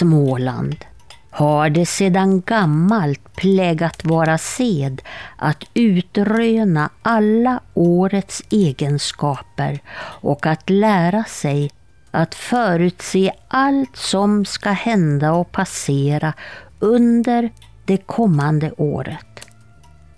Småland. 0.00 0.84
Har 1.30 1.70
det 1.70 1.86
sedan 1.86 2.40
gammalt 2.40 3.36
plägat 3.36 4.04
vara 4.04 4.38
sed 4.38 5.02
att 5.36 5.64
utröna 5.74 6.90
alla 7.02 7.60
årets 7.74 8.42
egenskaper 8.50 9.78
och 10.22 10.46
att 10.46 10.70
lära 10.70 11.24
sig 11.24 11.70
att 12.10 12.34
förutse 12.34 13.32
allt 13.48 13.96
som 13.96 14.44
ska 14.44 14.70
hända 14.70 15.32
och 15.32 15.52
passera 15.52 16.32
under 16.78 17.50
det 17.84 17.96
kommande 17.96 18.72
året. 18.76 19.46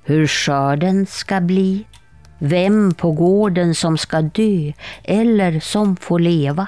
Hur 0.03 0.27
skörden 0.27 1.07
ska 1.07 1.41
bli, 1.41 1.85
vem 2.39 2.95
på 2.95 3.13
gården 3.13 3.75
som 3.75 3.99
ska 3.99 4.23
dö 4.23 4.73
eller 5.05 5.61
som 5.61 5.97
får 5.97 6.19
leva? 6.19 6.67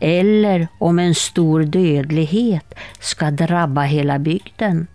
Eller 0.00 0.68
om 0.78 0.98
en 0.98 1.14
stor 1.14 1.62
dödlighet 1.62 2.74
ska 3.00 3.30
drabba 3.30 3.82
hela 3.82 4.18
bygden. 4.18 4.86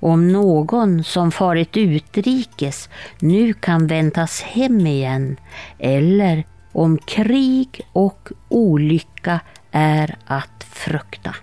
Om 0.00 0.32
någon 0.32 1.04
som 1.04 1.32
farit 1.32 1.76
utrikes 1.76 2.88
nu 3.18 3.52
kan 3.52 3.86
väntas 3.86 4.42
hem 4.42 4.86
igen 4.86 5.36
eller 5.78 6.44
om 6.72 6.98
krig 6.98 7.80
och 7.92 8.28
olycka 8.48 9.40
är 9.70 10.16
att 10.26 10.64
frukta. 10.70 11.34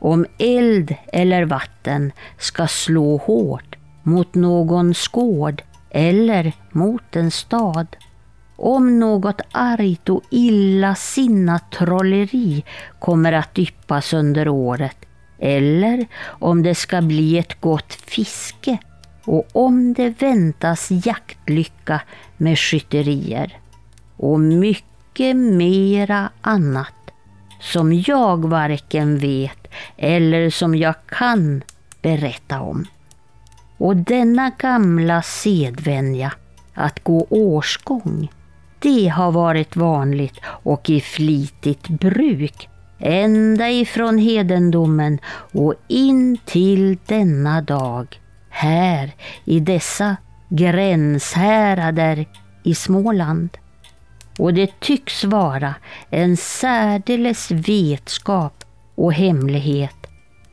Om 0.00 0.26
eld 0.38 0.94
eller 1.12 1.44
vatten 1.44 2.12
ska 2.38 2.66
slå 2.66 3.16
hårt 3.16 3.76
mot 4.02 4.34
någons 4.34 5.08
gård 5.08 5.62
eller 5.90 6.52
mot 6.70 7.16
en 7.16 7.30
stad 7.30 7.96
om 8.62 8.98
något 8.98 9.40
argt 9.52 10.08
och 10.08 10.22
illasinnat 10.30 11.70
trolleri 11.70 12.64
kommer 12.98 13.32
att 13.32 13.58
yppas 13.58 14.12
under 14.12 14.48
året 14.48 14.96
eller 15.38 16.06
om 16.24 16.62
det 16.62 16.74
ska 16.74 17.02
bli 17.02 17.38
ett 17.38 17.60
gott 17.60 17.94
fiske 17.94 18.78
och 19.24 19.48
om 19.52 19.92
det 19.92 20.22
väntas 20.22 20.88
jaktlycka 20.90 22.00
med 22.36 22.58
skytterier 22.58 23.58
och 24.16 24.40
mycket 24.40 25.36
mera 25.36 26.30
annat 26.40 27.10
som 27.60 27.92
jag 27.92 28.48
varken 28.48 29.18
vet 29.18 29.68
eller 29.96 30.50
som 30.50 30.74
jag 30.74 30.94
kan 31.06 31.62
berätta 32.02 32.60
om. 32.60 32.86
Och 33.78 33.96
denna 33.96 34.50
gamla 34.58 35.22
sedvänja 35.22 36.32
att 36.74 37.04
gå 37.04 37.26
årsgång 37.30 38.28
det 38.82 39.08
har 39.08 39.32
varit 39.32 39.76
vanligt 39.76 40.40
och 40.44 40.90
i 40.90 41.00
flitigt 41.00 41.88
bruk 41.88 42.68
ända 42.98 43.70
ifrån 43.70 44.18
hedendomen 44.18 45.18
och 45.52 45.74
in 45.88 46.38
till 46.44 46.98
denna 47.06 47.62
dag 47.62 48.20
här 48.50 49.12
i 49.44 49.60
dessa 49.60 50.16
gränshärader 50.48 52.26
i 52.62 52.74
Småland. 52.74 53.48
Och 54.38 54.54
det 54.54 54.80
tycks 54.80 55.24
vara 55.24 55.74
en 56.10 56.36
särdeles 56.36 57.50
vetskap 57.50 58.64
och 58.94 59.12
hemlighet 59.12 59.96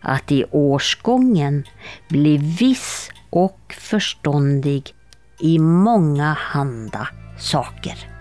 att 0.01 0.31
i 0.31 0.45
årsgången 0.51 1.63
bli 2.09 2.37
viss 2.37 3.11
och 3.29 3.75
förståndig 3.77 4.93
i 5.39 5.59
många 5.59 6.33
handa 6.39 7.07
saker. 7.39 8.18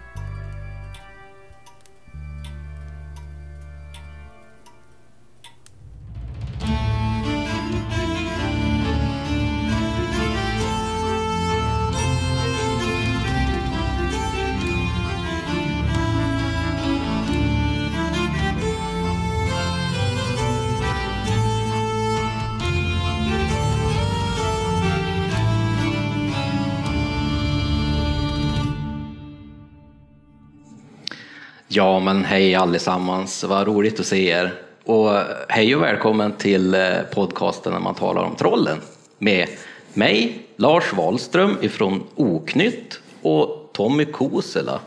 Ja, 31.71 32.01
men 32.01 32.25
hej 32.25 32.55
allesammans, 32.55 33.45
vad 33.45 33.67
roligt 33.67 34.01
att 34.01 34.07
se 34.07 34.29
er. 34.29 34.55
Och 34.85 35.11
hej 35.49 35.77
och 35.77 35.83
välkommen 35.83 36.33
till 36.33 36.75
eh, 36.75 37.01
podcasten 37.15 37.73
när 37.73 37.81
man 37.81 37.95
talar 37.95 38.23
om 38.23 38.37
trollen 38.37 38.81
med 39.19 39.49
mig, 39.95 40.47
Lars 40.57 40.93
Wahlström 40.93 41.57
ifrån 41.61 42.07
Oknytt 42.15 43.01
och 43.23 43.71
Tommy 43.73 44.05
Kosela 44.05 44.81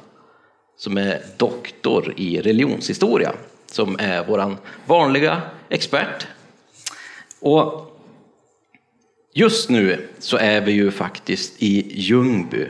som 0.78 0.98
är 0.98 1.22
doktor 1.38 2.14
i 2.18 2.42
religionshistoria, 2.42 3.34
som 3.66 3.96
är 4.00 4.26
vår 4.28 4.58
vanliga 4.86 5.42
expert. 5.70 6.28
Och 7.40 7.98
just 9.34 9.70
nu 9.70 10.08
så 10.20 10.38
är 10.38 10.62
vi 10.62 10.72
ju 10.72 10.92
faktiskt 10.92 11.54
i 11.64 12.00
Ljungby 12.02 12.68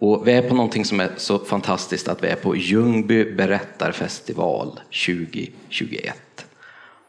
och 0.00 0.28
vi 0.28 0.32
är 0.32 0.42
på 0.42 0.54
någonting 0.54 0.84
som 0.84 1.00
är 1.00 1.10
så 1.16 1.38
fantastiskt 1.38 2.08
att 2.08 2.24
vi 2.24 2.28
är 2.28 2.36
på 2.36 2.56
Ljungby 2.56 3.24
berättarfestival 3.34 4.80
2021. 5.06 6.16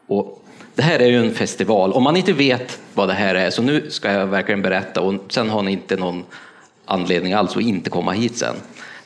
Och 0.06 0.44
det 0.74 0.82
här 0.82 0.98
är 0.98 1.06
ju 1.06 1.18
en 1.18 1.34
festival, 1.34 1.92
om 1.92 2.02
man 2.02 2.16
inte 2.16 2.32
vet 2.32 2.80
vad 2.94 3.08
det 3.08 3.14
här 3.14 3.34
är, 3.34 3.50
så 3.50 3.62
nu 3.62 3.90
ska 3.90 4.12
jag 4.12 4.26
verkligen 4.26 4.62
berätta 4.62 5.00
och 5.00 5.14
sen 5.28 5.50
har 5.50 5.62
ni 5.62 5.72
inte 5.72 5.96
någon 5.96 6.24
anledning 6.84 7.32
alls 7.32 7.56
att 7.56 7.62
inte 7.62 7.90
komma 7.90 8.12
hit 8.12 8.36
sen. 8.36 8.54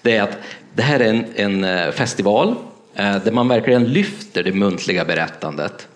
Det 0.03 0.17
är 0.17 0.23
att 0.23 0.39
det 0.75 0.83
här 0.83 1.01
är 1.01 1.09
en, 1.09 1.25
en 1.35 1.65
eh, 1.65 1.91
festival 1.91 2.55
eh, 2.95 3.17
där 3.25 3.33
man 3.33 3.49
verkligen 3.49 3.85
lyfter 3.85 4.43
det 4.43 4.53
muntliga 4.53 5.05
berättandet 5.05 5.89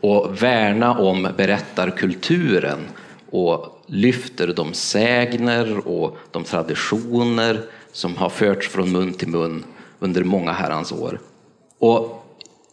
och 0.00 0.42
värna 0.42 0.98
om 0.98 1.28
berättarkulturen 1.36 2.78
och 3.30 3.82
lyfter 3.86 4.46
de 4.46 4.74
sägner 4.74 5.88
och 5.88 6.16
de 6.30 6.44
traditioner 6.44 7.60
som 7.92 8.16
har 8.16 8.28
förts 8.28 8.68
från 8.68 8.92
mun 8.92 9.12
till 9.12 9.28
mun 9.28 9.64
under 9.98 10.24
många 10.24 10.52
herrans 10.52 10.92
år. 10.92 11.20
Och 11.78 12.24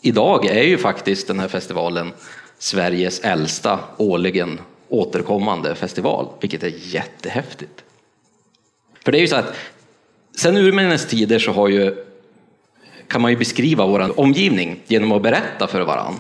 idag 0.02 0.46
är 0.46 0.64
ju 0.64 0.78
faktiskt 0.78 1.28
den 1.28 1.40
här 1.40 1.48
festivalen 1.48 2.14
Sveriges 2.60 3.20
äldsta 3.20 3.80
årligen 3.98 4.60
återkommande 4.90 5.76
festival, 5.76 6.28
vilket 6.42 6.64
är 6.64 6.74
jättehäftigt. 6.76 7.84
För 9.06 9.12
det 9.12 9.18
är 9.18 9.22
ju 9.22 9.28
så 9.28 9.36
att 9.36 9.56
sen 10.38 10.58
urminnes 10.58 11.08
tider 11.08 11.40
så 11.40 11.52
har 11.52 11.68
ju, 11.68 11.96
kan 13.08 13.22
man 13.22 13.32
ju 13.32 13.38
beskriva 13.38 13.86
vår 13.86 14.20
omgivning 14.20 14.80
genom 14.88 15.12
att 15.12 15.22
berätta 15.22 15.68
för 15.68 15.82
varandra 15.82 16.20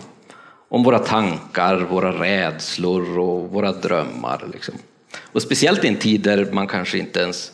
om 0.70 0.84
våra 0.84 1.00
tankar, 1.00 1.78
våra 1.78 2.24
rädslor 2.24 3.20
och 3.20 3.50
våra 3.50 3.72
drömmar. 3.72 4.48
Liksom. 4.54 4.76
Och 5.22 5.42
speciellt 5.42 5.84
i 5.84 5.88
en 5.88 5.96
tid 5.96 6.22
där 6.22 6.52
man 6.52 6.68
kanske 6.68 6.98
inte 6.98 7.20
ens 7.20 7.52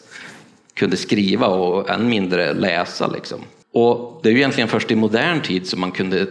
kunde 0.74 0.98
skriva 0.98 1.48
och 1.48 1.90
än 1.90 2.10
mindre 2.10 2.54
läsa. 2.54 3.08
Liksom. 3.08 3.40
Och 3.72 4.20
det 4.24 4.30
är 4.30 4.34
ju 4.34 4.38
egentligen 4.38 4.70
först 4.70 4.92
i 4.92 4.96
modern 4.96 5.42
tid 5.42 5.68
som 5.68 5.80
man 5.80 5.92
kunde 5.92 6.28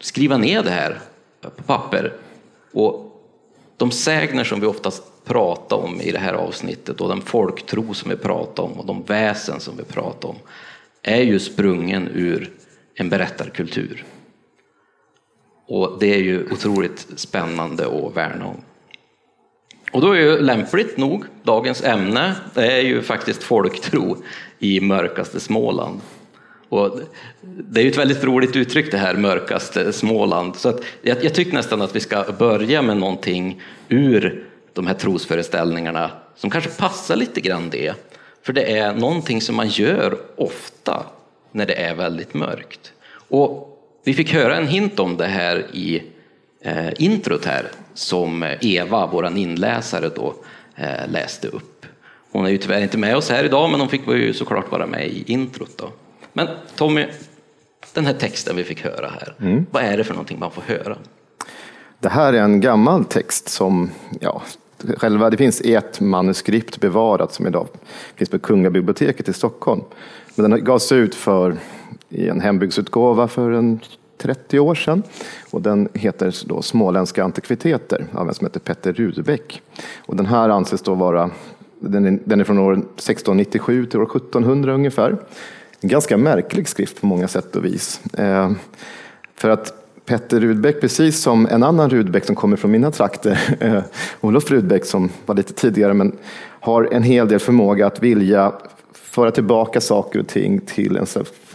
skriva 0.00 0.36
ner 0.36 0.62
det 0.62 0.70
här 0.70 1.00
på 1.40 1.62
papper. 1.62 2.12
Och 2.72 3.06
de 3.76 3.90
sägner 3.90 4.44
som 4.44 4.60
vi 4.60 4.66
oftast 4.66 5.02
pratar 5.24 5.76
om 5.76 6.00
i 6.00 6.12
det 6.12 6.18
här 6.18 6.34
avsnittet 6.34 7.00
och 7.00 7.08
den 7.08 7.22
folktro 7.22 7.94
som 7.94 8.10
vi 8.10 8.16
pratar 8.16 8.62
om 8.62 8.72
och 8.72 8.86
de 8.86 9.02
väsen 9.02 9.60
som 9.60 9.76
vi 9.76 9.82
pratar 9.82 10.28
om 10.28 10.36
är 11.02 11.22
ju 11.22 11.38
sprungen 11.38 12.08
ur 12.08 12.50
en 12.94 13.08
berättarkultur. 13.08 14.04
Och 15.66 15.96
det 16.00 16.14
är 16.14 16.18
ju 16.18 16.52
otroligt 16.52 17.06
spännande 17.16 17.86
att 17.86 18.16
värna 18.16 18.46
om. 18.46 18.62
Och 19.92 20.00
då 20.00 20.12
är 20.12 20.20
ju 20.20 20.38
lämpligt 20.40 20.96
nog 20.96 21.24
dagens 21.42 21.84
ämne, 21.84 22.34
det 22.54 22.72
är 22.72 22.80
ju 22.80 23.02
faktiskt 23.02 23.42
folktro 23.42 24.16
i 24.58 24.80
mörkaste 24.80 25.40
Småland. 25.40 26.00
Och 26.68 27.00
det 27.40 27.80
är 27.80 27.84
ju 27.84 27.90
ett 27.90 27.98
väldigt 27.98 28.24
roligt 28.24 28.56
uttryck 28.56 28.90
det 28.90 28.98
här, 28.98 29.14
mörkaste 29.14 29.92
Småland. 29.92 30.56
Så 30.56 30.68
att 30.68 30.80
jag, 31.02 31.24
jag 31.24 31.34
tycker 31.34 31.52
nästan 31.52 31.82
att 31.82 31.96
vi 31.96 32.00
ska 32.00 32.24
börja 32.38 32.82
med 32.82 32.96
någonting 32.96 33.62
ur 33.88 34.46
de 34.72 34.86
här 34.86 34.94
trosföreställningarna 34.94 36.10
som 36.36 36.50
kanske 36.50 36.70
passar 36.70 37.16
lite 37.16 37.40
grann 37.40 37.70
det. 37.70 37.94
För 38.42 38.52
det 38.52 38.78
är 38.78 38.94
någonting 38.94 39.40
som 39.40 39.56
man 39.56 39.68
gör 39.68 40.18
ofta 40.36 41.06
när 41.52 41.66
det 41.66 41.74
är 41.74 41.94
väldigt 41.94 42.34
mörkt. 42.34 42.92
Och 43.28 43.75
vi 44.06 44.14
fick 44.14 44.32
höra 44.32 44.56
en 44.56 44.68
hint 44.68 45.00
om 45.00 45.16
det 45.16 45.26
här 45.26 45.66
i 45.72 46.02
eh, 46.60 47.02
introt 47.02 47.44
här 47.44 47.66
som 47.94 48.54
Eva, 48.60 49.08
vår 49.12 49.36
inläsare, 49.36 50.08
då, 50.08 50.34
eh, 50.76 51.08
läste 51.08 51.48
upp. 51.48 51.86
Hon 52.32 52.46
är 52.46 52.50
ju 52.50 52.58
tyvärr 52.58 52.82
inte 52.82 52.98
med 52.98 53.16
oss 53.16 53.30
här 53.30 53.44
idag, 53.44 53.70
men 53.70 53.80
hon 53.80 53.88
fick 53.88 54.08
ju 54.08 54.32
såklart 54.34 54.70
vara 54.70 54.86
med 54.86 55.06
i 55.06 55.32
introt. 55.32 55.78
Då. 55.78 55.90
Men 56.32 56.48
Tommy, 56.76 57.06
den 57.94 58.06
här 58.06 58.12
texten 58.12 58.56
vi 58.56 58.64
fick 58.64 58.84
höra 58.84 59.08
här. 59.08 59.34
Mm. 59.40 59.66
Vad 59.70 59.82
är 59.82 59.96
det 59.96 60.04
för 60.04 60.14
någonting 60.14 60.38
man 60.38 60.50
får 60.50 60.62
höra? 60.62 60.98
Det 61.98 62.08
här 62.08 62.32
är 62.32 62.42
en 62.42 62.60
gammal 62.60 63.04
text 63.04 63.48
som, 63.48 63.90
ja, 64.20 64.42
själva, 64.96 65.30
det 65.30 65.36
finns 65.36 65.60
ett 65.60 66.00
manuskript 66.00 66.80
bevarat 66.80 67.34
som 67.34 67.46
idag 67.46 67.68
finns 68.16 68.30
på 68.30 68.38
Kungliga 68.38 68.70
biblioteket 68.70 69.28
i 69.28 69.32
Stockholm. 69.32 69.82
Men 70.34 70.50
den 70.50 70.64
gavs 70.64 70.92
ut 70.92 71.14
för, 71.14 71.56
i 72.08 72.28
en 72.28 72.40
hembygdsutgåva 72.40 73.28
för 73.28 73.50
en 73.50 73.80
30 74.18 74.58
år 74.58 74.74
sedan. 74.74 75.02
Och 75.50 75.62
den 75.62 75.88
heter 75.94 76.34
då 76.46 76.62
Småländska 76.62 77.24
antikviteter 77.24 78.06
av 78.12 78.28
en 78.28 78.34
som 78.34 78.46
heter 78.46 78.60
Petter 78.60 78.92
Rudbeck. 78.92 79.62
Och 80.06 80.16
den 80.16 80.26
här 80.26 80.48
anses 80.48 80.82
då 80.82 80.94
vara, 80.94 81.30
den 81.80 82.06
är, 82.06 82.18
den 82.24 82.40
är 82.40 82.44
från 82.44 82.58
år 82.58 82.72
1697 82.72 83.86
till 83.86 84.00
år 84.00 84.16
1700 84.16 84.74
ungefär. 84.74 85.16
En 85.80 85.88
ganska 85.88 86.16
märklig 86.16 86.68
skrift 86.68 87.00
på 87.00 87.06
många 87.06 87.28
sätt 87.28 87.56
och 87.56 87.64
vis. 87.64 88.00
Eh, 88.14 88.52
för 89.34 89.48
att 89.48 89.82
Petter 90.06 90.40
Rudbeck, 90.40 90.80
precis 90.80 91.20
som 91.22 91.46
en 91.46 91.62
annan 91.62 91.90
Rudbeck 91.90 92.24
som 92.24 92.34
kommer 92.34 92.56
från 92.56 92.70
mina 92.70 92.90
trakter, 92.90 93.56
eh, 93.60 93.82
Olof 94.20 94.50
Rudbeck 94.50 94.84
som 94.84 95.10
var 95.26 95.34
lite 95.34 95.52
tidigare, 95.52 95.94
men 95.94 96.16
har 96.60 96.88
en 96.92 97.02
hel 97.02 97.28
del 97.28 97.38
förmåga 97.38 97.86
att 97.86 98.02
vilja 98.02 98.52
föra 99.16 99.30
tillbaka 99.30 99.80
saker 99.80 100.18
och 100.18 100.26
ting 100.26 100.60
till 100.60 100.96
en 100.96 101.06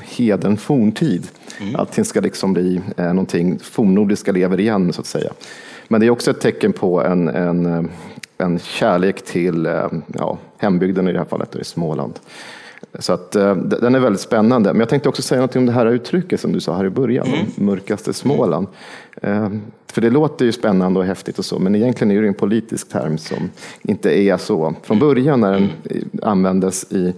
heden 0.02 0.58
forntid. 0.58 1.28
Mm. 1.60 1.76
Allting 1.76 2.06
ska 2.06 2.20
liksom 2.20 2.54
bli 2.54 2.82
eh, 2.98 3.06
någonting 3.06 3.60
fornnordiska 3.60 4.32
lever 4.32 4.60
igen 4.60 4.94
så 4.94 5.02
att 5.02 5.08
säga. 5.08 5.32
Men 5.88 6.02
det 6.02 6.08
är 6.08 6.10
också 6.10 6.32
ett 6.32 6.42
tecken 6.42 6.74
på 6.74 7.02
en, 7.02 7.28
en, 7.28 7.66
eh, 7.66 7.84
en 8.38 8.60
kärlek 8.60 9.22
till 9.26 9.66
eh, 9.66 9.88
ja, 10.08 10.38
hembygden 10.58 11.08
i 11.08 11.12
det 11.12 11.18
här 11.18 11.26
fallet, 11.26 11.56
i 11.56 11.64
Småland. 11.64 12.14
Så 13.00 13.14
att, 13.14 13.36
eh, 13.36 13.56
den 13.56 13.96
är 13.96 14.00
väldigt 14.00 14.22
spännande. 14.22 14.74
Men 14.74 14.80
jag 14.80 14.90
tänkte 14.90 15.10
också 15.10 15.22
säga 15.22 15.42
något 15.42 15.56
om 15.56 15.66
det 15.66 15.72
här 15.72 15.86
uttrycket 15.86 16.40
som 16.40 16.52
du 16.52 16.60
sa 16.60 16.76
här 16.76 16.86
i 16.86 16.90
början, 16.90 17.28
mm. 17.28 17.46
mörkaste 17.56 18.14
Småland. 18.14 18.68
För 19.92 20.02
det 20.02 20.10
låter 20.10 20.46
ju 20.46 20.52
spännande 20.52 21.00
och 21.00 21.06
häftigt 21.06 21.40
och 21.40 21.46
så, 21.46 21.60
men 21.60 21.76
egentligen 21.76 22.12
är 22.12 22.22
det 22.22 22.28
en 22.28 22.34
politisk 22.34 22.90
term 22.90 23.18
som 23.18 23.50
inte 23.82 24.20
är 24.20 24.38
så. 24.38 24.76
Från 24.84 25.00
början 25.00 25.40
när 25.42 25.52
den 25.52 25.70
användes 26.22 26.92
i 26.92 27.14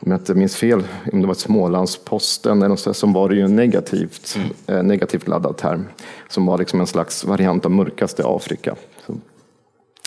om 0.00 0.12
jag 0.12 0.20
inte 0.20 0.34
minns 0.34 0.56
fel, 0.56 0.82
om 1.12 1.20
det 1.20 1.26
var 1.26 1.34
Smålandsposten 1.34 2.62
eller 2.62 2.92
så 2.92 3.06
var 3.06 3.28
det 3.28 3.34
ju 3.34 3.42
en 3.42 3.56
negativt, 3.56 4.36
mm. 4.36 4.50
eh, 4.66 4.82
negativt 4.82 5.28
laddad 5.28 5.56
term 5.56 5.84
som 6.28 6.46
var 6.46 6.58
liksom 6.58 6.80
en 6.80 6.86
slags 6.86 7.24
variant 7.24 7.64
av 7.64 7.70
mörkaste 7.70 8.22
Afrika. 8.26 8.76
Så, 9.06 9.14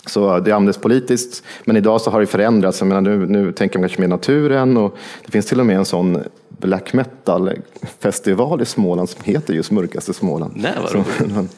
så 0.06 0.40
det 0.40 0.52
användes 0.52 0.78
politiskt, 0.78 1.44
men 1.64 1.76
idag 1.76 2.00
så 2.00 2.10
har 2.10 2.20
det 2.20 2.26
förändrats. 2.26 2.80
Jag 2.80 2.86
menar, 2.86 3.00
nu, 3.00 3.26
nu 3.26 3.52
tänker 3.52 3.78
man 3.78 3.88
kanske 3.88 4.00
mer 4.00 4.08
naturen 4.08 4.76
och 4.76 4.96
det 5.24 5.32
finns 5.32 5.46
till 5.46 5.60
och 5.60 5.66
med 5.66 5.76
en 5.76 5.84
sån 5.84 6.22
black 6.48 6.92
metal-festival 6.92 8.62
i 8.62 8.64
Småland 8.64 9.08
som 9.08 9.24
heter 9.24 9.54
just 9.54 9.70
Mörkaste 9.70 10.14
Småland. 10.14 10.52
Nej, 10.56 10.72
vad 10.82 10.90
så, 10.90 11.04
Nej, 11.26 11.48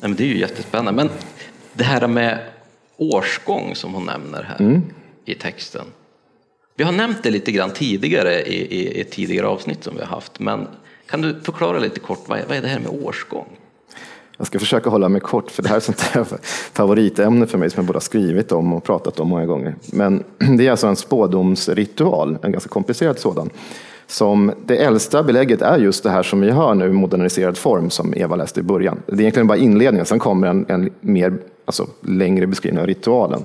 men 0.00 0.14
Det 0.14 0.24
är 0.24 0.28
ju 0.28 0.38
jättespännande. 0.38 0.92
Men 0.92 1.10
det 1.72 1.84
här 1.84 2.06
med 2.06 2.38
årsgång 2.96 3.74
som 3.74 3.94
hon 3.94 4.06
nämner 4.06 4.42
här 4.42 4.60
mm. 4.60 4.82
i 5.24 5.34
texten. 5.34 5.84
Vi 6.76 6.84
har 6.84 6.92
nämnt 6.92 7.22
det 7.22 7.30
lite 7.30 7.52
grann 7.52 7.70
tidigare 7.70 8.42
i, 8.42 8.80
i 8.80 9.00
ett 9.00 9.10
tidigare 9.10 9.46
avsnitt 9.46 9.84
som 9.84 9.94
vi 9.94 10.00
har 10.00 10.08
haft, 10.08 10.40
men 10.40 10.68
kan 11.06 11.20
du 11.20 11.40
förklara 11.42 11.78
lite 11.78 12.00
kort 12.00 12.24
vad 12.26 12.38
är, 12.38 12.44
vad 12.48 12.56
är 12.56 12.62
det 12.62 12.68
här 12.68 12.80
med 12.80 13.04
årsgång? 13.04 13.46
Jag 14.36 14.46
ska 14.46 14.58
försöka 14.58 14.90
hålla 14.90 15.08
mig 15.08 15.20
kort, 15.20 15.50
för 15.50 15.62
det 15.62 15.68
här 15.68 15.76
är 15.76 15.80
sånt 15.80 16.00
här 16.00 16.26
favoritämne 16.72 17.46
för 17.46 17.58
mig 17.58 17.70
som 17.70 17.80
jag 17.80 17.86
både 17.86 17.96
har 17.96 18.00
skrivit 18.00 18.52
om 18.52 18.72
och 18.72 18.84
pratat 18.84 19.20
om 19.20 19.28
många 19.28 19.46
gånger. 19.46 19.74
Men 19.92 20.24
det 20.58 20.66
är 20.66 20.70
alltså 20.70 20.86
en 20.86 20.96
spådomsritual, 20.96 22.38
en 22.42 22.52
ganska 22.52 22.68
komplicerad 22.68 23.18
sådan. 23.18 23.50
Som 24.06 24.52
det 24.66 24.76
äldsta 24.76 25.22
belägget 25.22 25.62
är 25.62 25.78
just 25.78 26.02
det 26.02 26.10
här 26.10 26.22
som 26.22 26.40
vi 26.40 26.50
hör 26.50 26.74
nu 26.74 26.86
i 26.86 26.92
moderniserad 26.92 27.58
form 27.58 27.90
som 27.90 28.14
Eva 28.16 28.36
läste 28.36 28.60
i 28.60 28.62
början. 28.62 29.02
Det 29.06 29.12
är 29.12 29.20
egentligen 29.20 29.46
bara 29.46 29.58
inledningen, 29.58 30.06
sen 30.06 30.18
kommer 30.18 30.46
en, 30.46 30.66
en 30.68 30.90
mer, 31.00 31.38
alltså, 31.64 31.86
längre 32.00 32.46
beskrivning 32.46 32.80
av 32.80 32.86
ritualen. 32.86 33.42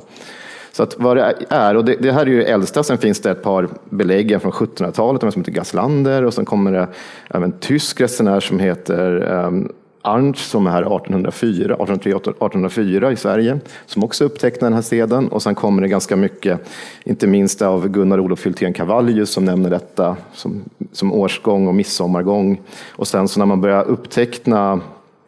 Så 0.79 0.83
att 0.83 0.99
vad 0.99 1.17
det 1.17 1.35
är, 1.49 1.75
och 1.75 1.85
det, 1.85 1.95
det, 1.95 2.11
här 2.11 2.21
är 2.21 2.25
ju 2.25 2.43
äldsta, 2.43 2.83
sen 2.83 2.97
finns 2.97 3.21
det 3.21 3.31
ett 3.31 3.43
par 3.43 3.67
belägg 3.89 4.41
från 4.41 4.51
1700-talet, 4.51 5.21
som 5.33 5.41
heter 5.41 5.51
Gaslander, 5.51 6.25
och 6.25 6.33
sen 6.33 6.45
kommer 6.45 6.71
det 6.71 6.87
även 7.29 7.43
en 7.43 7.59
tysk 7.59 8.01
resenär 8.01 8.39
som 8.39 8.59
heter 8.59 9.31
um, 9.31 9.71
Arndt 10.01 10.37
som 10.37 10.67
är 10.67 10.71
här 10.71 10.81
1804, 10.81 11.73
1804 11.73 13.11
i 13.11 13.15
Sverige, 13.15 13.59
som 13.85 14.03
också 14.03 14.25
upptäckte 14.25 14.65
den 14.65 14.73
här 14.73 14.81
seden. 14.81 15.27
Och 15.27 15.41
sen 15.41 15.55
kommer 15.55 15.81
det 15.81 15.87
ganska 15.87 16.15
mycket, 16.15 16.59
inte 17.03 17.27
minst 17.27 17.61
av 17.61 17.87
Gunnar 17.87 18.19
Olof 18.19 18.45
Hultén 18.45 18.73
Cavallius 18.73 19.29
som 19.29 19.45
nämner 19.45 19.69
detta 19.69 20.17
som, 20.33 20.63
som 20.91 21.13
årsgång 21.13 21.67
och 21.67 21.75
midsommargång. 21.75 22.61
Och 22.91 23.07
sen 23.07 23.27
så 23.27 23.39
när 23.39 23.45
man 23.45 23.61
börjar 23.61 23.83
uppteckna 23.83 24.79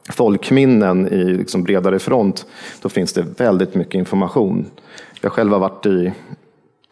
folkminnen 0.10 1.08
i 1.08 1.24
liksom 1.24 1.64
bredare 1.64 2.00
front, 2.00 2.46
då 2.82 2.90
finns 2.90 3.14
det 3.14 3.26
väldigt 3.38 3.76
mycket 3.76 3.96
information. 3.96 4.66
Jag 5.22 5.32
själv 5.32 5.52
har 5.52 5.60
varit 5.60 5.86
i 5.86 6.12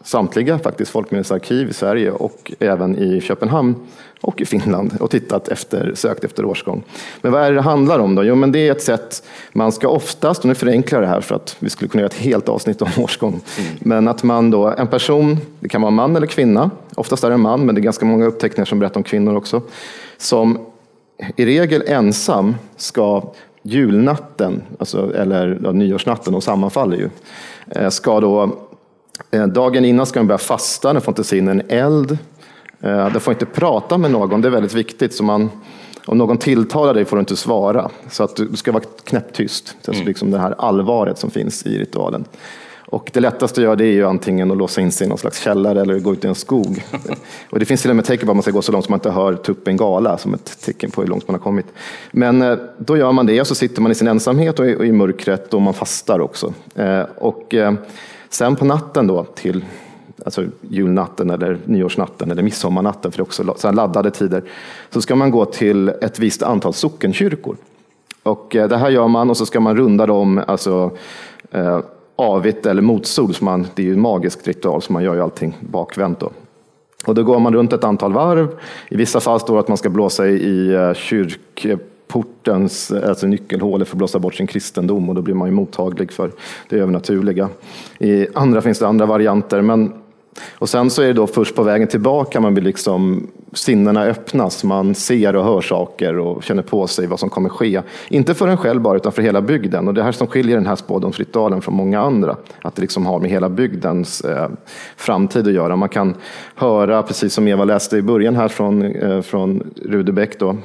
samtliga 0.04 0.60
faktiskt 0.60 0.92
folkminnesarkiv 0.92 1.70
i 1.70 1.74
Sverige 1.74 2.12
och 2.12 2.52
även 2.60 2.98
i 2.98 3.22
Köpenhamn 3.22 3.76
och 4.22 4.42
i 4.42 4.46
Finland 4.46 4.94
och 5.00 5.12
tittat 5.12 5.48
efter, 5.48 5.92
sökt 5.96 6.24
efter 6.24 6.46
årsgång. 6.46 6.84
Men 7.22 7.32
vad 7.32 7.44
är 7.44 7.50
det 7.50 7.56
det 7.56 7.62
handlar 7.62 8.00
om 8.00 8.16
då? 8.16 8.24
Jo, 8.24 8.36
men 8.36 8.52
det 8.52 8.68
är 8.68 8.72
ett 8.72 8.82
sätt, 8.82 9.24
man 9.54 9.72
ska 9.72 9.88
oftast, 9.88 10.40
och 10.40 10.46
nu 10.46 10.56
förenklar 10.56 11.02
det 11.02 11.08
här 11.08 11.22
för 11.22 11.36
att 11.36 11.56
vi 11.60 11.70
skulle 11.70 11.90
kunna 11.90 12.02
göra 12.02 12.10
ett 12.10 12.18
helt 12.18 12.50
avsnitt 12.50 12.82
om 12.82 12.90
årsgång, 12.98 13.42
mm. 13.58 13.72
men 13.80 14.08
att 14.08 14.24
man 14.24 14.52
då, 14.52 14.68
en 14.68 14.88
person, 14.88 15.38
det 15.60 15.70
kan 15.70 15.82
vara 15.82 15.92
man 15.92 16.16
eller 16.16 16.28
kvinna, 16.28 16.72
oftast 16.96 17.24
är 17.24 17.28
det 17.28 17.34
en 17.34 17.42
man, 17.42 17.66
men 17.66 17.76
det 17.76 17.82
är 17.82 17.84
ganska 17.84 18.06
många 18.06 18.26
uppteckningar 18.26 18.66
som 18.66 18.80
berättar 18.80 18.98
om 19.00 19.04
kvinnor 19.04 19.36
också, 19.36 19.62
som 20.18 20.60
i 21.36 21.46
regel 21.46 21.84
ensam 21.88 22.56
ska 22.78 23.24
julnatten, 23.62 24.62
alltså, 24.80 25.16
eller 25.16 25.60
ja, 25.64 25.72
nyårsnatten, 25.72 26.34
de 26.34 26.42
sammanfaller 26.42 26.98
ju, 26.98 27.10
ska 27.90 28.20
då 28.20 28.58
eh, 29.32 29.48
Dagen 29.48 29.86
innan 29.86 30.06
ska 30.06 30.20
man 30.20 30.28
börja 30.28 30.38
fasta, 30.38 30.94
den 30.94 31.02
får 31.02 31.12
inte 31.12 31.24
se 31.24 31.38
in 31.38 31.48
en 31.48 31.62
eld. 31.70 32.18
Eh, 32.82 33.12
den 33.12 33.20
får 33.20 33.34
inte 33.34 33.46
prata 33.46 33.98
med 33.98 34.12
någon, 34.12 34.42
det 34.42 34.48
är 34.48 34.52
väldigt 34.52 34.74
viktigt. 34.74 35.14
Så 35.14 35.24
man, 35.24 35.50
om 36.06 36.18
någon 36.18 36.38
tilltalar 36.38 36.94
dig 36.94 37.06
får 37.06 37.16
du 37.16 37.20
inte 37.20 37.36
svara. 37.36 37.90
Så 38.10 38.24
att 38.24 38.36
du 38.36 38.56
ska 38.56 38.72
vara 38.72 38.84
knäpptyst. 39.04 39.76
Mm. 39.88 40.06
liksom 40.06 40.32
det 40.32 40.40
här 40.40 40.56
allvaret 40.58 41.18
som 41.18 41.32
finns 41.32 41.66
i 41.66 41.80
ritualen. 41.80 42.26
Och 42.92 43.10
det 43.14 43.20
lättaste 43.20 43.62
att 43.62 43.64
göra 43.64 43.76
det 43.76 43.86
är 43.86 43.92
ju 43.92 44.06
antingen 44.06 44.52
att 44.52 44.58
låsa 44.58 44.82
in 44.82 44.92
sig 44.92 45.06
i 45.06 45.10
någon 45.10 45.18
slags 45.18 45.42
källare 45.42 45.82
eller 45.82 46.00
gå 46.00 46.14
ut 46.14 46.26
i 46.26 46.28
en 46.28 46.36
skog. 46.36 46.84
och 47.50 47.60
det 47.60 47.66
finns 47.66 47.82
till 47.82 47.90
och 47.90 47.96
med 47.96 48.06
tecken 48.06 48.26
på 48.26 48.32
att 48.32 48.36
man 48.36 48.44
ska 48.44 48.52
gå 48.52 48.62
så 48.62 48.72
långt 48.72 48.86
som 48.86 48.92
man 48.92 48.98
inte 48.98 49.12
hör 49.12 49.36
tuppen 49.36 49.78
gala 49.78 50.18
som 50.18 50.34
ett 50.34 50.62
tecken 50.62 50.92
på 50.92 51.02
hur 51.02 51.08
långt 51.08 51.28
man 51.28 51.36
har 51.36 51.42
kommit. 51.42 51.66
Men 52.12 52.42
eh, 52.42 52.58
då 52.78 52.98
gör 52.98 53.12
man 53.12 53.26
det 53.26 53.42
och 53.42 53.48
så 53.48 53.56
sitter 53.56 53.82
man 53.82 53.92
i 53.92 53.96
sin 53.96 54.08
ensamhet 54.08 54.60
och 54.60 54.68
i, 54.68 54.92
mörkret 54.92 55.54
och 55.54 55.62
man 55.62 55.74
fastar 55.74 56.20
också. 56.20 56.54
Eh, 56.76 57.02
och 57.18 57.54
eh, 57.54 57.74
sen 58.30 58.56
på 58.56 58.66
natten 58.66 59.08
då 59.08 59.24
till 59.24 59.66
alltså 60.26 60.46
julnatten 60.62 61.30
eller 61.30 61.58
nyårsnatten 61.66 62.32
eller 62.32 62.44
midsommarnatten, 62.44 63.12
för 63.12 63.18
det 63.18 63.22
är 63.22 63.26
också 63.26 63.54
så 63.58 63.72
laddade 63.72 64.12
tider, 64.12 64.44
så 64.90 65.02
ska 65.02 65.16
man 65.16 65.32
gå 65.32 65.46
till 65.46 65.90
ett 65.90 66.20
visst 66.20 66.44
antal 66.44 66.74
sockenkyrkor. 66.74 67.56
Och 68.24 68.48
det 68.52 68.78
här 68.78 68.90
gör 68.90 69.08
man 69.08 69.30
och 69.30 69.38
så 69.38 69.46
ska 69.46 69.60
man 69.60 69.78
runda 69.78 70.06
dem, 70.06 70.42
alltså 70.48 70.92
avigt 72.20 72.66
eller 72.66 72.82
motsol. 72.82 73.34
Man, 73.42 73.68
det 73.76 73.82
är 73.82 73.86
ju 73.86 73.94
en 73.94 74.02
magisk 74.02 74.48
ritual, 74.48 74.82
så 74.82 74.94
man 74.94 75.04
gör 75.04 75.16
ju 75.16 75.22
allting 75.22 75.58
bakvänt. 75.60 76.20
Då. 76.20 76.32
Och 77.06 77.16
då 77.16 77.24
går 77.24 77.40
man 77.40 77.54
runt 77.54 77.74
ett 77.74 77.84
antal 77.84 78.14
varv. 78.14 78.48
I 78.90 78.96
vissa 78.96 79.20
fall 79.20 79.40
står 79.40 79.54
det 79.54 79.60
att 79.60 79.68
man 79.68 79.78
ska 79.78 79.90
blåsa 79.90 80.28
i 80.28 80.74
eh, 80.74 80.94
kyrkportens 80.94 82.92
alltså 82.92 83.28
nyckelhålet 83.28 83.88
för 83.88 83.96
att 83.96 83.98
blåsa 83.98 84.20
bort 84.20 84.36
sin 84.36 84.48
kristendom 84.48 85.10
och 85.10 85.16
då 85.16 85.22
blir 85.22 85.36
man 85.36 85.48
ju 85.48 85.54
mottaglig 85.54 86.12
för 86.12 86.32
det 86.70 86.76
övernaturliga. 86.76 87.50
I 88.00 88.28
andra 88.34 88.62
finns 88.62 88.80
det 88.80 88.88
andra 88.88 89.06
varianter, 89.06 89.62
men 89.62 89.94
och 90.52 90.70
sen 90.70 90.90
så 90.90 91.02
är 91.02 91.08
det 91.08 91.14
då 91.14 91.28
först 91.28 91.56
på 91.56 91.64
vägen 91.64 91.88
tillbaka 91.88 92.40
man 92.40 92.54
blir 92.54 92.64
liksom 92.64 93.28
sinnena 93.54 94.04
öppnas, 94.04 94.64
man 94.64 94.96
ser 94.96 95.36
och 95.36 95.44
hör 95.44 95.62
saker 95.62 96.18
och 96.18 96.44
känner 96.44 96.64
på 96.64 96.88
sig 96.88 97.08
vad 97.08 97.20
som 97.20 97.30
kommer 97.30 97.50
ske. 97.50 97.82
Inte 98.10 98.34
för 98.34 98.48
en 98.48 98.58
själv 98.58 98.82
bara, 98.82 98.98
utan 98.98 99.12
för 99.12 99.22
hela 99.22 99.42
bygden. 99.42 99.88
Och 99.88 99.94
det 99.94 100.04
här 100.04 100.12
som 100.12 100.28
skiljer 100.28 100.56
den 100.56 100.66
här 100.66 100.76
spådomsritualen 100.76 101.62
från 101.62 101.76
många 101.76 102.02
andra, 102.02 102.36
att 102.62 102.76
det 102.76 102.82
liksom 102.82 103.06
har 103.06 103.20
med 103.20 103.30
hela 103.30 103.50
bygdens 103.50 104.22
eh, 104.22 104.50
framtid 104.98 105.48
att 105.48 105.54
göra. 105.54 105.76
Man 105.76 105.90
kan 105.90 106.16
höra, 106.56 107.04
precis 107.04 107.34
som 107.34 107.48
Eva 107.48 107.64
läste 107.64 107.98
i 107.98 108.02
början 108.02 108.36
här 108.36 108.48
från, 108.48 108.96
eh, 108.96 109.22
från 109.22 109.74
Rudebeck, 109.86 110.40
då, 110.40 110.58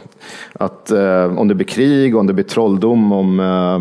att 0.52 0.90
eh, 0.90 1.38
om 1.38 1.48
det 1.48 1.54
blir 1.54 1.66
krig, 1.66 2.16
om 2.16 2.26
det 2.26 2.32
blir 2.32 2.44
trolldom, 2.44 3.12
om 3.12 3.40
eh, 3.40 3.80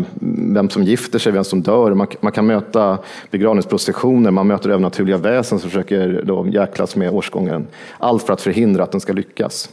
vem 0.54 0.70
som 0.70 0.82
gifter 0.82 1.18
sig, 1.18 1.32
vem 1.32 1.44
som 1.44 1.62
dör. 1.62 1.94
Man, 1.94 2.06
man 2.20 2.32
kan 2.32 2.46
möta 2.46 2.98
begravningsprocessioner, 3.30 4.30
man 4.30 4.46
möter 4.46 4.70
övernaturliga 4.70 5.16
väsen 5.16 5.58
som 5.58 5.70
försöker 5.74 6.22
då 6.24 6.46
jäklas 6.48 6.96
med 6.96 7.10
årsgången. 7.10 7.66
Allt 7.98 8.22
för 8.22 8.32
att 8.32 8.40
förhindra 8.40 8.82
att 8.82 8.92
den 8.92 9.00
ska 9.00 9.12
lyckas. 9.12 9.70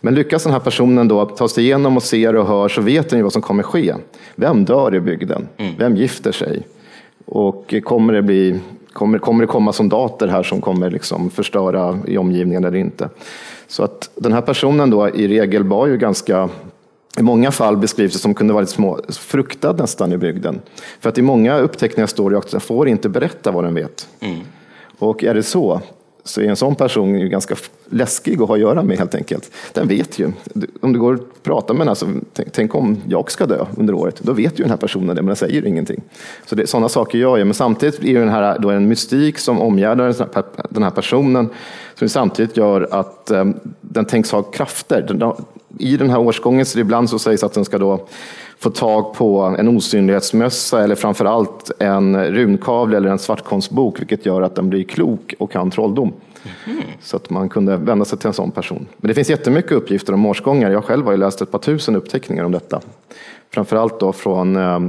Men 0.00 0.14
lyckas 0.14 0.42
den 0.42 0.52
här 0.52 0.60
personen 0.60 1.08
då 1.08 1.24
ta 1.24 1.48
sig 1.48 1.64
igenom 1.64 1.96
och 1.96 2.02
ser 2.02 2.36
och 2.36 2.46
hör 2.46 2.68
så 2.68 2.80
vet 2.80 3.10
den 3.10 3.18
ju 3.18 3.22
vad 3.22 3.32
som 3.32 3.42
kommer 3.42 3.62
ske. 3.62 3.94
Vem 4.34 4.64
dör 4.64 4.94
i 4.94 5.00
bygden? 5.00 5.48
Mm. 5.56 5.74
Vem 5.78 5.96
gifter 5.96 6.32
sig? 6.32 6.66
Och 7.24 7.74
kommer 7.84 8.12
det, 8.12 8.22
bli, 8.22 8.60
kommer, 8.92 9.18
kommer 9.18 9.40
det 9.40 9.46
komma 9.46 9.72
soldater 9.72 10.28
här 10.28 10.42
som 10.42 10.60
kommer 10.60 10.90
liksom 10.90 11.30
förstöra 11.30 11.98
i 12.06 12.18
omgivningen 12.18 12.64
eller 12.64 12.78
inte? 12.78 13.08
Så 13.66 13.82
att 13.84 14.10
den 14.14 14.32
här 14.32 14.42
personen 14.42 14.90
då 14.90 15.08
i 15.08 15.28
regel 15.28 15.64
var 15.64 15.86
ju 15.86 15.96
ganska 15.96 16.48
i 17.18 17.22
många 17.22 17.50
fall 17.50 17.76
beskrivs 17.76 18.12
det 18.12 18.18
som 18.18 18.34
kunde 18.34 18.54
vara 18.54 18.66
små, 18.66 19.00
fruktad 19.08 19.72
nästan 19.72 20.12
i 20.12 20.16
bygden. 20.16 20.60
För 21.00 21.08
att 21.08 21.18
i 21.18 21.22
många 21.22 21.58
uppteckningar 21.58 22.06
står 22.06 22.30
det 22.30 22.38
att 22.38 22.50
den 22.50 22.60
får 22.60 22.88
inte 22.88 23.08
berätta 23.08 23.50
vad 23.50 23.64
den 23.64 23.74
vet. 23.74 24.08
Mm. 24.20 24.40
Och 25.00 25.24
är 25.24 25.34
det 25.34 25.42
så, 25.42 25.80
så 26.24 26.40
är 26.40 26.44
en 26.44 26.56
sån 26.56 26.74
person 26.74 27.20
ju 27.20 27.28
ganska 27.28 27.54
läskig 27.90 28.42
att 28.42 28.48
ha 28.48 28.54
att 28.54 28.60
göra 28.60 28.82
med 28.82 28.98
helt 28.98 29.14
enkelt. 29.14 29.50
Den 29.72 29.88
vet 29.88 30.18
ju. 30.18 30.32
Om 30.80 30.92
du 30.92 30.98
går 30.98 31.14
och 31.14 31.42
pratar 31.42 31.74
med 31.74 31.80
den, 31.80 31.88
alltså, 31.88 32.06
tänk, 32.32 32.52
tänk, 32.52 32.74
om 32.74 33.02
jag 33.08 33.30
ska 33.30 33.46
dö 33.46 33.66
under 33.76 33.94
året, 33.94 34.20
då 34.22 34.32
vet 34.32 34.58
ju 34.58 34.62
den 34.62 34.70
här 34.70 34.76
personen 34.76 35.06
det, 35.06 35.14
men 35.14 35.26
den 35.26 35.36
säger 35.36 35.66
ingenting. 35.66 36.02
Så 36.46 36.54
det, 36.54 36.66
sådana 36.66 36.88
saker 36.88 37.18
gör 37.18 37.38
jag, 37.38 37.46
men 37.46 37.54
samtidigt 37.54 38.04
är 38.04 38.24
det 38.24 38.30
här 38.30 38.58
då 38.58 38.70
en 38.70 38.88
mystik 38.88 39.38
som 39.38 39.60
omgärdar 39.60 40.14
den 40.70 40.82
här 40.82 40.90
personen, 40.90 41.48
som 41.94 42.08
samtidigt 42.08 42.56
gör 42.56 42.88
att 42.90 43.30
um, 43.30 43.60
den 43.80 44.04
tänks 44.04 44.32
ha 44.32 44.42
krafter. 44.42 45.02
Den, 45.02 45.32
I 45.78 45.96
den 45.96 46.10
här 46.10 46.18
årsgången, 46.18 46.66
så 46.66 46.78
ibland 46.78 47.10
så 47.10 47.18
sägs 47.18 47.42
att 47.42 47.52
den 47.52 47.64
ska 47.64 47.78
då 47.78 48.06
få 48.60 48.70
tag 48.70 49.14
på 49.14 49.56
en 49.58 49.68
osynlighetsmössa 49.68 50.84
eller 50.84 50.94
framför 50.94 51.24
allt 51.24 51.70
en 51.78 52.24
runkavle 52.24 52.96
eller 52.96 53.10
en 53.10 53.18
svartkonstbok, 53.18 54.00
vilket 54.00 54.26
gör 54.26 54.42
att 54.42 54.54
den 54.54 54.70
blir 54.70 54.84
klok 54.84 55.34
och 55.38 55.52
kan 55.52 55.70
trolldom. 55.70 56.12
Mm. 56.66 56.82
Så 57.00 57.16
att 57.16 57.30
man 57.30 57.48
kunde 57.48 57.76
vända 57.76 58.04
sig 58.04 58.18
till 58.18 58.26
en 58.26 58.32
sån 58.32 58.50
person. 58.50 58.86
Men 58.96 59.08
det 59.08 59.14
finns 59.14 59.30
jättemycket 59.30 59.72
uppgifter 59.72 60.12
om 60.12 60.26
årsgångar. 60.26 60.70
Jag 60.70 60.84
själv 60.84 61.04
har 61.04 61.12
ju 61.12 61.18
läst 61.18 61.42
ett 61.42 61.50
par 61.50 61.58
tusen 61.58 61.96
uppteckningar 61.96 62.44
om 62.44 62.52
detta. 62.52 62.80
Framförallt 63.50 64.00
då 64.00 64.12
från 64.12 64.56
eh, 64.56 64.80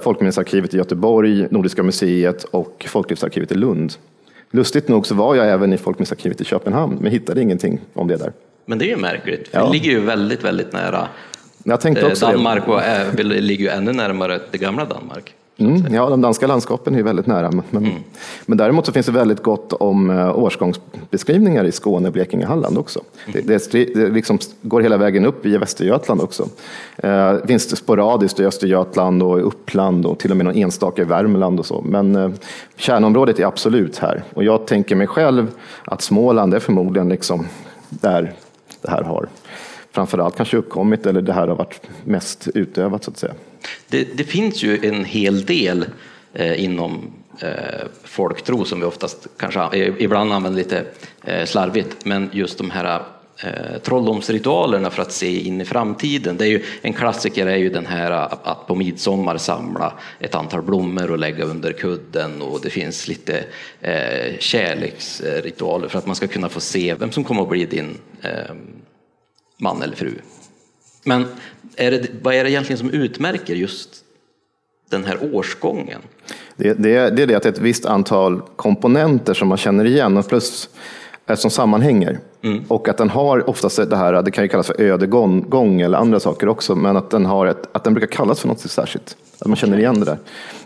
Folkminnesarkivet 0.00 0.74
i 0.74 0.76
Göteborg, 0.76 1.46
Nordiska 1.50 1.82
museet 1.82 2.44
och 2.44 2.86
Folklivsarkivet 2.88 3.52
i 3.52 3.54
Lund. 3.54 3.94
Lustigt 4.50 4.88
nog 4.88 5.06
så 5.06 5.14
var 5.14 5.34
jag 5.34 5.48
även 5.48 5.72
i 5.72 5.78
Folkminnesarkivet 5.78 6.40
i 6.40 6.44
Köpenhamn, 6.44 6.98
men 7.00 7.12
hittade 7.12 7.42
ingenting 7.42 7.80
om 7.94 8.08
det 8.08 8.16
där. 8.16 8.32
Men 8.66 8.78
det 8.78 8.84
är 8.84 8.90
ju 8.90 8.96
märkligt, 8.96 9.48
för 9.48 9.58
ja. 9.58 9.66
det 9.66 9.72
ligger 9.72 9.90
ju 9.90 10.00
väldigt, 10.00 10.44
väldigt 10.44 10.72
nära 10.72 11.08
jag 11.64 11.80
tänkte 11.80 12.06
också 12.06 12.26
Danmark 12.26 12.66
det. 12.66 12.72
och 12.72 12.82
är, 12.82 13.24
ligger 13.24 13.64
ju 13.64 13.70
ännu 13.70 13.92
närmare 13.92 14.40
det 14.50 14.58
gamla 14.58 14.84
Danmark. 14.84 15.34
Mm, 15.60 15.94
ja, 15.94 16.10
de 16.10 16.20
danska 16.20 16.46
landskapen 16.46 16.94
är 16.94 17.02
väldigt 17.02 17.26
nära. 17.26 17.50
Men, 17.70 17.84
mm. 17.84 17.98
men 18.46 18.58
däremot 18.58 18.86
så 18.86 18.92
finns 18.92 19.06
det 19.06 19.12
väldigt 19.12 19.42
gott 19.42 19.72
om 19.72 20.10
uh, 20.10 20.38
årsgångsbeskrivningar 20.38 21.64
i 21.64 21.72
Skåne, 21.72 22.10
Blekinge, 22.10 22.46
Halland 22.46 22.78
också. 22.78 23.00
Mm. 23.26 23.46
Det, 23.46 23.72
det, 23.72 23.94
det 23.94 24.08
liksom 24.08 24.38
går 24.62 24.80
hela 24.80 24.96
vägen 24.96 25.24
upp 25.24 25.46
i 25.46 25.56
Västergötland 25.56 26.20
också. 26.20 26.48
Uh, 27.04 27.46
finns 27.46 27.66
det 27.66 27.76
sporadiskt 27.76 28.40
i 28.40 28.44
Östergötland 28.44 29.22
och 29.22 29.38
i 29.38 29.42
Uppland 29.42 30.06
och 30.06 30.18
till 30.18 30.30
och 30.30 30.36
med 30.36 30.46
någon 30.46 30.56
enstaka 30.56 31.02
i 31.02 31.04
Värmland 31.04 31.60
och 31.60 31.66
så. 31.66 31.80
Men 31.80 32.16
uh, 32.16 32.30
kärnområdet 32.76 33.38
är 33.38 33.44
absolut 33.44 33.98
här. 33.98 34.22
Och 34.34 34.44
jag 34.44 34.66
tänker 34.66 34.96
mig 34.96 35.06
själv 35.06 35.46
att 35.84 36.02
Småland 36.02 36.54
är 36.54 36.60
förmodligen 36.60 37.08
liksom 37.08 37.46
där 37.88 38.32
det 38.82 38.90
här 38.90 39.02
har 39.02 39.28
framförallt 39.98 40.36
kanske 40.36 40.56
uppkommit 40.56 41.06
eller 41.06 41.22
det 41.22 41.32
här 41.32 41.48
har 41.48 41.54
varit 41.54 41.80
mest 42.04 42.48
utövat 42.54 43.04
så 43.04 43.10
att 43.10 43.18
säga. 43.18 43.34
Det, 43.88 44.16
det 44.16 44.24
finns 44.24 44.62
ju 44.62 44.88
en 44.88 45.04
hel 45.04 45.44
del 45.44 45.84
eh, 46.32 46.64
inom 46.64 47.10
eh, 47.40 47.86
folktro 48.04 48.64
som 48.64 48.80
vi 48.80 48.86
oftast 48.86 49.26
kanske 49.36 49.60
eh, 49.60 49.94
ibland 49.98 50.32
använder 50.32 50.58
lite 50.58 50.84
eh, 51.24 51.44
slarvigt, 51.44 52.04
men 52.04 52.30
just 52.32 52.58
de 52.58 52.70
här 52.70 53.02
eh, 53.42 53.78
trolldomsritualerna 53.82 54.90
för 54.90 55.02
att 55.02 55.12
se 55.12 55.40
in 55.40 55.60
i 55.60 55.64
framtiden. 55.64 56.36
Det 56.36 56.44
är 56.44 56.50
ju, 56.50 56.62
en 56.82 56.92
klassiker 56.92 57.46
är 57.46 57.56
ju 57.56 57.70
den 57.70 57.86
här 57.86 58.10
att 58.42 58.66
på 58.66 58.74
midsommar 58.74 59.38
samla 59.38 59.92
ett 60.20 60.34
antal 60.34 60.62
blommor 60.62 61.10
och 61.10 61.18
lägga 61.18 61.44
under 61.44 61.72
kudden 61.72 62.42
och 62.42 62.60
det 62.62 62.70
finns 62.70 63.08
lite 63.08 63.44
eh, 63.80 64.38
kärleksritualer 64.38 65.88
för 65.88 65.98
att 65.98 66.06
man 66.06 66.16
ska 66.16 66.26
kunna 66.26 66.48
få 66.48 66.60
se 66.60 66.94
vem 66.94 67.12
som 67.12 67.24
kommer 67.24 67.42
att 67.42 67.48
bli 67.48 67.66
din 67.66 67.98
eh, 68.22 68.54
man 69.58 69.82
eller 69.82 69.96
fru. 69.96 70.14
Men 71.04 71.26
är 71.76 71.90
det, 71.90 72.06
vad 72.22 72.34
är 72.34 72.44
det 72.44 72.50
egentligen 72.50 72.78
som 72.78 72.90
utmärker 72.90 73.54
just 73.54 74.04
den 74.90 75.04
här 75.04 75.34
årsgången? 75.34 76.00
Det, 76.56 76.74
det, 76.74 77.10
det 77.10 77.22
är 77.22 77.26
det 77.26 77.34
att 77.34 77.42
det 77.42 77.48
är 77.48 77.52
ett 77.52 77.58
visst 77.58 77.86
antal 77.86 78.40
komponenter 78.56 79.34
som 79.34 79.48
man 79.48 79.58
känner 79.58 79.84
igen 79.84 80.16
och 80.16 80.28
plus 80.28 80.68
som 81.36 81.50
sammanhänger. 81.50 82.18
Mm. 82.42 82.64
Och 82.68 82.88
att 82.88 82.96
den 82.96 83.10
har 83.10 83.50
oftast 83.50 83.90
det 83.90 83.96
här, 83.96 84.22
det 84.22 84.30
kan 84.30 84.44
ju 84.44 84.48
kallas 84.48 84.66
för 84.66 84.80
ödegång 84.80 85.80
eller 85.80 85.98
andra 85.98 86.20
saker 86.20 86.48
också, 86.48 86.74
men 86.74 86.96
att 86.96 87.10
den, 87.10 87.26
har 87.26 87.46
ett, 87.46 87.68
att 87.72 87.84
den 87.84 87.94
brukar 87.94 88.16
kallas 88.16 88.40
för 88.40 88.48
något 88.48 88.60
särskilt. 88.60 89.16
Att 89.38 89.46
man 89.46 89.56
känner 89.56 89.78
igen 89.78 90.00
det 90.00 90.04
där. 90.04 90.18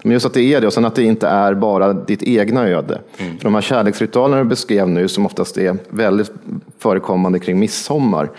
Men 0.03 0.13
just 0.13 0.27
att 0.27 0.35
det 0.35 0.43
är 0.43 0.61
det 0.61 0.67
och 0.67 0.73
sen 0.73 0.85
att 0.85 0.95
det 0.95 1.03
inte 1.03 1.29
är 1.29 1.55
bara 1.55 1.93
ditt 1.93 2.23
egna 2.23 2.69
öde. 2.69 3.01
Mm. 3.19 3.39
För 3.39 3.45
de 3.45 3.55
här 3.55 3.63
kärleksritualerna 3.63 4.43
du 4.43 4.49
beskrev 4.49 4.89
nu 4.89 5.09
som 5.09 5.27
oftast 5.27 5.57
är 5.57 5.77
väldigt 5.89 6.33
förekommande 6.79 7.39
kring 7.39 7.59
midsommar 7.59 8.31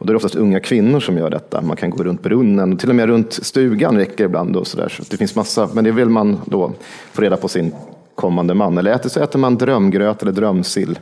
och 0.00 0.06
då 0.06 0.10
är 0.10 0.12
det 0.14 0.16
oftast 0.16 0.34
unga 0.34 0.60
kvinnor 0.60 1.00
som 1.00 1.16
gör 1.18 1.30
detta. 1.30 1.62
Man 1.62 1.76
kan 1.76 1.90
gå 1.90 2.04
runt 2.04 2.22
brunnen, 2.22 2.76
till 2.76 2.88
och 2.88 2.94
med 2.94 3.06
runt 3.06 3.32
stugan 3.32 3.96
räcker 3.96 4.24
ibland. 4.24 4.56
Och 4.56 4.66
så 4.66 4.76
där. 4.76 4.88
Så 4.88 5.02
det 5.10 5.16
finns 5.16 5.34
massa, 5.34 5.68
men 5.72 5.84
det 5.84 5.90
vill 5.90 6.08
man 6.08 6.40
då 6.44 6.72
få 7.12 7.22
reda 7.22 7.36
på 7.36 7.48
sin 7.48 7.72
kommande 8.14 8.54
man. 8.54 8.78
Eller 8.78 8.92
äter, 8.92 9.08
så 9.08 9.20
äter 9.20 9.38
man 9.38 9.56
drömgröt 9.56 10.22
eller 10.22 10.32
drömsill. 10.32 10.98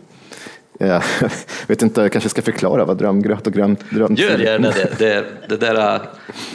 Jag 0.79 1.03
vet 1.67 1.83
inte, 1.83 2.01
jag 2.01 2.13
kanske 2.13 2.31
ska 2.31 2.43
förklara 2.43 2.85
vad 2.85 2.99
drömgröt 2.99 3.47
och 3.47 3.53
grönt 3.53 3.91
drömsill 3.91 4.25
Gör 4.25 4.39
gärna 4.39 4.71
det. 4.71 4.99
Det, 4.99 5.25
det 5.49 5.57
där 5.57 6.01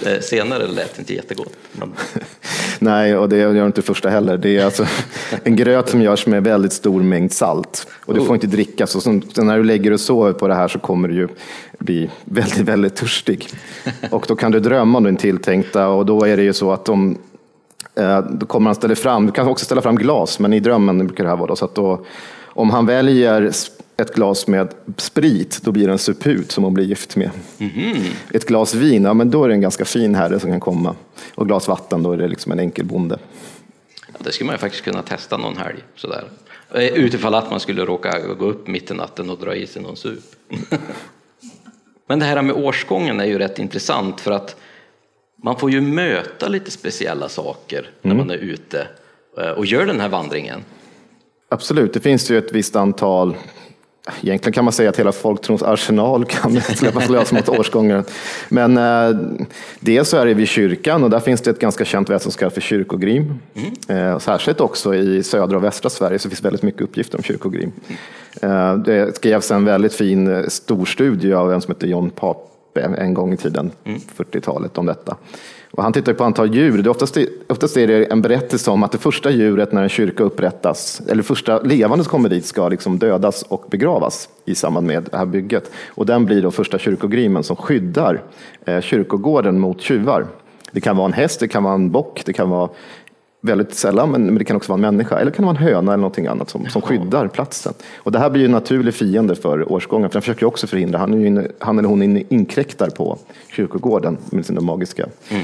eh, 0.05 0.19
senare 0.21 0.67
lät 0.67 0.99
inte 0.99 1.13
jättegott. 1.13 1.53
Nej, 2.79 3.17
och 3.17 3.29
det 3.29 3.37
gör 3.37 3.65
inte 3.65 3.81
första 3.81 4.09
heller. 4.09 4.37
Det 4.37 4.57
är 4.57 4.65
alltså 4.65 4.85
en 5.43 5.55
gröt 5.55 5.89
som 5.89 6.01
görs 6.01 6.27
med 6.27 6.43
väldigt 6.43 6.73
stor 6.73 7.03
mängd 7.03 7.31
salt. 7.31 7.87
Och 8.05 8.13
du 8.13 8.19
får 8.19 8.29
oh. 8.29 8.35
inte 8.35 8.47
dricka. 8.47 8.87
Så, 8.87 9.11
när 9.11 9.57
du 9.57 9.63
lägger 9.63 9.93
och 9.93 9.99
sover 9.99 10.33
på 10.33 10.47
det 10.47 10.55
här 10.55 10.67
så 10.67 10.79
kommer 10.79 11.07
du 11.07 11.15
ju 11.15 11.27
bli 11.79 12.09
väldigt, 12.25 12.59
väldigt 12.59 12.95
törstig. 12.95 13.49
Och 14.11 14.25
då 14.27 14.35
kan 14.35 14.51
du 14.51 14.59
drömma 14.59 14.97
om 14.97 15.03
din 15.03 15.17
tilltänkta 15.17 15.87
och 15.87 16.05
då 16.05 16.25
är 16.25 16.37
det 16.37 16.43
ju 16.43 16.53
så 16.53 16.71
att 16.71 16.89
om 16.89 17.17
eh, 17.95 18.19
då 18.19 18.45
kommer 18.45 18.65
han 18.65 18.75
ställa 18.75 18.95
fram, 18.95 19.25
du 19.25 19.31
kan 19.31 19.47
också 19.47 19.65
ställa 19.65 19.81
fram 19.81 19.95
glas, 19.95 20.39
men 20.39 20.53
i 20.53 20.59
drömmen 20.59 21.07
brukar 21.07 21.23
det 21.23 21.29
här 21.29 21.37
vara 21.37 21.47
då, 21.47 21.55
så 21.55 21.65
att 21.65 21.75
då, 21.75 22.05
om 22.45 22.69
han 22.69 22.85
väljer 22.85 23.51
ett 24.03 24.15
glas 24.15 24.47
med 24.47 24.73
sprit, 24.97 25.59
då 25.63 25.71
blir 25.71 25.85
det 25.85 25.91
en 25.91 25.97
suput 25.97 26.51
som 26.51 26.63
hon 26.63 26.73
blir 26.73 26.85
gift 26.85 27.15
med. 27.15 27.29
Mm. 27.59 27.97
Ett 28.31 28.45
glas 28.45 28.73
vin, 28.73 29.03
ja, 29.03 29.13
men 29.13 29.31
då 29.31 29.43
är 29.43 29.47
det 29.47 29.53
en 29.53 29.61
ganska 29.61 29.85
fin 29.85 30.15
herre 30.15 30.39
som 30.39 30.49
kan 30.51 30.59
komma. 30.59 30.95
Och 31.35 31.47
glas 31.47 31.67
vatten, 31.67 32.03
då 32.03 32.11
är 32.11 32.17
det 32.17 32.27
liksom 32.27 32.51
en 32.51 32.59
enkel 32.59 32.85
bonde. 32.85 33.19
Ja, 34.07 34.13
det 34.19 34.31
skulle 34.31 34.45
man 34.45 34.55
ju 34.55 34.59
faktiskt 34.59 34.83
kunna 34.83 35.01
testa 35.01 35.37
någon 35.37 35.57
helg. 35.57 35.79
Sådär. 35.95 36.23
Eh, 36.73 36.83
utifall 36.83 37.35
att 37.35 37.51
man 37.51 37.59
skulle 37.59 37.85
råka 37.85 38.19
gå 38.39 38.45
upp 38.45 38.67
mitt 38.67 38.91
i 38.91 38.93
natten 38.93 39.29
och 39.29 39.39
dra 39.39 39.55
i 39.55 39.67
sig 39.67 39.81
någon 39.81 39.97
sup. 39.97 40.23
men 42.07 42.19
det 42.19 42.25
här 42.25 42.41
med 42.41 42.55
årsgången 42.55 43.19
är 43.19 43.25
ju 43.25 43.37
rätt 43.37 43.59
intressant 43.59 44.21
för 44.21 44.31
att 44.31 44.55
man 45.43 45.59
får 45.59 45.71
ju 45.71 45.81
möta 45.81 46.47
lite 46.47 46.71
speciella 46.71 47.29
saker 47.29 47.89
när 48.01 48.11
mm. 48.11 48.27
man 48.27 48.35
är 48.35 48.39
ute 48.39 48.87
eh, 49.37 49.49
och 49.49 49.65
gör 49.65 49.85
den 49.85 49.99
här 49.99 50.09
vandringen. 50.09 50.63
Absolut, 51.49 51.93
det 51.93 51.99
finns 51.99 52.31
ju 52.31 52.37
ett 52.37 52.51
visst 52.51 52.75
antal 52.75 53.35
Egentligen 54.21 54.53
kan 54.53 54.63
man 54.63 54.73
säga 54.73 54.89
att 54.89 54.99
hela 54.99 55.11
folktrons 55.11 55.63
arsenal 55.63 56.25
kan 56.29 56.61
släppas 56.61 57.09
lös 57.09 57.31
mot 57.31 57.49
årsgången. 57.49 58.03
Men 58.49 58.77
eh, 58.77 59.17
dels 59.79 60.09
så 60.09 60.17
är 60.17 60.25
det 60.25 60.33
vid 60.33 60.47
kyrkan 60.47 61.03
och 61.03 61.09
där 61.09 61.19
finns 61.19 61.41
det 61.41 61.51
ett 61.51 61.59
ganska 61.59 61.85
känt 61.85 62.09
väsen 62.09 62.31
som 62.31 62.39
kallas 62.39 62.53
för 62.53 62.61
kyrkogrim. 62.61 63.39
Mm. 63.53 64.11
Eh, 64.11 64.19
särskilt 64.19 64.61
också 64.61 64.95
i 64.95 65.23
södra 65.23 65.57
och 65.57 65.63
västra 65.63 65.89
Sverige 65.89 66.19
så 66.19 66.29
finns 66.29 66.45
väldigt 66.45 66.63
mycket 66.63 66.81
uppgifter 66.81 67.17
om 67.17 67.23
kyrkogrim. 67.23 67.71
Eh, 68.41 68.75
det 68.75 69.15
skrevs 69.15 69.51
en 69.51 69.65
väldigt 69.65 69.93
fin 69.93 70.27
eh, 70.27 70.47
storstudie 70.47 71.33
av 71.33 71.53
en 71.53 71.61
som 71.61 71.73
heter 71.73 71.87
John 71.87 72.09
Pape 72.09 72.81
en 72.97 73.13
gång 73.13 73.33
i 73.33 73.37
tiden, 73.37 73.71
mm. 73.83 73.99
40-talet, 74.17 74.77
om 74.77 74.85
detta. 74.85 75.17
Och 75.77 75.83
han 75.83 75.93
tittar 75.93 76.13
på 76.13 76.23
antal 76.23 76.55
djur. 76.55 76.83
Det 76.83 76.89
oftast, 76.89 77.17
oftast 77.47 77.77
är 77.77 77.87
det 77.87 78.05
en 78.05 78.21
berättelse 78.21 78.71
om 78.71 78.83
att 78.83 78.91
det 78.91 78.97
första 78.97 79.31
djuret 79.31 79.71
när 79.71 79.83
en 79.83 79.89
kyrka 79.89 80.23
upprättas, 80.23 81.01
eller 81.09 81.23
första 81.23 81.59
levande 81.59 82.03
som 82.03 82.11
kommer 82.11 82.29
dit, 82.29 82.45
ska 82.45 82.69
liksom 82.69 82.99
dödas 82.99 83.43
och 83.43 83.65
begravas 83.69 84.29
i 84.45 84.55
samband 84.55 84.87
med 84.87 85.07
det 85.11 85.17
här 85.17 85.25
bygget. 85.25 85.71
Och 85.87 86.05
den 86.05 86.25
blir 86.25 86.41
då 86.41 86.51
första 86.51 86.79
kyrkogrimen 86.79 87.43
som 87.43 87.55
skyddar 87.55 88.23
eh, 88.65 88.81
kyrkogården 88.81 89.59
mot 89.59 89.81
tjuvar. 89.81 90.25
Det 90.71 90.81
kan 90.81 90.97
vara 90.97 91.05
en 91.05 91.13
häst, 91.13 91.39
det 91.39 91.47
kan 91.47 91.63
vara 91.63 91.73
en 91.73 91.91
bock, 91.91 92.21
det 92.25 92.33
kan 92.33 92.49
vara 92.49 92.69
väldigt 93.45 93.73
sällan, 93.73 94.11
men 94.11 94.35
det 94.35 94.43
kan 94.43 94.55
också 94.55 94.71
vara 94.71 94.77
en 94.87 94.95
människa. 94.95 95.15
Eller 95.15 95.31
det 95.31 95.37
kan 95.37 95.45
vara 95.45 95.57
en 95.57 95.63
höna 95.63 95.93
eller 95.93 96.01
någonting 96.01 96.27
annat 96.27 96.49
som, 96.49 96.65
som 96.69 96.81
skyddar 96.81 97.27
platsen. 97.27 97.73
Och 97.95 98.11
det 98.11 98.19
här 98.19 98.29
blir 98.29 98.41
ju 98.41 98.45
en 98.45 98.51
naturlig 98.51 98.93
fiende 98.93 99.35
för 99.35 99.71
årsgången, 99.71 100.09
för 100.09 100.13
den 100.13 100.21
försöker 100.21 100.45
också 100.45 100.67
förhindra. 100.67 100.97
Han, 100.99 101.13
är 101.13 101.17
ju, 101.17 101.47
han 101.59 101.79
eller 101.79 101.89
hon 101.89 102.03
inkräktar 102.29 102.89
på 102.89 103.17
kyrkogården 103.47 104.17
med 104.29 104.45
sina 104.45 104.61
magiska. 104.61 105.05
Mm. 105.29 105.43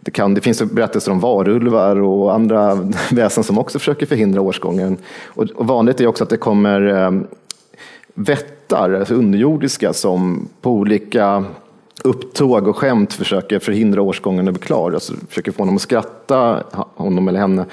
Det, 0.00 0.10
kan, 0.10 0.34
det 0.34 0.40
finns 0.40 0.62
berättelser 0.62 1.12
om 1.12 1.20
varulvar 1.20 1.96
och 2.00 2.34
andra 2.34 2.74
väsen 3.10 3.44
som 3.44 3.58
också 3.58 3.78
försöker 3.78 4.06
förhindra 4.06 4.40
årsgången. 4.40 4.96
Och, 5.26 5.44
och 5.50 5.66
vanligt 5.66 6.00
är 6.00 6.06
också 6.06 6.24
att 6.24 6.30
det 6.30 6.36
kommer 6.36 6.86
eh, 6.86 7.10
vättar, 8.14 8.92
alltså 8.92 9.14
underjordiska, 9.14 9.92
som 9.92 10.48
på 10.60 10.70
olika 10.70 11.44
upptåg 12.04 12.68
och 12.68 12.76
skämt 12.76 13.12
försöker 13.12 13.58
förhindra 13.58 14.02
årsgången 14.02 14.48
att 14.48 14.54
bli 14.54 14.62
klar. 14.62 14.92
Alltså 14.92 15.12
försöker 15.28 15.52
få 15.52 15.58
honom 15.58 15.76
att 15.76 15.82
skratta, 15.82 16.62
honom 16.94 17.28
eller 17.28 17.40
henne. 17.40 17.66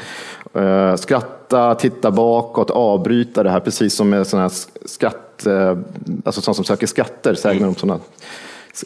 Eh, 0.54 0.96
skratta, 0.96 1.76
titta 1.76 2.12
bakåt, 2.12 2.70
avbryta 2.70 3.44
det 3.44 3.50
här, 3.50 3.60
precis 3.60 3.96
som 3.96 4.10
med 4.10 4.28
sådana 4.28 4.48
här 4.48 4.56
skatt, 4.86 5.46
eh, 5.46 5.78
alltså 6.26 6.42
sådana 6.42 6.56
som 6.56 6.66
söker 6.66 6.88
skatter, 6.88 7.34
sägner 7.34 7.68
om 7.68 7.76
sådana 7.76 8.00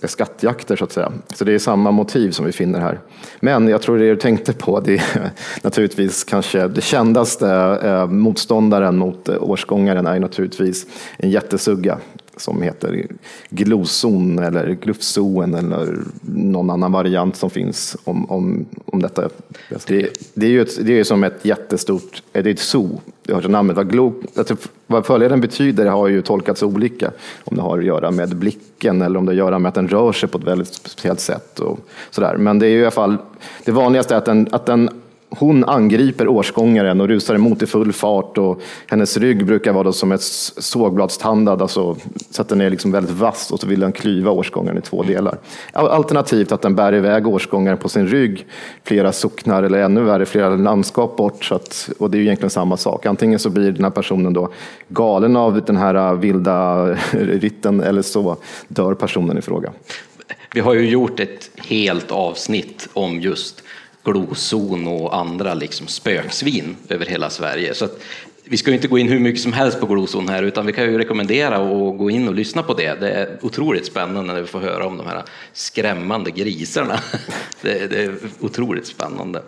skattjakter 0.03 0.75
så 0.75 0.83
att 0.83 0.91
säga. 0.91 1.11
Så 1.35 1.45
det 1.45 1.53
är 1.53 1.59
samma 1.59 1.91
motiv 1.91 2.31
som 2.31 2.45
vi 2.45 2.51
finner 2.51 2.79
här. 2.79 2.99
Men 3.39 3.67
jag 3.67 3.81
tror 3.81 3.97
det 3.97 4.09
du 4.09 4.15
tänkte 4.15 4.53
på, 4.53 4.79
det 4.79 4.93
är 4.93 5.31
naturligtvis 5.61 6.23
kanske 6.23 6.67
det 6.67 6.81
kändaste 6.81 7.49
eh, 7.83 8.07
motståndaren 8.07 8.97
mot 8.97 9.29
årsgångaren 9.29 10.07
är 10.07 10.19
naturligtvis 10.19 10.85
en 11.17 11.29
jättesugga 11.29 11.97
som 12.41 12.61
heter 12.61 13.07
gloson 13.49 14.39
eller 14.39 14.77
glufzoen 14.81 15.53
eller 15.53 15.97
någon 16.21 16.69
annan 16.69 16.91
variant 16.91 17.35
som 17.35 17.49
finns 17.49 17.97
om, 18.03 18.31
om, 18.31 18.65
om 18.85 19.01
detta. 19.01 19.29
Det, 19.87 20.09
det 20.33 20.45
är 20.45 20.49
ju 20.49 20.61
ett, 20.61 20.85
det 20.85 20.99
är 20.99 21.03
som 21.03 21.23
ett 21.23 21.45
jättestort, 21.45 22.23
eh, 22.33 22.43
det 22.43 22.49
är 22.49 22.53
ett 22.53 22.59
zoo, 22.59 23.01
det 23.23 23.33
har 23.33 23.41
namnet. 23.41 23.75
Vad, 23.75 23.89
glo, 23.89 24.13
alltså, 24.35 24.55
vad 24.87 25.05
följaren 25.05 25.41
betyder 25.41 25.85
har 25.85 26.07
ju 26.07 26.21
tolkats 26.21 26.63
olika. 26.63 27.11
Om 27.43 27.57
det 27.57 27.61
har 27.61 27.77
att 27.77 27.85
göra 27.85 28.11
med 28.11 28.35
blicken 28.35 29.01
eller 29.01 29.19
om 29.19 29.25
det 29.25 29.29
har 29.29 29.33
att 29.33 29.37
göra 29.37 29.59
med 29.59 29.69
att 29.69 29.75
den 29.75 29.87
rör 29.87 30.11
sig 30.11 30.29
på 30.29 30.37
ett 30.37 30.43
väldigt 30.43 30.73
speciellt 30.73 31.19
sätt. 31.19 31.59
Och 31.59 31.79
sådär. 32.09 32.37
Men 32.37 32.59
det 32.59 32.67
är 32.67 32.69
ju 32.69 32.79
i 32.79 32.81
alla 32.81 32.91
fall, 32.91 33.17
det 33.65 33.71
vanligaste 33.71 34.13
är 34.13 34.17
att 34.17 34.25
den, 34.25 34.47
att 34.51 34.65
den 34.65 34.98
hon 35.29 35.63
angriper 35.63 36.27
årsgångaren 36.27 37.01
och 37.01 37.07
rusar 37.07 37.35
emot 37.35 37.61
i 37.61 37.65
full 37.65 37.93
fart 37.93 38.37
och 38.37 38.61
hennes 38.87 39.17
rygg 39.17 39.45
brukar 39.45 39.73
vara 39.73 39.91
som 39.91 40.11
ett 40.11 40.21
sågbladstandad, 40.21 41.61
alltså, 41.61 41.95
så 42.29 42.41
att 42.41 42.49
den 42.49 42.61
är 42.61 42.69
liksom 42.69 42.91
väldigt 42.91 43.15
vass 43.15 43.51
och 43.51 43.59
så 43.59 43.67
vill 43.67 43.79
den 43.79 43.91
klyva 43.91 44.31
årsgångaren 44.31 44.77
i 44.77 44.81
två 44.81 45.03
delar. 45.03 45.37
Alternativt 45.73 46.51
att 46.51 46.61
den 46.61 46.75
bär 46.75 46.95
iväg 46.95 47.27
årsgångaren 47.27 47.77
på 47.77 47.89
sin 47.89 48.07
rygg 48.07 48.45
flera 48.83 49.11
socknar 49.11 49.63
eller 49.63 49.79
ännu 49.79 50.01
värre 50.01 50.25
flera 50.25 50.49
landskap 50.49 51.17
bort. 51.17 51.45
Så 51.45 51.55
att, 51.55 51.89
och 51.99 52.11
det 52.11 52.17
är 52.17 52.19
ju 52.19 52.25
egentligen 52.25 52.49
samma 52.49 52.77
sak. 52.77 53.05
Antingen 53.05 53.39
så 53.39 53.49
blir 53.49 53.71
den 53.71 53.83
här 53.83 53.91
personen 53.91 54.33
då 54.33 54.49
galen 54.87 55.35
av 55.35 55.61
den 55.65 55.77
här 55.77 55.95
äh, 55.95 56.13
vilda 56.13 56.85
ritten 57.11 57.81
eller 57.81 58.01
så 58.01 58.37
dör 58.67 58.93
personen 58.93 59.37
i 59.37 59.41
fråga. 59.41 59.71
Vi 60.53 60.59
har 60.59 60.73
ju 60.73 60.89
gjort 60.89 61.19
ett 61.19 61.51
helt 61.55 62.11
avsnitt 62.11 62.89
om 62.93 63.21
just 63.21 63.63
glozon 64.11 64.87
och 64.87 65.17
andra 65.17 65.53
liksom 65.53 65.87
spöksvin 65.87 66.75
över 66.89 67.05
hela 67.05 67.29
Sverige. 67.29 67.73
Så 67.73 67.87
vi 68.43 68.57
ska 68.57 68.73
inte 68.73 68.87
gå 68.87 68.97
in 68.97 69.07
hur 69.07 69.19
mycket 69.19 69.41
som 69.41 69.53
helst 69.53 69.79
på 69.79 69.85
glozon 69.85 70.29
här, 70.29 70.43
utan 70.43 70.65
vi 70.65 70.73
kan 70.73 70.83
ju 70.83 70.97
rekommendera 70.97 71.55
att 71.55 71.97
gå 71.97 72.09
in 72.09 72.27
och 72.27 72.33
lyssna 72.33 72.63
på 72.63 72.73
det. 72.73 72.99
Det 72.99 73.11
är 73.11 73.37
otroligt 73.41 73.85
spännande 73.85 74.33
när 74.33 74.41
vi 74.41 74.47
får 74.47 74.59
höra 74.59 74.85
om 74.85 74.97
de 74.97 75.07
här 75.07 75.23
skrämmande 75.53 76.31
grisarna. 76.31 76.99
Det, 77.61 77.87
det 77.87 78.03
är 78.03 78.15
otroligt 78.39 78.87
spännande. 78.87 79.41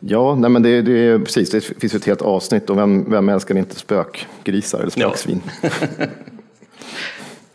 Ja, 0.00 0.34
nej 0.34 0.50
men 0.50 0.62
det, 0.62 0.82
det, 0.82 0.92
är 0.92 1.18
precis, 1.18 1.50
det 1.50 1.60
finns 1.60 1.94
ett 1.94 2.04
helt 2.04 2.22
avsnitt 2.22 2.70
och 2.70 2.78
vem, 2.78 3.10
vem 3.10 3.28
älskar 3.28 3.58
inte 3.58 3.74
spökgrisar 3.74 4.78
eller 4.78 4.90
spöksvin? 4.90 5.42
Ja. 5.62 5.68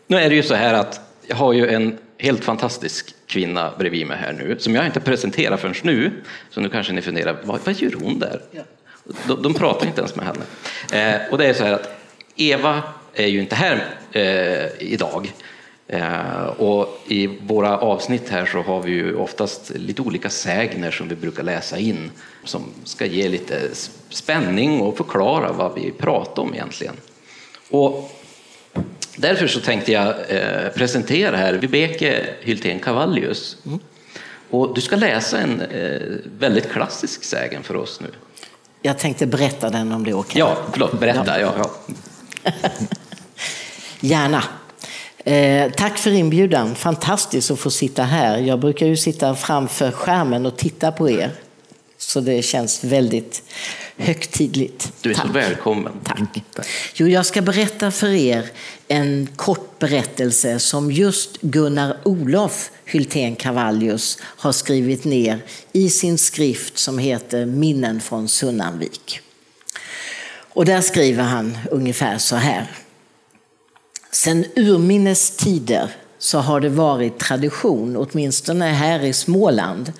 nu 0.06 0.16
är 0.16 0.28
det 0.28 0.36
ju 0.36 0.42
så 0.42 0.54
här 0.54 0.74
att 0.74 1.00
jag 1.26 1.36
har 1.36 1.52
ju 1.52 1.68
en 1.68 1.98
helt 2.18 2.44
fantastisk 2.44 3.14
kvinna 3.26 3.72
bredvid 3.78 4.06
mig 4.06 4.16
här 4.16 4.32
nu, 4.32 4.56
som 4.58 4.74
jag 4.74 4.86
inte 4.86 5.00
presenterar 5.00 5.56
förrän 5.56 5.74
nu. 5.82 6.12
Så 6.50 6.60
nu 6.60 6.68
kanske 6.68 6.92
ni 6.92 7.02
funderar, 7.02 7.36
vad, 7.44 7.60
vad 7.64 7.74
gör 7.74 7.92
hon 8.02 8.18
där? 8.18 8.40
De, 9.26 9.42
de, 9.42 9.54
pratar 9.54 9.86
inte 9.86 10.00
ens 10.00 10.16
med 10.16 10.26
henne. 10.26 10.44
Eh, 10.92 11.32
och 11.32 11.38
det 11.38 11.46
är 11.46 11.54
så 11.54 11.64
här 11.64 11.72
att 11.72 11.88
Eva 12.36 12.82
är 13.14 13.26
ju 13.26 13.40
inte 13.40 13.54
här 13.54 13.84
eh, 14.12 14.88
idag. 14.92 15.32
Eh, 15.88 16.46
och 16.46 17.02
i 17.08 17.26
våra 17.26 17.78
avsnitt 17.78 18.28
här 18.28 18.46
så 18.46 18.62
har 18.62 18.82
vi 18.82 18.90
ju 18.90 19.16
oftast 19.16 19.70
lite 19.74 20.02
olika 20.02 20.30
sägner 20.30 20.90
som 20.90 21.08
vi 21.08 21.14
brukar 21.14 21.42
läsa 21.42 21.78
in 21.78 22.10
som 22.44 22.62
ska 22.84 23.06
ge 23.06 23.28
lite 23.28 23.68
spänning 24.08 24.80
och 24.80 24.96
förklara 24.96 25.52
vad 25.52 25.74
vi 25.74 25.90
pratar 25.90 26.42
om 26.42 26.54
egentligen. 26.54 26.94
Och 27.70 28.15
Därför 29.16 29.46
så 29.46 29.60
tänkte 29.60 29.92
jag 29.92 30.08
eh, 30.28 30.68
presentera 30.74 31.36
här 31.36 31.54
Vibeke 31.54 32.26
Hyltén 32.40 32.78
Cavallius. 32.78 33.56
Mm. 33.66 33.78
Och 34.50 34.74
du 34.74 34.80
ska 34.80 34.96
läsa 34.96 35.38
en 35.38 35.60
eh, 35.60 36.00
väldigt 36.38 36.72
klassisk 36.72 37.24
sägen 37.24 37.62
för 37.62 37.76
oss 37.76 38.00
nu. 38.00 38.08
Jag 38.82 38.98
tänkte 38.98 39.26
berätta 39.26 39.70
den 39.70 39.92
om 39.92 40.04
det 40.04 40.10
är 40.10 40.18
okej. 40.18 40.38
Ja, 40.38 40.56
förlåt, 40.72 41.00
berätta. 41.00 41.40
Ja. 41.40 41.54
Ja, 41.58 41.70
ja. 42.42 42.52
Gärna. 44.00 44.44
Eh, 45.18 45.72
tack 45.72 45.98
för 45.98 46.10
inbjudan. 46.10 46.74
Fantastiskt 46.74 47.50
att 47.50 47.58
få 47.58 47.70
sitta 47.70 48.02
här. 48.02 48.38
Jag 48.38 48.60
brukar 48.60 48.86
ju 48.86 48.96
sitta 48.96 49.34
framför 49.34 49.90
skärmen 49.90 50.46
och 50.46 50.56
titta 50.56 50.92
på 50.92 51.10
er. 51.10 51.30
Så 51.98 52.20
det 52.20 52.42
känns 52.42 52.84
väldigt 52.84 53.42
högtidligt. 53.96 54.92
Du 55.00 55.10
är 55.10 55.14
Tack. 55.14 55.26
så 55.26 55.32
välkommen. 55.32 55.92
Tack. 56.04 56.42
Jo, 56.94 57.08
jag 57.08 57.26
ska 57.26 57.42
berätta 57.42 57.90
för 57.90 58.08
er 58.08 58.50
en 58.88 59.28
kort 59.36 59.78
berättelse 59.78 60.58
som 60.58 60.92
just 60.92 61.40
Gunnar 61.40 61.96
Olof 62.04 62.70
Hyltén 62.84 63.36
Cavallius 63.36 64.18
har 64.22 64.52
skrivit 64.52 65.04
ner 65.04 65.44
i 65.72 65.90
sin 65.90 66.18
skrift 66.18 66.78
som 66.78 66.98
heter 66.98 67.46
Minnen 67.46 68.00
från 68.00 68.28
Sunnanvik. 68.28 69.20
Och 70.56 70.64
där 70.64 70.80
skriver 70.80 71.22
han 71.22 71.58
ungefär 71.70 72.18
så 72.18 72.36
här. 72.36 72.70
Sen 74.12 74.44
urminnes 74.56 75.30
tider 75.30 75.90
så 76.18 76.38
har 76.38 76.60
det 76.60 76.68
varit 76.68 77.18
tradition, 77.18 77.96
åtminstone 77.96 78.64
här 78.64 79.04
i 79.04 79.12
Småland, 79.12 79.92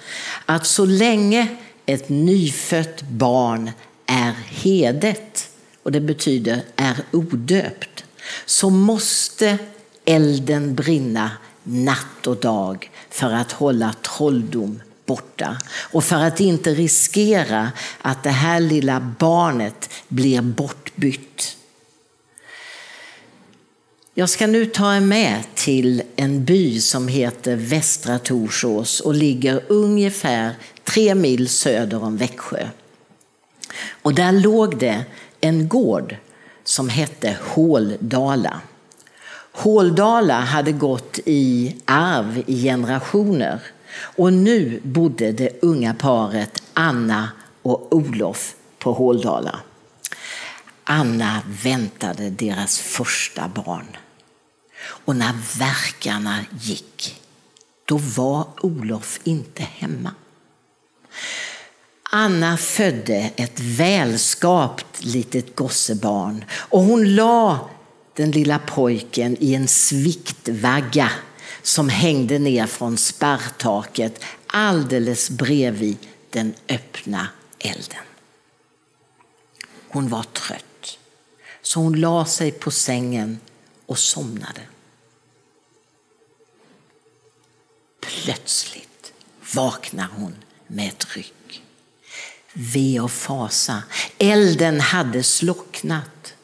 att 0.46 0.66
så 0.66 0.84
länge 0.84 1.46
ett 1.86 2.08
nyfött 2.08 3.02
barn 3.02 3.70
är 4.06 4.32
hedet, 4.48 5.50
och 5.82 5.92
det 5.92 6.00
betyder 6.00 6.62
är 6.76 6.96
odöpt, 7.12 8.04
så 8.46 8.70
måste 8.70 9.58
elden 10.04 10.74
brinna 10.74 11.30
natt 11.62 12.26
och 12.26 12.36
dag 12.36 12.90
för 13.10 13.32
att 13.32 13.52
hålla 13.52 13.92
trolldom 13.92 14.82
borta 15.06 15.56
och 15.92 16.04
för 16.04 16.16
att 16.16 16.40
inte 16.40 16.74
riskera 16.74 17.72
att 18.02 18.22
det 18.22 18.30
här 18.30 18.60
lilla 18.60 19.14
barnet 19.18 19.90
blir 20.08 20.40
bortbytt. 20.40 21.56
Jag 24.14 24.30
ska 24.30 24.46
nu 24.46 24.66
ta 24.66 24.96
er 24.96 25.00
med 25.00 25.44
till 25.54 26.02
en 26.16 26.44
by 26.44 26.80
som 26.80 27.08
heter 27.08 27.56
Västra 27.56 28.18
Torsås 28.18 29.00
och 29.00 29.14
ligger 29.14 29.62
ungefär 29.68 30.54
tre 30.86 31.14
mil 31.14 31.48
söder 31.48 32.02
om 32.04 32.16
Växjö. 32.16 32.68
Och 34.02 34.14
där 34.14 34.32
låg 34.32 34.78
det 34.78 35.04
en 35.40 35.68
gård 35.68 36.16
som 36.64 36.88
hette 36.88 37.36
Håldala. 37.42 38.60
Håldala 39.52 40.40
hade 40.40 40.72
gått 40.72 41.18
i 41.24 41.76
arv 41.84 42.42
i 42.46 42.62
generationer 42.62 43.60
och 43.98 44.32
nu 44.32 44.80
bodde 44.82 45.32
det 45.32 45.62
unga 45.62 45.94
paret 45.94 46.62
Anna 46.74 47.30
och 47.62 47.94
Olof 47.96 48.54
på 48.78 48.92
Håldala. 48.92 49.60
Anna 50.84 51.42
väntade 51.62 52.30
deras 52.30 52.78
första 52.78 53.48
barn. 53.48 53.96
Och 54.80 55.16
när 55.16 55.58
verkarna 55.58 56.38
gick, 56.60 57.22
då 57.84 57.96
var 57.96 58.46
Olof 58.60 59.20
inte 59.24 59.62
hemma. 59.62 60.10
Anna 62.02 62.56
födde 62.56 63.30
ett 63.36 63.60
välskapt 63.60 65.04
litet 65.04 65.56
gossebarn 65.56 66.44
och 66.50 66.80
hon 66.80 67.14
la 67.14 67.70
den 68.14 68.30
lilla 68.30 68.58
pojken 68.58 69.36
i 69.40 69.54
en 69.54 69.68
sviktvagga 69.68 71.10
som 71.62 71.88
hängde 71.88 72.38
ner 72.38 72.66
från 72.66 72.96
sparrtaket 72.96 74.24
alldeles 74.46 75.30
bredvid 75.30 75.98
den 76.30 76.54
öppna 76.68 77.28
elden. 77.58 78.04
Hon 79.88 80.08
var 80.08 80.22
trött, 80.22 80.98
så 81.62 81.80
hon 81.80 82.00
la 82.00 82.24
sig 82.24 82.52
på 82.52 82.70
sängen 82.70 83.40
och 83.86 83.98
somnade. 83.98 84.60
Plötsligt 88.00 89.12
vaknar 89.54 90.08
hon 90.16 90.34
med 90.66 90.88
ett 90.88 91.16
ryck 91.16 91.32
ve 92.56 93.00
och 93.00 93.10
fasa. 93.10 93.82
Elden 94.18 94.80
hade 94.80 95.22
slocknat. 95.22 96.34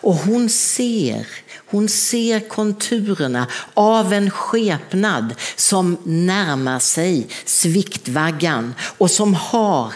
Och 0.00 0.14
hon 0.14 0.48
ser, 0.48 1.26
hon 1.66 1.88
ser 1.88 2.48
konturerna 2.48 3.46
av 3.74 4.12
en 4.12 4.30
skepnad 4.30 5.34
som 5.56 5.96
närmar 6.04 6.78
sig 6.78 7.28
sviktvaggan 7.44 8.74
och 8.80 9.10
som 9.10 9.34
har 9.34 9.92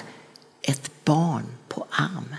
ett 0.63 0.91
barn 1.05 1.47
på 1.69 1.87
armen. 1.91 2.37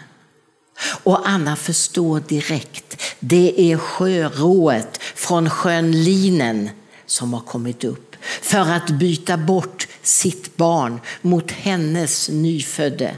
Och 1.03 1.29
Anna 1.29 1.55
förstår 1.55 2.19
direkt, 2.19 3.03
det 3.19 3.71
är 3.71 3.77
sjörået 3.77 4.97
från 5.15 5.49
sjön 5.49 6.03
Linen 6.03 6.69
som 7.05 7.33
har 7.33 7.41
kommit 7.41 7.83
upp 7.83 8.06
för 8.41 8.71
att 8.71 8.89
byta 8.89 9.37
bort 9.37 9.87
sitt 10.01 10.57
barn 10.57 10.99
mot 11.21 11.51
hennes 11.51 12.29
nyfödde. 12.29 13.15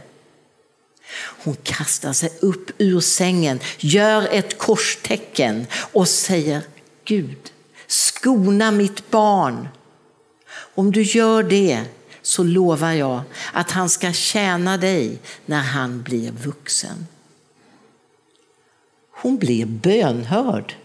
Hon 1.43 1.56
kastar 1.63 2.13
sig 2.13 2.32
upp 2.41 2.72
ur 2.78 3.00
sängen, 3.00 3.60
gör 3.78 4.28
ett 4.32 4.58
korstecken 4.58 5.67
och 5.74 6.08
säger 6.08 6.62
Gud, 7.06 7.52
skona 7.88 8.72
mitt 8.72 9.12
barn. 9.12 9.67
Om 10.76 10.91
du 10.91 11.02
gör 11.02 11.43
det 11.43 11.84
så 12.22 12.43
lovar 12.43 12.91
jag 12.91 13.22
att 13.54 13.72
han 13.72 13.89
ska 13.89 14.13
tjäna 14.13 14.78
dig 14.78 15.19
när 15.45 15.62
han 15.62 16.02
blir 16.02 16.32
vuxen. 16.32 17.08
Hon 19.12 19.38
blir 19.38 19.65
bönhörd. 19.65 20.76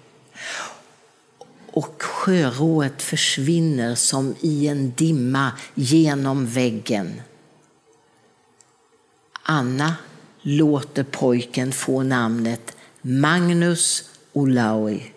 Och 1.76 2.02
sjörået 2.02 3.02
försvinner 3.02 3.94
som 3.94 4.34
i 4.40 4.68
en 4.68 4.92
dimma 4.96 5.52
genom 5.74 6.46
väggen. 6.46 7.20
Anna 9.42 9.94
låter 10.42 11.04
pojken 11.04 11.72
få 11.72 12.02
namnet 12.02 12.76
Magnus 13.02 14.04
Olaui. 14.32 15.12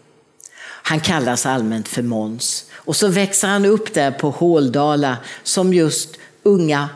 Han 0.62 1.00
kallas 1.00 1.46
allmänt 1.46 1.88
för 1.88 2.02
Måns. 2.02 2.65
Och 2.74 2.96
så 2.96 3.08
växer 3.08 3.48
han 3.48 3.65
upp 3.65 3.93
där 3.93 4.12
på 4.12 4.30
Håldala 4.30 5.17
som 5.43 5.74
just 5.74 6.17
unga 6.43 6.89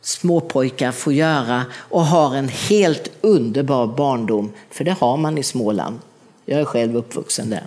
småpojkar 0.00 0.92
får 0.92 1.12
göra 1.12 1.64
och 1.74 2.04
har 2.04 2.36
en 2.36 2.48
helt 2.48 3.10
underbar 3.20 3.86
barndom. 3.86 4.52
För 4.70 4.84
det 4.84 4.92
har 4.92 5.16
man 5.16 5.38
i 5.38 5.42
Småland. 5.42 5.98
Jag 6.44 6.60
är 6.60 6.64
själv 6.64 6.96
uppvuxen 6.96 7.50
där. 7.50 7.64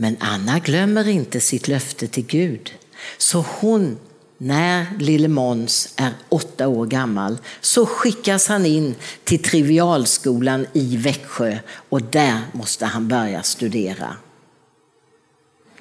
Men 0.00 0.16
Anna 0.20 0.58
glömmer 0.58 1.08
inte 1.08 1.40
sitt 1.40 1.68
löfte 1.68 2.06
till 2.06 2.26
Gud. 2.26 2.74
Så 3.18 3.44
hon, 3.48 3.98
när 4.38 4.86
lille 4.98 5.28
Måns 5.28 5.94
är 5.96 6.12
åtta 6.28 6.68
år 6.68 6.86
gammal, 6.86 7.38
så 7.60 7.86
skickas 7.86 8.48
han 8.48 8.66
in 8.66 8.94
till 9.24 9.42
Trivialskolan 9.42 10.66
i 10.72 10.96
Växjö 10.96 11.58
och 11.88 12.02
där 12.02 12.40
måste 12.52 12.86
han 12.86 13.08
börja 13.08 13.42
studera. 13.42 14.16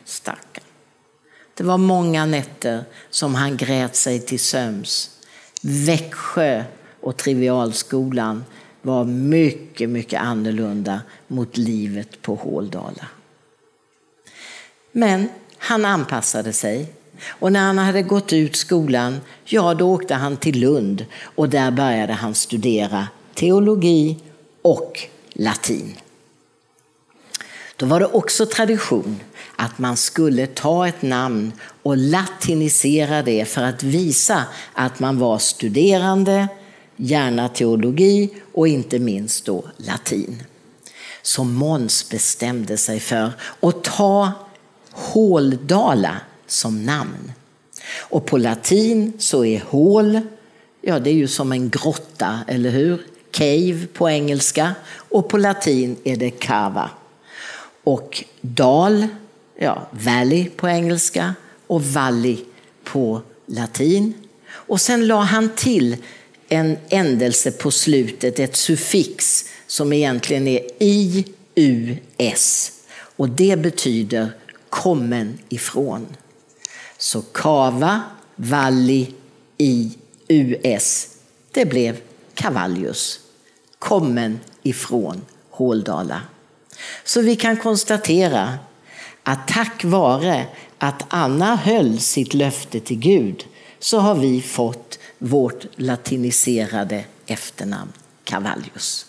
Stackarn. 0.06 0.66
Det 1.54 1.64
var 1.64 1.78
många 1.78 2.26
nätter 2.26 2.84
som 3.10 3.36
han 3.36 3.58
grät 3.58 3.96
sig 3.96 4.20
till 4.20 4.40
söms. 4.40 5.10
Växjö 5.62 6.64
och 7.02 7.18
Trivialskolan 7.18 8.46
var 8.82 9.06
mycket, 9.06 9.90
mycket 9.90 10.22
annorlunda 10.22 11.02
mot 11.28 11.58
livet 11.58 12.22
på 12.22 12.36
Håldala. 12.36 13.08
Men 15.00 15.30
han 15.58 15.86
anpassade 15.86 16.54
sig. 16.54 16.94
Och 17.28 17.52
när 17.52 17.60
han 17.60 17.78
hade 17.78 18.02
gått 18.02 18.34
ut 18.34 18.56
skolan, 18.56 19.22
ja 19.46 19.74
då 19.74 19.94
åkte 19.94 20.16
han 20.16 20.38
till 20.38 20.60
Lund 20.60 21.06
och 21.22 21.50
där 21.50 21.72
började 21.72 22.14
han 22.14 22.36
studera 22.36 23.08
teologi 23.34 24.18
och 24.62 25.00
latin. 25.34 25.96
Då 27.76 27.86
var 27.86 28.00
det 28.00 28.06
också 28.06 28.46
tradition 28.46 29.20
att 29.56 29.80
man 29.80 29.98
skulle 29.98 30.48
ta 30.48 30.88
ett 30.88 31.02
namn 31.02 31.52
och 31.84 31.98
latinisera 31.98 33.22
det 33.22 33.46
för 33.46 33.62
att 33.62 33.84
visa 33.84 34.44
att 34.74 35.00
man 35.00 35.20
var 35.20 35.38
studerande, 35.38 36.48
gärna 36.96 37.50
teologi 37.50 38.30
och 38.54 38.68
inte 38.68 39.00
minst 39.00 39.46
då 39.46 39.64
latin. 39.78 40.44
Så 41.22 41.44
Måns 41.44 42.10
bestämde 42.10 42.78
sig 42.78 43.00
för 43.00 43.32
att 43.60 43.84
ta 43.84 44.32
Håldala 45.00 46.16
som 46.48 46.86
namn. 46.86 47.32
Och 47.98 48.26
på 48.26 48.38
latin 48.38 49.14
så 49.20 49.46
är 49.46 49.60
hål, 49.60 50.22
ja 50.82 51.00
det 51.00 51.10
är 51.10 51.14
ju 51.14 51.28
som 51.28 51.52
en 51.52 51.70
grotta, 51.70 52.40
eller 52.48 52.70
hur? 52.70 53.02
Cave 53.32 53.88
på 53.94 54.10
engelska 54.10 54.76
och 54.94 55.30
på 55.30 55.38
latin 55.38 55.98
är 56.04 56.16
det 56.16 56.30
cava. 56.30 56.90
Och 57.84 58.24
dal, 58.42 59.08
ja 59.60 59.88
valley 59.92 60.50
på 60.50 60.70
engelska 60.70 61.36
och 61.68 61.84
valley 61.84 62.38
på 62.84 63.22
latin. 63.46 64.14
Och 64.50 64.82
sen 64.82 65.08
la 65.08 65.22
han 65.22 65.50
till 65.56 65.98
en 66.50 66.78
ändelse 66.90 67.52
på 67.52 67.72
slutet, 67.72 68.40
ett 68.40 68.56
suffix 68.56 69.46
som 69.68 69.94
egentligen 69.94 70.48
är 70.48 70.62
IUS. 70.80 72.72
Och 73.16 73.30
det 73.30 73.60
betyder 73.60 74.32
kommen 74.70 75.40
ifrån. 75.50 76.08
Så 76.98 77.22
kava, 77.22 78.02
valli, 78.36 79.14
i, 79.58 79.98
us. 80.28 81.08
Det 81.52 81.66
blev 81.66 81.98
Cavallius, 82.34 83.20
kommen 83.80 84.40
ifrån 84.64 85.22
Håldala. 85.50 86.22
Så 87.04 87.22
vi 87.22 87.36
kan 87.36 87.58
konstatera 87.58 88.60
att 89.24 89.48
tack 89.48 89.84
vare 89.84 90.48
att 90.78 91.06
Anna 91.08 91.56
höll 91.56 92.00
sitt 92.00 92.34
löfte 92.34 92.80
till 92.80 93.00
Gud 93.00 93.46
så 93.80 94.00
har 94.00 94.16
vi 94.16 94.42
fått 94.42 95.00
vårt 95.18 95.66
latiniserade 95.76 97.06
efternamn 97.26 97.92
Cavallius. 98.24 99.06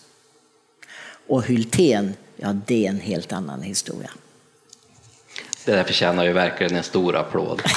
Och 1.26 1.46
Hylten, 1.46 2.14
ja 2.36 2.52
det 2.66 2.86
är 2.86 2.90
en 2.90 3.00
helt 3.00 3.32
annan 3.32 3.62
historia. 3.62 4.10
Det 5.64 5.72
där 5.72 5.84
förtjänar 5.84 6.24
ju 6.24 6.32
verkligen 6.32 6.76
en 6.76 6.82
stor 6.82 7.16
applåd. 7.16 7.62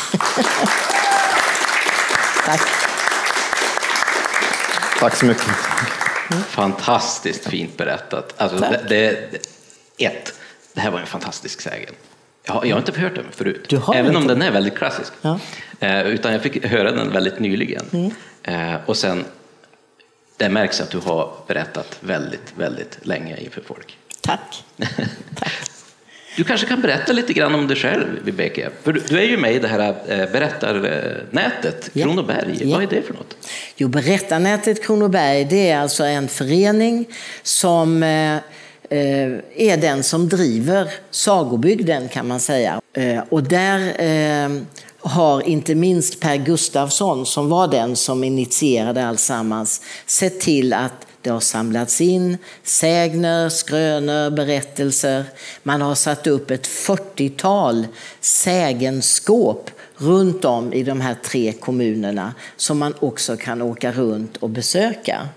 Tack. 2.46 2.62
Tack 5.00 5.16
så 5.16 5.26
mycket. 5.26 5.48
Fantastiskt 6.48 7.48
fint 7.50 7.78
berättat. 7.78 8.34
Alltså, 8.38 8.58
det, 8.58 8.86
det, 8.90 10.06
ett, 10.06 10.34
det 10.74 10.82
här 10.82 10.92
var 10.92 11.00
en 11.00 11.06
fantastisk 11.08 11.62
sägen. 11.62 11.94
Jag 12.46 12.54
har, 12.54 12.66
jag 12.66 12.76
har 12.76 12.80
inte 12.80 13.00
hört 13.00 13.16
den 13.16 13.26
förut, 13.32 13.66
Du 13.70 13.78
har 13.78 13.96
även 13.96 14.06
inte? 14.06 14.18
om 14.18 14.28
den 14.28 14.42
är 14.42 14.52
väldigt 14.52 14.76
klassisk. 14.78 15.14
Ja. 15.22 15.40
Eh, 15.80 16.02
utan 16.02 16.32
jag 16.34 16.42
fick 16.42 16.66
höra 16.66 16.92
den 16.92 17.12
väldigt 17.12 17.40
nyligen. 17.40 17.86
Mm. 17.94 18.12
Eh, 18.74 18.80
och 18.86 18.98
sen, 18.98 19.26
det 20.38 20.50
märks 20.50 20.82
att 20.82 20.90
du 20.90 20.98
har 21.00 21.34
berättat 21.48 21.98
väldigt, 22.00 22.54
väldigt 22.58 22.98
länge 23.02 23.38
inför 23.38 23.62
folk. 23.62 23.98
Tack. 24.22 24.64
Tack. 25.36 25.52
Du 26.36 26.44
kanske 26.44 26.68
kan 26.68 26.82
berätta 26.82 27.14
lite 27.14 27.34
grann 27.34 27.56
om 27.56 27.68
dig 27.68 27.78
själv, 27.78 28.06
Vibeke. 28.24 28.70
För 28.84 28.94
du, 28.94 29.20
är 29.20 29.24
ju 29.24 29.38
med 29.38 29.56
i 29.56 29.60
det 29.60 29.68
här 29.68 29.96
eh, 30.08 30.32
berättarnätet. 30.32 31.94
Kronoberg. 31.94 32.58
Ja. 32.62 32.76
Vad 32.76 32.84
är 32.84 32.88
det 32.88 33.02
för 33.02 33.14
något? 33.14 33.38
Jo, 33.76 33.88
Berättarnätet 33.88 34.86
Kronoberg 34.86 35.46
det 35.46 35.70
är 35.70 35.80
alltså 35.80 36.04
en 36.04 36.28
förening 36.28 37.06
som 37.44 38.04
eh, 38.04 38.36
eh, 38.36 39.32
är 39.56 39.78
den 39.78 40.04
som 40.04 40.30
driver 40.30 40.90
sagobygden 41.12 42.10
kan 42.10 42.28
man 42.28 42.40
säga. 42.40 42.82
Och 43.30 43.44
där 43.44 43.94
har 45.00 45.42
inte 45.42 45.76
minst 45.76 46.20
Per 46.20 46.36
Gustafsson, 46.36 47.26
som 47.26 47.50
var 47.50 47.68
den 47.68 47.96
som 47.96 48.24
initierade 48.24 49.08
alltsammans, 49.08 49.82
sett 50.06 50.40
till 50.40 50.74
att 50.74 51.08
det 51.24 51.30
har 51.30 51.40
samlats 51.40 52.02
in 52.02 52.38
sägner, 52.64 53.50
skrönor, 53.50 54.30
berättelser. 54.30 55.26
Man 55.64 55.82
har 55.82 55.96
satt 55.96 56.28
upp 56.28 56.52
ett 56.52 56.68
40-tal 56.68 57.88
sägenskåp 58.20 59.70
runt 59.98 60.46
om 60.46 60.74
i 60.74 60.84
de 60.84 61.02
här 61.02 61.16
tre 61.24 61.52
kommunerna 61.52 62.34
som 62.56 62.78
man 62.78 62.94
också 63.00 63.38
kan 63.38 63.62
åka 63.62 63.92
runt 63.92 64.38
och 64.38 64.50
besöka. 64.50 65.30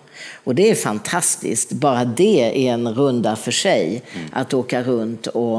Och 0.45 0.55
det 0.55 0.71
är 0.71 0.75
fantastiskt. 0.75 1.73
Bara 1.73 2.05
det 2.05 2.69
är 2.69 2.73
en 2.73 2.95
runda 2.95 3.37
för 3.37 3.53
sig, 3.53 4.03
att 4.33 4.55
åka 4.55 4.83
runt 4.83 5.27
och, 5.27 5.59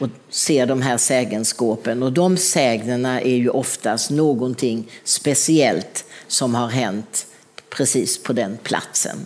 och 0.00 0.08
se 0.30 0.64
de 0.64 0.82
här 0.82 0.96
sägenskåpen. 0.96 2.02
Och 2.02 2.12
de 2.12 2.36
sägnerna 2.36 3.20
är 3.20 3.36
ju 3.36 3.48
oftast 3.48 4.10
någonting 4.10 4.90
speciellt 5.04 6.04
som 6.26 6.54
har 6.54 6.68
hänt 6.68 7.26
precis 7.70 8.22
på 8.22 8.32
den 8.32 8.58
platsen. 8.62 9.16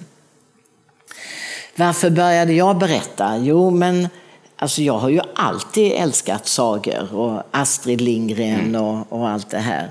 Varför 1.81 2.11
började 2.11 2.53
jag 2.53 2.79
berätta? 2.79 3.37
Jo, 3.39 3.71
men 3.71 4.09
alltså 4.57 4.83
jag 4.83 4.99
har 4.99 5.09
ju 5.09 5.21
alltid 5.35 5.93
älskat 5.93 6.47
sagor 6.47 7.15
och 7.15 7.43
Astrid 7.51 8.01
Lindgren 8.01 8.77
och, 8.77 9.13
och 9.13 9.29
allt 9.29 9.51
det 9.51 9.59
här. 9.59 9.85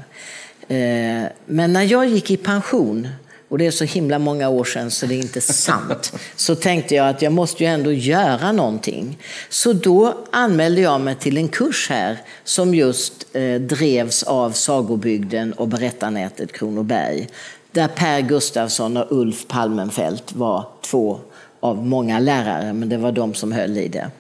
Eh, 0.67 1.30
Men 1.45 1.73
när 1.73 1.84
jag 1.84 2.08
gick 2.08 2.32
i 2.32 2.38
pension, 2.38 3.08
och 3.49 3.58
det 3.58 3.67
är 3.67 3.71
så 3.71 3.84
himla 3.84 4.19
många 4.19 4.49
år 4.49 4.63
sedan 4.63 4.91
så 4.91 5.06
det 5.06 5.15
är 5.15 5.19
inte 5.19 5.41
sant, 5.41 6.13
så 6.36 6.56
tänkte 6.56 6.95
jag 6.95 7.10
att 7.10 7.21
jag 7.21 7.34
måste 7.34 7.63
ju 7.63 7.69
ändå 7.69 7.91
göra 7.91 8.52
någonting. 8.52 9.17
Så 9.49 9.73
då 9.73 10.17
anmälde 10.32 10.82
jag 10.82 11.02
mig 11.02 11.15
till 11.15 11.38
en 11.38 11.47
kurs 11.47 11.89
här 11.89 12.17
som 12.43 12.75
just 12.75 13.25
eh, 13.34 13.56
drevs 13.56 14.23
av 14.23 14.52
Sagobygden 14.52 15.54
och 15.54 15.67
Berättarnätet 15.67 16.52
Kronoberg. 16.52 17.28
Där 17.71 17.88
Per 17.88 18.21
Gustafsson 18.21 18.97
och 18.97 19.08
Ulf 19.10 19.47
Palmenfelt 19.47 20.34
var 20.36 20.67
två 20.82 21.19
av 21.60 21.86
många 21.86 22.19
lärare, 22.19 22.74
men 22.74 22.89
det 22.89 22.98
var 22.98 23.12
de 23.12 23.34
som 23.34 23.52
höll 23.52 23.78
i 23.78 23.88
det. 23.88 24.12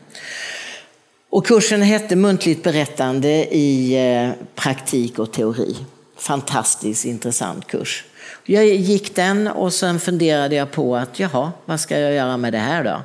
Och 1.29 1.45
kursen 1.45 1.81
hette 1.81 2.15
Muntligt 2.15 2.63
berättande 2.63 3.29
i 3.55 3.95
eh, 4.13 4.45
praktik 4.55 5.19
och 5.19 5.33
teori. 5.33 5.75
Fantastiskt 6.17 7.05
intressant 7.05 7.67
kurs. 7.67 8.05
Jag 8.45 8.65
gick 8.65 9.15
den 9.15 9.47
och 9.47 9.73
sen 9.73 9.99
funderade 9.99 10.55
jag 10.55 10.71
på 10.71 10.95
att 10.95 11.19
jaha, 11.19 11.51
vad 11.65 11.79
ska 11.79 11.99
jag 11.99 12.13
göra 12.13 12.37
med 12.37 12.53
det 12.53 12.59
här 12.59 12.83
då? 12.83 13.01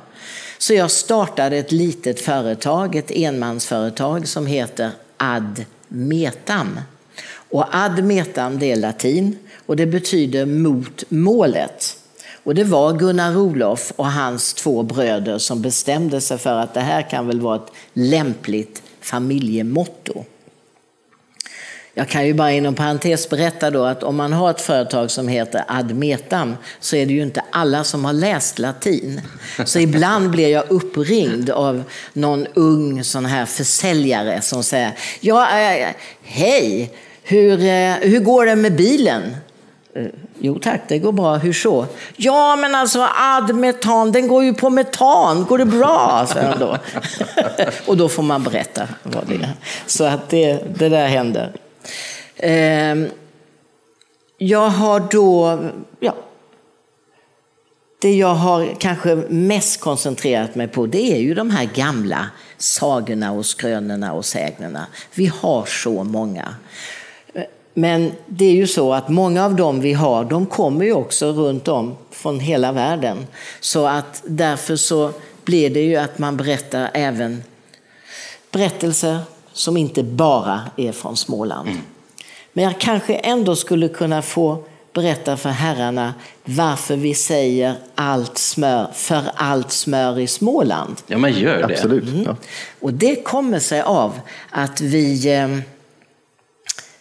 Så 0.57 0.73
jag 0.73 0.91
startade 0.91 1.57
ett 1.57 1.71
litet 1.71 2.19
företag, 2.19 2.95
ett 2.95 3.11
enmansföretag 3.11 4.27
som 4.27 4.45
heter 4.45 4.91
Ad 5.17 5.65
Metam. 5.87 6.79
Och 7.49 7.65
ad 7.71 8.01
metam 8.01 8.59
det 8.59 8.71
är 8.71 8.75
latin 8.75 9.37
och 9.65 9.75
det 9.75 9.85
betyder 9.85 10.45
mot 10.45 11.03
målet. 11.09 11.97
Och 12.45 12.55
det 12.55 12.63
var 12.63 12.93
Gunnar 12.93 13.37
Olof 13.37 13.93
och 13.95 14.11
hans 14.11 14.53
två 14.53 14.83
bröder 14.83 15.37
som 15.37 15.61
bestämde 15.61 16.21
sig 16.21 16.37
för 16.37 16.59
att 16.59 16.73
det 16.73 16.79
här 16.79 17.09
kan 17.09 17.27
väl 17.27 17.41
vara 17.41 17.55
ett 17.55 17.71
lämpligt 17.93 18.83
familjemotto. 19.01 20.25
Jag 21.93 22.09
kan 22.09 22.27
ju 22.27 22.33
bara 22.33 22.51
inom 22.51 22.75
parentes 22.75 23.29
berätta 23.29 23.71
då 23.71 23.83
att 23.83 24.03
om 24.03 24.15
man 24.15 24.33
har 24.33 24.49
ett 24.49 24.61
företag 24.61 25.11
som 25.11 25.27
heter 25.27 25.63
Admetam 25.67 26.55
så 26.79 26.95
är 26.95 27.05
det 27.05 27.13
ju 27.13 27.21
inte 27.21 27.43
alla 27.49 27.83
som 27.83 28.05
har 28.05 28.13
läst 28.13 28.59
latin. 28.59 29.21
Så 29.65 29.79
ibland 29.79 30.29
blir 30.29 30.47
jag 30.47 30.71
uppringd 30.71 31.49
av 31.49 31.83
någon 32.13 32.47
ung 32.53 33.03
sån 33.03 33.25
här 33.25 33.45
försäljare 33.45 34.41
som 34.41 34.63
säger 34.63 34.91
ja, 35.19 35.59
äh, 35.59 35.87
hej, 36.23 36.91
hur, 37.23 37.59
eh, 37.59 37.93
hur 37.93 38.19
går 38.19 38.45
det 38.45 38.55
med 38.55 38.75
bilen? 38.75 39.35
Jo 40.39 40.59
tack, 40.59 40.81
det 40.87 40.99
går 40.99 41.11
bra. 41.11 41.35
Hur 41.35 41.53
så? 41.53 41.85
Ja, 42.15 42.55
men 42.55 42.75
alltså 42.75 43.07
admetan, 43.15 44.11
den 44.11 44.27
går 44.27 44.43
ju 44.43 44.53
på 44.53 44.69
metan. 44.69 45.45
Går 45.45 45.57
det 45.57 45.65
bra? 45.65 46.25
Så 46.33 46.39
då. 46.59 46.77
och 47.91 47.97
då 47.97 48.09
får 48.09 48.23
man 48.23 48.43
berätta 48.43 48.87
vad 49.03 49.27
det 49.27 49.35
är. 49.35 49.53
Så 49.85 50.03
att 50.03 50.29
det, 50.29 50.77
det 50.79 50.89
där 50.89 51.07
händer. 51.07 51.51
Ehm, 52.37 53.07
jag 54.37 54.69
har 54.69 54.99
då, 54.99 55.59
ja, 55.99 56.15
det 58.01 58.15
jag 58.15 58.35
har 58.35 58.75
kanske 58.79 59.15
mest 59.29 59.79
koncentrerat 59.79 60.55
mig 60.55 60.67
på 60.67 60.85
det 60.85 61.13
är 61.13 61.19
ju 61.19 61.33
de 61.33 61.49
här 61.49 61.69
gamla 61.75 62.29
sagorna 62.57 63.31
och 63.31 63.45
skrönorna 63.45 64.13
och 64.13 64.25
sägnerna. 64.25 64.87
Vi 65.13 65.25
har 65.25 65.65
så 65.65 66.03
många. 66.03 66.55
Men 67.77 68.11
det 68.27 68.45
är 68.45 68.53
ju 68.53 68.67
så 68.67 68.93
att 68.93 69.09
många 69.09 69.45
av 69.45 69.55
dem 69.55 69.79
vi 69.79 69.93
har, 69.93 70.25
de 70.25 70.45
kommer 70.45 70.85
ju 70.85 70.93
också 70.93 71.31
runt 71.31 71.67
om 71.67 71.97
från 72.11 72.39
hela 72.39 72.71
världen. 72.71 73.27
Så 73.59 73.87
att 73.87 74.23
därför 74.25 74.75
så 74.75 75.11
blir 75.43 75.69
det 75.69 75.81
ju 75.81 75.95
att 75.95 76.19
man 76.19 76.37
berättar 76.37 76.89
även 76.93 77.43
berättelser 78.51 79.19
som 79.53 79.77
inte 79.77 80.03
bara 80.03 80.61
är 80.77 80.91
från 80.91 81.17
Småland. 81.17 81.69
Mm. 81.69 81.81
Men 82.53 82.63
jag 82.63 82.79
kanske 82.79 83.15
ändå 83.15 83.55
skulle 83.55 83.87
kunna 83.87 84.21
få 84.21 84.63
berätta 84.93 85.37
för 85.37 85.49
herrarna 85.49 86.13
varför 86.45 86.95
vi 86.95 87.13
säger 87.13 87.75
allt 87.95 88.37
smör, 88.37 88.87
för 88.93 89.23
allt 89.35 89.71
smör 89.71 90.19
i 90.19 90.27
Småland. 90.27 90.95
Ja, 91.07 91.17
men 91.17 91.33
gör 91.33 91.57
det. 91.57 91.65
Absolut. 91.65 92.03
Mm. 92.03 92.23
Ja. 92.23 92.35
Och 92.79 92.93
det 92.93 93.23
kommer 93.23 93.59
sig 93.59 93.81
av 93.81 94.19
att 94.49 94.81
vi, 94.81 95.33
eh, 95.33 95.47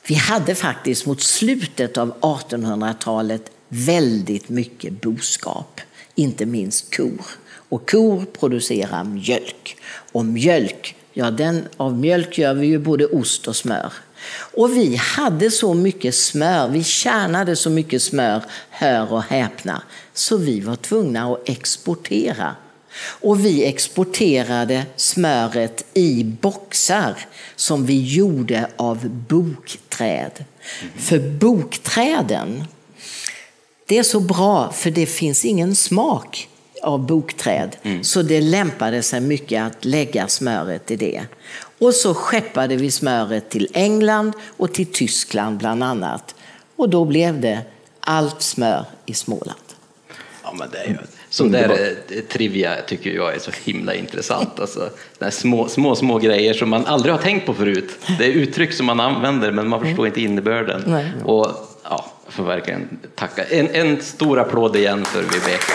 vi 0.06 0.14
hade 0.14 0.54
faktiskt 0.54 1.06
mot 1.06 1.22
slutet 1.22 1.98
av 1.98 2.14
1800-talet 2.20 3.50
väldigt 3.68 4.48
mycket 4.48 5.00
boskap, 5.00 5.80
inte 6.14 6.46
minst 6.46 6.96
kor. 6.96 7.24
Och 7.68 7.90
kor 7.90 8.24
producerar 8.24 9.04
mjölk. 9.04 9.76
Och 10.12 10.24
mjölk, 10.24 10.96
ja 11.12 11.30
den, 11.30 11.68
av 11.76 11.98
mjölk 11.98 12.38
gör 12.38 12.54
vi 12.54 12.66
ju 12.66 12.78
både 12.78 13.06
ost 13.06 13.48
och 13.48 13.56
smör. 13.56 13.92
Och 14.54 14.76
vi 14.76 14.96
hade 14.96 15.50
så 15.50 15.74
mycket 15.74 16.14
smör, 16.14 16.68
vi 16.68 16.84
tjänade 16.84 17.56
så 17.56 17.70
mycket 17.70 18.02
smör, 18.02 18.42
hör 18.70 19.12
och 19.12 19.22
häpna, 19.22 19.82
så 20.12 20.36
vi 20.36 20.60
var 20.60 20.76
tvungna 20.76 21.32
att 21.32 21.48
exportera. 21.48 22.56
Och 22.96 23.44
vi 23.44 23.64
exporterade 23.64 24.86
smöret 24.96 25.84
i 25.94 26.24
boxar 26.24 27.18
som 27.56 27.86
vi 27.86 28.02
gjorde 28.02 28.68
av 28.76 29.08
bokträd. 29.08 30.44
För 30.96 31.18
bokträden, 31.18 32.64
det 33.86 33.98
är 33.98 34.02
så 34.02 34.20
bra 34.20 34.72
för 34.72 34.90
det 34.90 35.06
finns 35.06 35.44
ingen 35.44 35.76
smak 35.76 36.48
av 36.82 37.06
bokträd. 37.06 37.76
Mm. 37.82 38.04
Så 38.04 38.22
det 38.22 38.40
lämpade 38.40 39.02
sig 39.02 39.20
mycket 39.20 39.62
att 39.62 39.84
lägga 39.84 40.28
smöret 40.28 40.90
i 40.90 40.96
det. 40.96 41.22
Och 41.78 41.94
så 41.94 42.14
skeppade 42.14 42.76
vi 42.76 42.90
smöret 42.90 43.50
till 43.50 43.68
England 43.72 44.32
och 44.42 44.74
till 44.74 44.86
Tyskland 44.86 45.58
bland 45.58 45.84
annat. 45.84 46.34
Och 46.76 46.88
då 46.88 47.04
blev 47.04 47.40
det 47.40 47.60
allt 48.00 48.42
smör 48.42 48.86
i 49.06 49.14
Småland. 49.14 49.60
Ja, 50.42 50.52
men 50.58 50.70
det 50.70 50.78
är 50.78 50.88
ju, 50.88 50.98
sån 51.34 51.50
där 51.50 51.70
eh, 51.70 52.20
trivia 52.20 52.74
tycker 52.86 53.10
jag 53.10 53.34
är 53.34 53.38
så 53.38 53.50
himla 53.64 53.94
intressant. 53.94 54.60
Alltså, 54.60 54.90
små, 55.30 55.68
små, 55.68 55.96
små 55.96 56.18
grejer 56.18 56.54
som 56.54 56.70
man 56.70 56.86
aldrig 56.86 57.14
har 57.14 57.22
tänkt 57.22 57.46
på 57.46 57.54
förut. 57.54 57.98
Det 58.18 58.24
är 58.24 58.30
uttryck 58.30 58.72
som 58.72 58.86
man 58.86 59.00
använder 59.00 59.52
men 59.52 59.68
man 59.68 59.80
förstår 59.80 60.06
inte 60.06 60.20
innebörden. 60.20 60.82
Nej. 60.86 61.12
Och 61.24 61.46
ja, 61.84 62.04
jag 62.24 62.34
får 62.34 62.44
verkligen 62.44 62.98
tacka. 63.14 63.44
En, 63.44 63.68
en 63.74 64.02
stor 64.02 64.38
applåd 64.38 64.76
igen 64.76 65.04
för 65.04 65.22
Vibeke. 65.22 65.72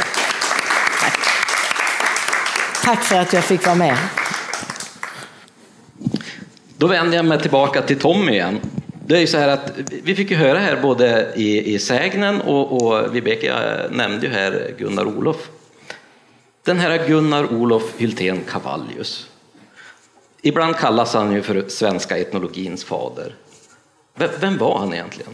Tack 2.84 3.04
för 3.04 3.15
att 3.15 3.34
jag 3.34 3.43
fick 3.43 3.65
vara 3.65 3.76
med. 3.76 3.98
Då 6.78 6.88
vänder 6.88 7.17
jag 7.17 7.26
mig 7.26 7.41
tillbaka 7.41 7.82
till 7.82 8.00
Tommy 8.00 8.32
igen. 8.32 8.60
Det 9.10 9.17
är 9.17 9.19
ju 9.19 9.28
så 9.28 9.38
här 9.38 9.48
att 9.48 9.72
vi 10.04 10.15
fick 10.15 10.32
ju 10.32 10.38
höra 10.38 10.60
här 10.60 10.82
både 10.82 11.34
i, 11.36 11.74
i 11.74 11.80
sägnen 11.80 12.41
och, 12.41 12.82
och 12.82 13.15
Vibeke 13.15 13.56
nämnde 13.91 14.26
ju 14.26 14.34
här 14.34 14.76
Gunnar 14.78 15.06
Olof. 15.06 15.50
Den 16.63 16.80
här 16.80 17.08
Gunnar 17.08 17.54
Olof 17.54 17.93
Hyltén 17.98 18.39
Cavallius. 18.48 19.30
Ibland 20.41 20.76
kallas 20.76 21.13
han 21.13 21.34
ju 21.34 21.41
för 21.41 21.65
svenska 21.67 22.17
etnologins 22.17 22.84
fader. 22.84 23.36
Vem 24.39 24.58
var 24.58 24.80
han 24.80 24.93
egentligen? 24.93 25.32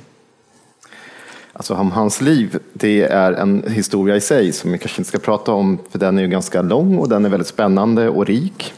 Alltså 1.53 1.73
om 1.73 1.91
hans 1.91 2.21
liv, 2.21 2.59
det 2.73 3.01
är 3.01 3.31
en 3.31 3.71
historia 3.71 4.15
i 4.15 4.21
sig 4.21 4.51
som 4.51 4.71
vi 4.71 4.77
kanske 4.77 5.01
inte 5.01 5.09
ska 5.09 5.19
prata 5.19 5.51
om, 5.51 5.79
för 5.89 5.99
den 5.99 6.17
är 6.17 6.21
ju 6.21 6.27
ganska 6.27 6.61
lång 6.61 6.97
och 6.97 7.09
den 7.09 7.25
är 7.25 7.29
väldigt 7.29 7.47
spännande 7.47 8.09
och 8.09 8.25
rik. 8.25 8.73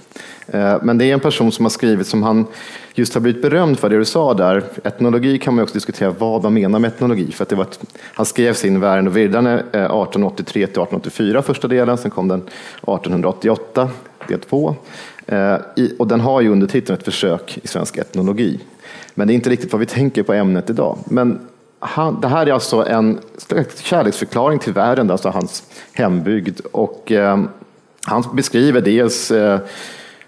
Eh, 0.47 0.77
men 0.81 0.97
det 0.97 1.05
är 1.05 1.13
en 1.13 1.19
person 1.19 1.51
som 1.51 1.65
har 1.65 1.69
skrivit 1.69 2.07
som 2.07 2.23
han 2.23 2.45
just 2.93 3.13
har 3.13 3.21
blivit 3.21 3.41
berömd 3.41 3.79
för 3.79 3.89
det 3.89 3.97
du 3.97 4.05
sa 4.05 4.33
där. 4.33 4.63
Etnologi 4.83 5.39
kan 5.39 5.55
man 5.55 5.63
också 5.63 5.73
diskutera 5.73 6.09
vad 6.09 6.43
man 6.43 6.53
menar 6.53 6.79
med 6.79 6.87
etnologi. 6.87 7.31
För 7.31 7.43
att 7.43 7.49
det 7.49 7.55
var 7.55 7.63
ett, 7.63 7.79
han 8.03 8.25
skrev 8.25 8.53
sin 8.53 8.79
Värn 8.79 9.07
och 9.07 9.17
Virdane 9.17 9.53
eh, 9.53 9.59
1883 9.61 10.53
till 10.53 10.61
1884 10.61 11.41
första 11.41 11.67
delen, 11.67 11.97
sen 11.97 12.11
kom 12.11 12.27
den 12.27 12.39
1888 12.39 13.89
del 14.27 14.39
två. 14.39 14.75
Eh, 15.25 15.55
och 15.99 16.07
den 16.07 16.19
har 16.19 16.41
ju 16.41 16.49
undertiteln 16.49 16.97
ett 16.97 17.05
försök 17.05 17.59
i 17.63 17.67
svensk 17.67 17.97
etnologi. 17.97 18.59
Men 19.13 19.27
det 19.27 19.33
är 19.33 19.35
inte 19.35 19.49
riktigt 19.49 19.71
vad 19.71 19.79
vi 19.79 19.85
tänker 19.85 20.23
på 20.23 20.33
ämnet 20.33 20.69
idag. 20.69 20.97
Men 21.05 21.39
han, 21.79 22.21
det 22.21 22.27
här 22.27 22.47
är 22.47 22.53
alltså 22.53 22.85
en 22.85 23.19
kärleksförklaring 23.83 24.59
till 24.59 24.73
världen, 24.73 25.11
alltså 25.11 25.29
hans 25.29 25.63
hembygd. 25.93 26.59
Och 26.71 27.11
eh, 27.11 27.43
han 28.03 28.23
beskriver 28.33 28.81
dels 28.81 29.31
eh, 29.31 29.59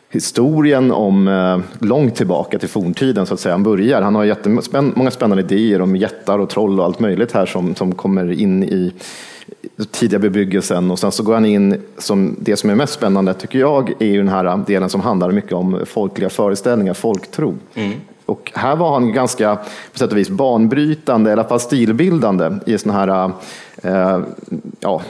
historien 0.09 0.91
om 0.91 1.27
eh, 1.27 1.59
långt 1.87 2.15
tillbaka 2.15 2.59
till 2.59 2.69
forntiden 2.69 3.25
så 3.25 3.33
att 3.33 3.39
säga. 3.39 3.53
Han 3.53 3.63
börjar. 3.63 4.01
Han 4.01 4.15
har 4.15 4.23
jättemånga 4.23 4.91
många 4.95 5.11
spännande 5.11 5.43
idéer 5.43 5.81
om 5.81 5.95
jättar 5.95 6.39
och 6.39 6.49
troll 6.49 6.79
och 6.79 6.85
allt 6.85 6.99
möjligt 6.99 7.31
här 7.31 7.45
som, 7.45 7.75
som 7.75 7.95
kommer 7.95 8.31
in 8.31 8.63
i 8.63 8.93
tidiga 9.91 10.19
bebyggelsen 10.19 10.91
och 10.91 10.99
sen 10.99 11.11
så 11.11 11.23
går 11.23 11.33
han 11.33 11.45
in 11.45 11.81
som 11.97 12.35
det 12.39 12.55
som 12.55 12.69
är 12.69 12.75
mest 12.75 12.93
spännande 12.93 13.33
tycker 13.33 13.59
jag 13.59 13.93
är 13.99 14.05
ju 14.05 14.17
den 14.17 14.27
här 14.27 14.63
delen 14.67 14.89
som 14.89 15.01
handlar 15.01 15.31
mycket 15.31 15.53
om 15.53 15.79
folkliga 15.85 16.29
föreställningar, 16.29 16.93
folktro. 16.93 17.57
Mm. 17.75 17.93
Och 18.29 18.51
här 18.55 18.75
var 18.75 18.93
han 18.93 19.13
ganska 19.13 19.55
på 19.91 19.99
sätt 19.99 20.11
och 20.11 20.17
vis 20.17 20.29
banbrytande, 20.29 21.29
i 21.29 21.33
alla 21.33 21.43
fall 21.43 21.59
stilbildande 21.59 22.51
i 22.65 22.77
sådana 22.77 22.99
här 22.99 23.31
eh, 23.83 24.21
ja, 24.79 25.01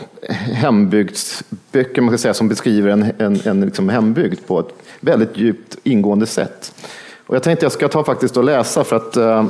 hembygdsböcker 0.53 2.01
man 2.01 2.09
ska 2.09 2.17
säga, 2.17 2.33
som 2.33 2.47
beskriver 2.47 2.89
en, 2.89 3.11
en, 3.17 3.41
en 3.45 3.61
liksom 3.61 3.89
hembygd 3.89 4.47
på 4.47 4.59
ett 4.59 4.73
väldigt 4.99 5.37
djupt 5.37 5.77
ingående 5.83 6.25
sätt. 6.25 6.73
Och 7.25 7.35
jag 7.35 7.43
tänkte 7.43 7.65
jag 7.65 7.71
ska 7.71 7.87
ta 7.87 8.03
faktiskt 8.03 8.37
och 8.37 8.43
läsa 8.43 8.83
för 8.83 8.95
att 8.95 9.17
eh, 9.17 9.45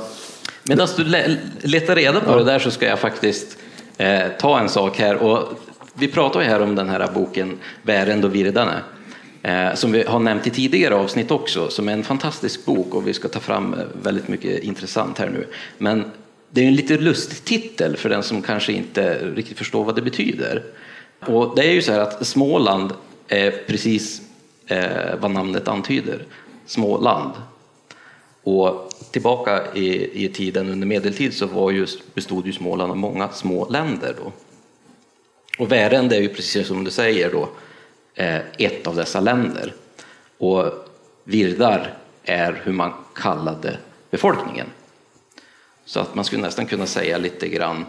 Medan 0.64 0.88
du 0.98 1.04
letar 1.62 1.96
reda 1.96 2.20
på 2.20 2.32
ja. 2.32 2.38
det 2.38 2.44
där 2.44 2.60
så 2.60 2.72
ska 2.72 2.86
jag 2.86 3.00
faktiskt 3.00 3.58
eh, 3.98 4.20
ta 4.40 4.60
en 4.60 4.70
sak 4.70 4.98
här. 4.98 5.16
Och 5.16 5.40
vi 5.94 6.08
pratar 6.08 6.42
ju 6.42 6.48
här 6.48 6.62
om 6.62 6.76
den 6.76 6.90
här 6.90 7.10
boken 7.14 7.58
Värend 7.82 8.26
och 8.26 8.36
Virdane. 8.36 8.76
Eh, 9.41 9.73
som 9.75 9.91
vi 9.91 10.04
har 10.04 10.19
nämnt 10.19 10.47
i 10.47 10.49
tidigare 10.49 10.95
avsnitt 10.95 11.32
också, 11.32 11.69
som 11.69 11.89
är 11.89 11.93
en 11.93 12.04
fantastisk 12.04 12.65
bok 12.65 12.93
och 12.93 13.08
vi 13.08 13.13
ska 13.13 13.28
ta 13.28 13.39
fram 13.39 13.73
eh, 13.73 13.80
väldigt 14.02 14.28
mycket 14.28 14.63
intressant 14.63 15.17
här 15.17 15.30
nu. 15.30 15.47
Men 15.78 16.12
det 16.52 16.63
är 16.63 16.67
en 16.67 16.75
lite 16.75 16.97
lustig 16.97 17.43
titel 17.43 17.97
för 17.97 18.10
den 18.10 18.23
som 18.23 18.41
kanske 18.41 18.73
inte 18.73 19.32
riktigt 19.36 19.58
förstår 19.58 19.84
vad 19.84 19.95
det 19.95 20.02
betyder. 20.02 20.63
Och 21.19 21.56
det 21.56 21.62
är 21.62 21.71
ju 21.71 21.82
så 21.82 21.91
här 21.91 21.99
att 21.99 22.28
Småland 22.28 22.93
är 23.28 23.52
precis 23.67 24.21
eh, 24.67 25.15
vad 25.19 25.32
namnet 25.32 25.67
antyder, 25.67 26.25
Småland. 26.65 27.32
Och 28.43 28.91
tillbaka 29.12 29.73
i, 29.75 30.25
i 30.25 30.30
tiden 30.30 30.69
under 30.69 30.88
medeltid 30.88 31.34
så 31.34 31.45
var 31.45 31.71
just, 31.71 32.15
bestod 32.15 32.45
ju 32.45 32.54
Småland 32.54 32.91
av 32.91 32.97
många 32.97 33.30
små 33.30 33.69
länder. 33.69 34.15
Då. 34.23 34.32
Och 35.63 35.71
Värend 35.71 36.13
är 36.13 36.21
ju 36.21 36.30
precis 36.30 36.67
som 36.67 36.84
du 36.84 36.91
säger 36.91 37.32
då, 37.32 37.49
Eh, 38.20 38.42
ett 38.58 38.88
av 38.88 38.96
dessa 38.96 39.20
länder. 39.20 39.74
Och 40.38 40.66
Virdar 41.24 41.94
är 42.24 42.62
hur 42.64 42.74
man 42.74 42.94
kallade 43.16 43.78
befolkningen. 44.12 44.68
Så 45.86 46.00
att 46.00 46.16
man 46.16 46.26
skulle 46.26 46.42
nästan 46.42 46.66
kunna 46.66 46.86
säga 46.86 47.18
lite 47.18 47.48
grann 47.48 47.86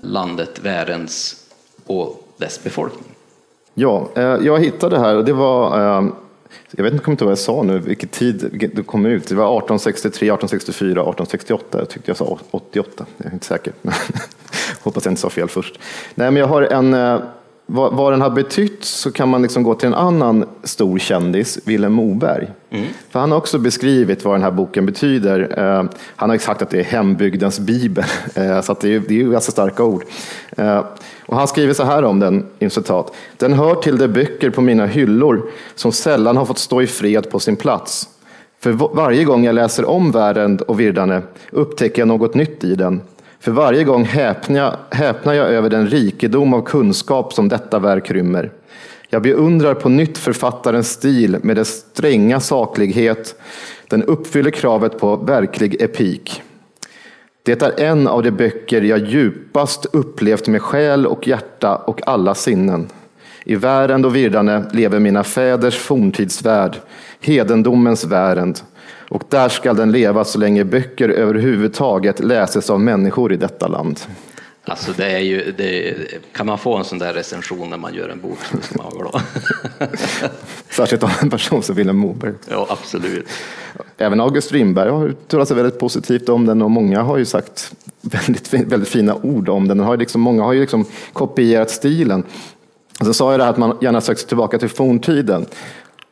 landet 0.00 0.58
Värens 0.62 1.46
och 1.86 2.28
dess 2.36 2.64
befolkning. 2.64 3.14
Ja, 3.74 4.08
eh, 4.16 4.22
jag 4.22 4.60
hittade 4.60 4.98
här 4.98 5.16
och 5.16 5.24
det 5.24 5.32
var, 5.32 5.80
eh, 5.80 6.08
jag 6.70 6.84
vet 6.84 7.08
inte 7.08 7.24
vad 7.24 7.30
jag 7.30 7.38
sa 7.38 7.62
nu, 7.62 7.78
vilken 7.78 8.08
tid 8.08 8.70
det 8.74 8.82
kom 8.82 9.06
ut. 9.06 9.28
Det 9.28 9.34
var 9.34 9.58
1863, 9.58 10.26
1864, 10.26 10.90
1868. 10.90 11.78
Jag 11.78 11.88
tyckte 11.88 12.10
jag 12.10 12.16
sa 12.16 12.38
88, 12.50 13.06
jag 13.16 13.26
är 13.26 13.32
inte 13.32 13.46
säker. 13.46 13.72
Hoppas 14.82 15.04
jag 15.04 15.12
inte 15.12 15.20
sa 15.20 15.30
fel 15.30 15.48
först. 15.48 15.78
Nej, 16.14 16.30
men 16.30 16.40
jag 16.40 16.46
har 16.46 16.62
en, 16.62 16.94
vad, 17.66 17.92
vad 17.92 18.12
den 18.12 18.20
har 18.20 18.30
betytt 18.30 18.84
så 18.84 19.12
kan 19.12 19.28
man 19.28 19.42
liksom 19.42 19.62
gå 19.62 19.74
till 19.74 19.86
en 19.86 19.94
annan 19.94 20.44
stor 20.62 20.98
kändis, 20.98 21.58
Vilhelm 21.64 21.92
Moberg. 21.92 22.48
Mm. 22.70 22.86
För 23.10 23.20
han 23.20 23.30
har 23.30 23.38
också 23.38 23.58
beskrivit 23.58 24.24
vad 24.24 24.34
den 24.34 24.42
här 24.42 24.50
boken 24.50 24.86
betyder. 24.86 25.56
Han 26.16 26.30
har 26.30 26.38
sagt 26.38 26.62
att 26.62 26.70
det 26.70 26.80
är 26.80 26.84
hembygdens 26.84 27.60
bibel, 27.60 28.04
så 28.62 28.72
att 28.72 28.80
det 28.80 28.94
är, 28.94 29.00
det 29.08 29.14
är 29.14 29.18
ju 29.18 29.30
ganska 29.30 29.52
starka 29.52 29.84
ord. 29.84 30.04
Och 31.26 31.36
han 31.36 31.48
skriver 31.48 31.74
så 31.74 31.84
här 31.84 32.04
om 32.04 32.20
den, 32.20 32.46
in 32.58 32.70
citat. 32.70 33.14
Den 33.36 33.52
hör 33.52 33.74
till 33.74 33.98
de 33.98 34.08
böcker 34.08 34.50
på 34.50 34.60
mina 34.60 34.86
hyllor 34.86 35.50
som 35.74 35.92
sällan 35.92 36.36
har 36.36 36.44
fått 36.44 36.58
stå 36.58 36.82
i 36.82 36.86
fred 36.86 37.30
på 37.30 37.38
sin 37.38 37.56
plats. 37.56 38.08
För 38.60 38.72
varje 38.72 39.24
gång 39.24 39.44
jag 39.44 39.54
läser 39.54 39.84
om 39.84 40.10
världen 40.10 40.58
och 40.58 40.80
Virdane 40.80 41.22
upptäcker 41.50 42.02
jag 42.02 42.08
något 42.08 42.34
nytt 42.34 42.64
i 42.64 42.74
den. 42.74 43.00
För 43.46 43.52
varje 43.52 43.84
gång 43.84 44.04
häpnar, 44.04 44.76
häpnar 44.90 45.32
jag 45.32 45.48
över 45.48 45.70
den 45.70 45.86
rikedom 45.86 46.54
av 46.54 46.62
kunskap 46.62 47.32
som 47.32 47.48
detta 47.48 47.78
verk 47.78 48.10
rymmer. 48.10 48.50
Jag 49.08 49.22
beundrar 49.22 49.74
på 49.74 49.88
nytt 49.88 50.18
författarens 50.18 50.90
stil 50.90 51.36
med 51.42 51.56
dess 51.56 51.68
stränga 51.68 52.40
saklighet. 52.40 53.34
Den 53.88 54.02
uppfyller 54.02 54.50
kravet 54.50 54.98
på 54.98 55.16
verklig 55.16 55.82
epik. 55.82 56.42
Det 57.42 57.62
är 57.62 57.80
en 57.80 58.08
av 58.08 58.22
de 58.22 58.30
böcker 58.30 58.82
jag 58.82 58.98
djupast 58.98 59.86
upplevt 59.92 60.48
med 60.48 60.62
själ 60.62 61.06
och 61.06 61.28
hjärta 61.28 61.76
och 61.76 62.08
alla 62.08 62.34
sinnen. 62.34 62.88
I 63.44 63.54
världen 63.54 64.04
och 64.04 64.16
Virdane 64.16 64.64
lever 64.72 64.98
mina 64.98 65.24
fäders 65.24 65.78
forntidsvärld, 65.78 66.76
hedendomens 67.20 68.04
värld. 68.04 68.56
Och 69.08 69.22
där 69.28 69.48
skall 69.48 69.76
den 69.76 69.92
leva 69.92 70.24
så 70.24 70.38
länge 70.38 70.64
böcker 70.64 71.08
överhuvudtaget 71.08 72.20
läses 72.20 72.70
av 72.70 72.80
människor 72.80 73.32
i 73.32 73.36
detta 73.36 73.68
land. 73.68 74.00
Alltså 74.68 74.92
det 74.96 75.10
är 75.10 75.18
ju, 75.18 75.54
det, 75.56 75.94
kan 76.32 76.46
man 76.46 76.58
få 76.58 76.76
en 76.76 76.84
sån 76.84 76.98
där 76.98 77.14
recension 77.14 77.70
när 77.70 77.76
man 77.76 77.94
gör 77.94 78.08
en 78.08 78.20
bok 78.20 78.38
så 78.50 78.56
ska 78.60 78.82
man 78.82 78.92
vara 78.92 79.10
glad. 79.10 79.22
Särskilt 80.70 81.02
av 81.02 81.12
en 81.20 81.30
person 81.30 81.62
som 81.62 81.74
Vilhelm 81.74 81.98
Moberg. 81.98 82.32
Ja, 82.50 82.66
absolut. 82.70 83.28
Även 83.98 84.20
August 84.20 84.46
Strindberg 84.46 84.90
har 84.90 85.06
uttalat 85.06 85.48
sig 85.48 85.56
väldigt 85.56 85.78
positivt 85.78 86.28
om 86.28 86.46
den 86.46 86.62
och 86.62 86.70
många 86.70 87.02
har 87.02 87.18
ju 87.18 87.24
sagt 87.24 87.72
väldigt, 88.00 88.52
väldigt 88.52 88.88
fina 88.88 89.14
ord 89.14 89.48
om 89.48 89.68
den. 89.68 89.78
den 89.78 89.86
har 89.86 89.96
liksom, 89.96 90.20
många 90.20 90.42
har 90.42 90.52
ju 90.52 90.60
liksom 90.60 90.84
kopierat 91.12 91.70
stilen. 91.70 92.24
Och 93.00 93.06
så 93.06 93.14
sa 93.14 93.30
jag 93.30 93.40
det 93.40 93.44
här 93.44 93.50
att 93.50 93.58
man 93.58 93.78
gärna 93.80 94.00
söker 94.00 94.18
sig 94.18 94.28
tillbaka 94.28 94.58
till 94.58 94.68
forntiden. 94.68 95.46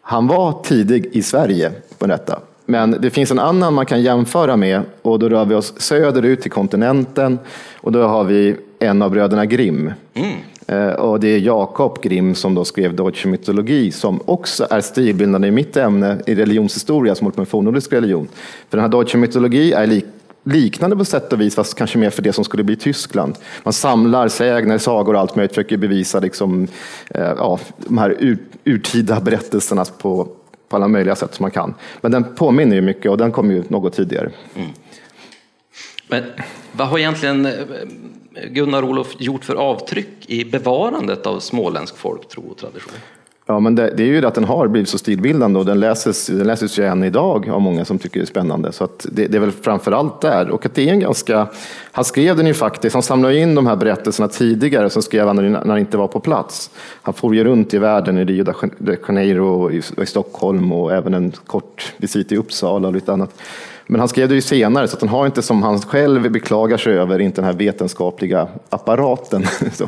Han 0.01 0.27
var 0.27 0.63
tidig 0.63 1.07
i 1.13 1.23
Sverige 1.23 1.73
på 1.99 2.07
detta. 2.07 2.41
Men 2.67 2.97
det 3.01 3.11
finns 3.11 3.31
en 3.31 3.39
annan 3.39 3.75
man 3.75 3.87
kan 3.87 4.03
jämföra 4.03 4.57
med 4.57 4.83
och 5.03 5.19
då 5.19 5.29
rör 5.29 5.45
vi 5.45 5.55
oss 5.55 5.75
söderut 5.77 6.41
till 6.41 6.51
kontinenten 6.51 7.39
och 7.77 7.93
då 7.93 8.03
har 8.03 8.25
vi 8.25 8.57
en 8.79 9.03
av 9.03 9.11
bröderna 9.11 9.47
Grimm. 9.47 9.93
Mm. 10.15 10.37
Eh, 10.67 10.95
och 10.95 11.21
det 11.21 11.29
är 11.29 11.39
Jakob 11.39 12.03
Grimm 12.03 12.35
som 12.35 12.55
då 12.55 12.65
skrev 12.65 12.95
Deutsche 12.95 13.29
Mythologi 13.29 13.93
som 13.93 14.21
också 14.25 14.67
är 14.71 14.81
stilbildande 14.81 15.49
i 15.49 15.51
mitt 15.51 15.77
ämne 15.77 16.19
i 16.27 16.35
religionshistoria 16.35 17.15
som 17.15 17.25
håller 17.25 17.35
på 17.35 17.41
med 17.41 17.49
fornnordisk 17.49 17.93
religion. 17.93 18.29
För 18.71 18.77
den 18.77 18.81
här 18.81 18.89
Deutsche 18.89 19.19
Mythologi 19.19 19.73
är 19.73 19.87
lik 19.87 20.05
liknande 20.47 20.97
på 20.97 21.05
sätt 21.05 21.33
och 21.33 21.41
vis, 21.41 21.55
fast 21.55 21.75
kanske 21.75 21.99
mer 21.99 22.11
för 22.11 22.23
det 22.23 22.33
som 22.33 22.45
skulle 22.45 22.63
bli 22.63 22.77
Tyskland. 22.77 23.35
Man 23.63 23.73
samlar 23.73 24.29
sägner, 24.29 24.79
sagor 24.79 25.15
och 25.15 25.21
allt 25.21 25.37
möjligt, 25.37 25.55
försöker 25.55 25.77
bevisa 25.77 26.21
liksom, 26.21 26.69
eh, 27.11 27.33
ja, 27.37 27.59
de 27.77 27.99
här 27.99 28.17
ur, 28.19 28.39
urtida 28.65 29.21
berättelserna 29.21 29.85
på, 29.85 30.29
på 30.75 30.77
alla 30.77 30.89
möjliga 30.89 31.17
sätt 31.17 31.35
som 31.35 31.45
man 31.45 31.51
kan. 31.51 31.75
Men 32.01 32.13
den 32.13 32.35
påminner 32.35 32.77
ju 32.77 32.83
mycket 32.83 33.11
och 33.11 33.19
den 33.19 33.33
kom 33.33 33.51
ju 33.51 33.65
något 33.69 33.93
tidigare. 33.93 34.31
Mm. 34.57 34.71
Men 36.09 36.25
vad 36.73 36.89
har 36.89 36.99
egentligen 36.99 37.47
eh, 37.47 37.53
Gunnar-Olof 38.51 39.17
gjort 39.19 39.45
för 39.45 39.55
avtryck 39.55 40.31
i 40.31 40.45
bevarandet 40.45 41.27
av 41.27 41.41
småländsk 41.41 41.97
folktro 41.97 42.43
och 42.51 42.57
tradition? 42.57 42.93
Ja, 43.47 43.61
men 43.61 43.75
det, 43.75 43.91
det, 43.97 44.03
är 44.03 44.07
ju 44.07 44.27
att 44.27 44.35
den 44.35 44.45
har 44.45 44.69
blivit 44.69 44.89
så 44.89 44.99
stilbildande 44.99 45.59
och 45.59 45.67
den 45.67 45.81
läses, 45.81 46.27
den 46.27 46.47
läses 46.47 46.79
ju 46.79 46.85
än 46.85 47.05
idag 47.05 47.49
av 47.49 47.61
många 47.61 47.85
som 47.85 47.99
tycker 47.99 48.21
det 48.21 48.25
är 48.25 48.27
spännande. 48.27 48.73
Så 48.73 48.89
det, 49.03 49.27
det, 49.27 49.37
är 49.37 49.41
väl 49.41 49.51
framför 49.51 49.93
allt 49.93 50.21
där. 50.21 50.51
Och 50.51 50.67
att 50.67 50.75
det 50.75 50.89
är 50.89 50.93
en 50.93 51.01
ganska, 51.01 51.49
han 51.93 52.05
skrev 52.05 52.37
den 52.37 52.47
ju 52.47 52.55
faktiskt, 52.55 52.95
han 52.95 53.03
samlade 53.03 53.39
in 53.39 53.55
de 53.55 53.67
här 53.67 53.77
berättelserna 53.77 54.29
tidigare, 54.29 54.91
som 54.91 55.03
skrev 55.03 55.27
han 55.27 55.37
när 55.53 55.67
han 55.67 55.79
inte 55.79 55.97
var 55.97 56.09
på 56.09 56.21
plats. 56.21 56.71
Han 57.03 57.15
for 57.15 57.35
ju 57.35 57.45
runt 57.45 57.75
i 57.75 57.79
världen, 57.79 58.19
i 58.19 58.25
Rio 58.25 58.45
de 58.45 58.97
Janeiro, 59.09 59.71
i, 59.71 59.83
i 60.03 60.07
Stockholm 60.07 60.73
och 60.73 60.93
även 60.93 61.15
en 61.15 61.33
kort 61.47 61.93
visit 61.97 62.33
i 62.33 62.37
Uppsala 62.37 62.89
och 62.89 62.95
lite 62.95 63.13
annat. 63.13 63.35
Men 63.87 64.01
han 64.01 64.09
skrev 64.09 64.29
det 64.29 64.35
ju 64.35 64.41
senare, 64.41 64.89
så 64.89 64.97
att 64.97 65.01
han 65.01 65.09
har 65.09 65.27
inte, 65.27 65.43
som 65.43 65.63
han 65.63 65.81
själv 65.81 66.31
beklagar 66.33 66.77
sig 66.77 66.99
över, 66.99 67.19
inte 67.19 67.41
den 67.41 67.45
här 67.45 67.59
vetenskapliga 67.59 68.49
apparaten. 68.69 69.45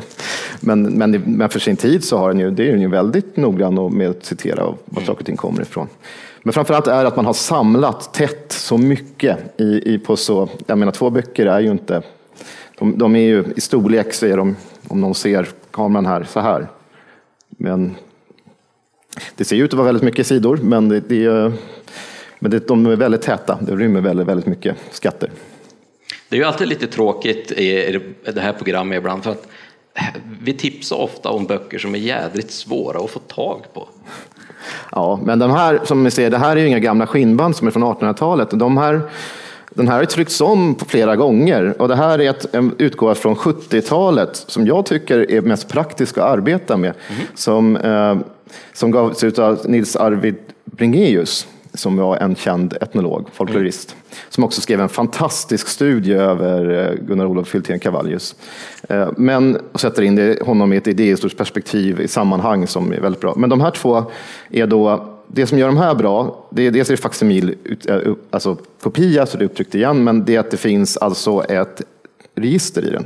men, 0.59 0.83
men, 0.83 1.11
men 1.11 1.49
för 1.49 1.59
sin 1.59 1.75
tid 1.75 2.03
så 2.03 2.17
har 2.17 2.27
han 2.27 2.39
ju, 2.39 2.51
det 2.51 2.67
är 2.67 2.71
han 2.71 2.81
ju 2.81 2.87
väldigt 2.87 3.37
noggrann 3.37 3.97
med 3.97 4.09
att 4.09 4.25
citera 4.25 4.63
var 4.63 4.75
mm. 4.91 5.05
saker 5.05 5.19
och 5.19 5.25
ting 5.25 5.37
kommer 5.37 5.61
ifrån. 5.61 5.87
Men 6.43 6.53
framförallt 6.53 6.87
är 6.87 7.05
att 7.05 7.15
man 7.15 7.25
har 7.25 7.33
samlat 7.33 8.13
tätt 8.13 8.51
så 8.51 8.77
mycket 8.77 9.37
i, 9.57 9.93
i 9.93 9.99
på 9.99 10.15
så, 10.15 10.49
jag 10.65 10.77
menar 10.77 10.91
två 10.91 11.09
böcker 11.09 11.45
är 11.45 11.59
ju 11.59 11.71
inte, 11.71 12.01
de, 12.79 12.97
de 12.97 13.15
är 13.15 13.19
ju 13.19 13.43
i 13.55 13.61
storlek 13.61 14.13
säger 14.13 14.37
de, 14.37 14.55
om 14.87 15.01
någon 15.01 15.15
ser 15.15 15.47
kameran 15.71 16.05
här, 16.05 16.23
så 16.23 16.39
här. 16.39 16.67
Men 17.49 17.95
det 19.35 19.45
ser 19.45 19.55
ut 19.55 19.73
att 19.73 19.77
vara 19.77 19.85
väldigt 19.85 20.03
mycket 20.03 20.27
sidor, 20.27 20.59
men 20.63 20.89
det, 20.89 20.99
det 20.99 21.51
men 22.39 22.51
det, 22.51 22.67
de 22.67 22.85
är 22.85 22.95
väldigt 22.95 23.21
täta, 23.21 23.57
det 23.61 23.75
rymmer 23.75 24.01
väldigt, 24.01 24.27
väldigt 24.27 24.45
mycket 24.45 24.75
skatter. 24.91 25.31
Det 26.29 26.35
är 26.35 26.39
ju 26.39 26.45
alltid 26.45 26.67
lite 26.67 26.87
tråkigt 26.87 27.51
i 27.51 27.99
det 28.33 28.41
här 28.41 28.53
programmet 28.53 28.97
ibland 28.97 29.23
för 29.23 29.31
att 29.31 29.47
vi 30.41 30.53
tipsar 30.53 30.95
ofta 30.95 31.29
om 31.29 31.45
böcker 31.45 31.77
som 31.77 31.95
är 31.95 31.99
jädrigt 31.99 32.51
svåra 32.51 32.99
att 32.99 33.09
få 33.09 33.19
tag 33.19 33.65
på. 33.73 33.87
Ja, 34.91 35.19
men 35.23 35.39
de 35.39 35.51
här 35.51 35.79
som 35.83 36.03
ni 36.03 36.11
ser, 36.11 36.29
det 36.29 36.37
här 36.37 36.55
är 36.55 36.61
ju 36.61 36.67
inga 36.67 36.79
gamla 36.79 37.07
skinnband 37.07 37.55
som 37.55 37.67
är 37.67 37.71
från 37.71 37.83
1800-talet. 37.83 38.49
De 38.51 38.77
här, 38.77 39.01
den 39.69 39.87
här 39.87 39.97
har 39.97 40.05
tryckts 40.05 40.41
om 40.41 40.75
flera 40.87 41.15
gånger 41.15 41.81
och 41.81 41.87
det 41.87 41.95
här 41.95 42.19
är 42.19 42.29
ett, 42.29 42.55
en 42.55 42.75
utgåva 42.77 43.15
från 43.15 43.35
70-talet 43.35 44.35
som 44.35 44.67
jag 44.67 44.85
tycker 44.85 45.31
är 45.31 45.41
mest 45.41 45.69
praktisk 45.69 46.17
att 46.17 46.23
arbeta 46.23 46.77
med. 46.77 46.93
Mm. 47.09 47.21
Som, 47.35 47.77
eh, 47.77 48.17
som 48.73 48.91
gavs 48.91 49.23
ut 49.23 49.39
av 49.39 49.59
Nils 49.65 49.95
Arvid 49.95 50.35
Bringéus 50.65 51.47
som 51.77 51.97
var 51.97 52.17
en 52.17 52.35
känd 52.35 52.73
etnolog, 52.81 53.29
folklorist, 53.33 53.91
mm. 53.91 54.03
som 54.29 54.43
också 54.43 54.61
skrev 54.61 54.81
en 54.81 54.89
fantastisk 54.89 55.67
studie 55.67 56.13
över 56.13 56.69
eh, 56.69 57.05
Gunnar-Olof 57.07 57.53
Hultén 57.53 57.79
Cavallius. 57.79 58.35
Eh, 58.89 59.09
men 59.17 59.37
men 59.37 59.57
sätter 59.75 60.01
in 60.01 60.15
det, 60.15 60.41
honom 60.41 60.73
i 60.73 60.77
ett 60.77 60.87
idéhistoriskt 60.87 61.37
perspektiv 61.37 62.01
i 62.01 62.07
sammanhang 62.07 62.67
som 62.67 62.93
är 62.93 63.01
väldigt 63.01 63.21
bra. 63.21 63.33
Men 63.37 63.49
de 63.49 63.61
här 63.61 63.71
två 63.71 64.03
är 64.49 64.67
då 64.67 65.13
det 65.27 65.47
som 65.47 65.59
gör 65.59 65.67
de 65.67 65.77
här 65.77 65.95
bra, 65.95 66.45
det 66.49 66.67
är 66.67 66.71
dels 66.71 66.89
är 66.89 66.93
det 66.93 67.01
faksimil, 67.01 67.55
eh, 67.87 67.99
alltså 68.29 68.57
kopia, 68.81 69.25
så 69.25 69.37
det 69.37 69.43
är 69.43 69.45
upptryckt 69.45 69.75
igen, 69.75 70.03
men 70.03 70.25
det 70.25 70.35
är 70.35 70.39
att 70.39 70.51
det 70.51 70.57
finns 70.57 70.97
alltså 70.97 71.43
ett 71.43 71.81
register 72.35 72.85
i 72.85 72.89
den. 72.89 73.05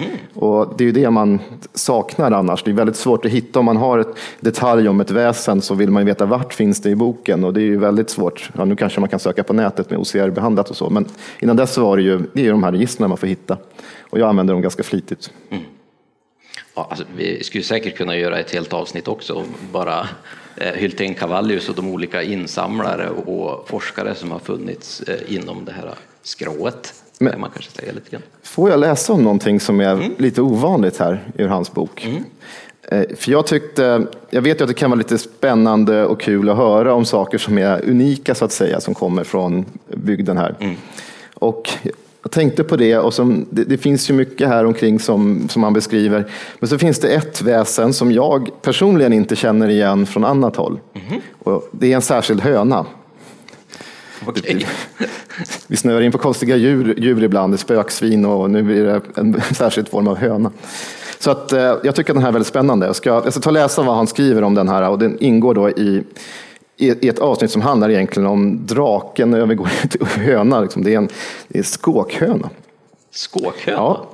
Mm. 0.00 0.16
Och 0.34 0.74
det 0.78 0.84
är 0.84 0.86
ju 0.86 0.92
det 0.92 1.10
man 1.10 1.38
saknar 1.74 2.30
annars. 2.30 2.62
Det 2.62 2.70
är 2.70 2.74
väldigt 2.74 2.96
svårt 2.96 3.24
att 3.24 3.30
hitta. 3.30 3.58
Om 3.58 3.64
man 3.64 3.76
har 3.76 3.98
ett 3.98 4.16
detalj 4.40 4.88
om 4.88 5.00
ett 5.00 5.10
väsen 5.10 5.62
så 5.62 5.74
vill 5.74 5.90
man 5.90 6.02
ju 6.02 6.06
veta 6.06 6.26
vart 6.26 6.54
finns 6.54 6.80
det 6.82 6.90
i 6.90 6.96
boken 6.96 7.44
och 7.44 7.54
det 7.54 7.60
är 7.60 7.64
ju 7.64 7.78
väldigt 7.78 8.10
svårt. 8.10 8.50
Ja, 8.56 8.64
nu 8.64 8.76
kanske 8.76 9.00
man 9.00 9.08
kan 9.08 9.20
söka 9.20 9.42
på 9.42 9.52
nätet 9.52 9.90
med 9.90 9.98
OCR-behandlat 9.98 10.70
och 10.70 10.76
så, 10.76 10.90
men 10.90 11.08
innan 11.38 11.56
dess 11.56 11.78
var 11.78 11.96
det 11.96 12.02
ju 12.02 12.20
det 12.32 12.46
är 12.46 12.50
de 12.50 12.62
här 12.62 12.72
registren 12.72 13.08
man 13.08 13.18
får 13.18 13.26
hitta. 13.26 13.56
Och 14.10 14.18
jag 14.18 14.28
använder 14.28 14.54
dem 14.54 14.62
ganska 14.62 14.82
flitigt. 14.82 15.30
Mm. 15.50 15.62
Ja, 16.74 16.86
alltså, 16.90 17.04
vi 17.16 17.44
skulle 17.44 17.64
säkert 17.64 17.96
kunna 17.96 18.16
göra 18.16 18.38
ett 18.38 18.50
helt 18.50 18.72
avsnitt 18.72 19.08
också, 19.08 19.44
bara 19.72 20.08
eh, 20.56 20.72
Hylten 20.72 21.14
Cavallius 21.14 21.68
och 21.68 21.74
de 21.74 21.88
olika 21.88 22.22
insamlare 22.22 23.10
och 23.10 23.68
forskare 23.68 24.14
som 24.14 24.30
har 24.30 24.38
funnits 24.38 25.00
eh, 25.00 25.34
inom 25.34 25.64
det 25.64 25.72
här 25.72 25.94
skrået. 26.22 26.94
Men, 27.20 27.40
man 27.40 27.50
kanske 27.50 27.70
säga 27.70 27.92
lite 27.92 28.10
grann. 28.10 28.22
Får 28.42 28.70
jag 28.70 28.80
läsa 28.80 29.12
om 29.12 29.22
någonting 29.22 29.60
som 29.60 29.80
är 29.80 29.92
mm. 29.92 30.12
lite 30.18 30.42
ovanligt 30.42 30.96
här 30.96 31.24
ur 31.34 31.48
hans 31.48 31.72
bok? 31.72 32.06
Mm. 32.06 32.24
Eh, 32.82 33.16
för 33.16 33.32
jag 33.32 33.46
tyckte, 33.46 34.06
jag 34.30 34.42
vet 34.42 34.60
ju 34.60 34.64
att 34.64 34.68
det 34.68 34.74
kan 34.74 34.90
vara 34.90 34.98
lite 34.98 35.18
spännande 35.18 36.06
och 36.06 36.20
kul 36.20 36.48
att 36.48 36.56
höra 36.56 36.94
om 36.94 37.04
saker 37.04 37.38
som 37.38 37.58
är 37.58 37.88
unika 37.88 38.34
så 38.34 38.44
att 38.44 38.52
säga, 38.52 38.80
som 38.80 38.94
kommer 38.94 39.24
från 39.24 39.64
bygden 39.88 40.36
här. 40.36 40.56
Mm. 40.60 40.76
Och 41.34 41.70
jag 42.22 42.30
tänkte 42.30 42.64
på 42.64 42.76
det 42.76 42.98
och 42.98 43.14
som, 43.14 43.46
det, 43.50 43.64
det, 43.64 43.78
finns 43.78 44.10
ju 44.10 44.14
mycket 44.14 44.48
här 44.48 44.64
omkring 44.64 44.98
som, 44.98 45.48
som 45.48 45.62
man 45.62 45.72
beskriver. 45.72 46.30
Men 46.58 46.68
så 46.68 46.78
finns 46.78 46.98
det 46.98 47.08
ett 47.08 47.42
väsen 47.42 47.92
som 47.92 48.12
jag 48.12 48.50
personligen 48.62 49.12
inte 49.12 49.36
känner 49.36 49.68
igen 49.68 50.06
från 50.06 50.24
annat 50.24 50.56
håll. 50.56 50.80
Mm. 50.94 51.20
Och 51.38 51.68
det 51.72 51.92
är 51.92 51.96
en 51.96 52.02
särskild 52.02 52.40
höna. 52.40 52.86
Okay. 54.26 54.66
Vi 55.66 55.76
snöar 55.76 56.00
in 56.00 56.12
på 56.12 56.18
konstiga 56.18 56.56
djur, 56.56 56.94
djur 56.98 57.24
ibland, 57.24 57.60
spöksvin 57.60 58.24
och 58.24 58.50
nu 58.50 58.62
blir 58.62 58.84
det 58.84 59.00
en 59.14 59.40
särskild 59.54 59.88
form 59.88 60.08
av 60.08 60.16
höna. 60.16 60.50
Så 61.18 61.30
att, 61.30 61.52
eh, 61.52 61.60
jag 61.60 61.94
tycker 61.94 62.12
att 62.12 62.16
den 62.16 62.22
här 62.22 62.28
är 62.28 62.32
väldigt 62.32 62.48
spännande. 62.48 62.86
Jag 62.86 62.96
ska, 62.96 63.10
jag 63.10 63.32
ska 63.32 63.40
ta 63.40 63.50
och 63.50 63.54
läsa 63.54 63.82
vad 63.82 63.96
han 63.96 64.06
skriver 64.06 64.42
om 64.42 64.54
den 64.54 64.68
här 64.68 64.88
och 64.90 64.98
den 64.98 65.18
ingår 65.20 65.54
då 65.54 65.70
i, 65.70 66.04
i, 66.76 67.08
ett 67.08 67.18
avsnitt 67.18 67.50
som 67.50 67.62
handlar 67.62 67.90
egentligen 67.90 68.26
om 68.26 68.66
draken 68.66 69.34
övergår 69.34 69.70
till 69.88 70.06
höna. 70.06 70.60
Liksom. 70.60 70.84
Det, 70.84 70.94
är 70.94 70.98
en, 70.98 71.08
det 71.48 71.58
är 71.58 71.62
skåkhöna. 71.62 72.50
Skåkhöna? 73.10 73.76
Ja. 73.76 74.06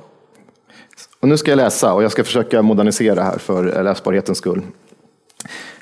Och 1.19 1.27
nu 1.27 1.37
ska 1.37 1.51
jag 1.51 1.57
läsa 1.57 1.93
och 1.93 2.03
jag 2.03 2.11
ska 2.11 2.23
försöka 2.23 2.61
modernisera 2.61 3.23
här 3.23 3.37
för 3.37 3.83
läsbarhetens 3.83 4.37
skull. 4.37 4.61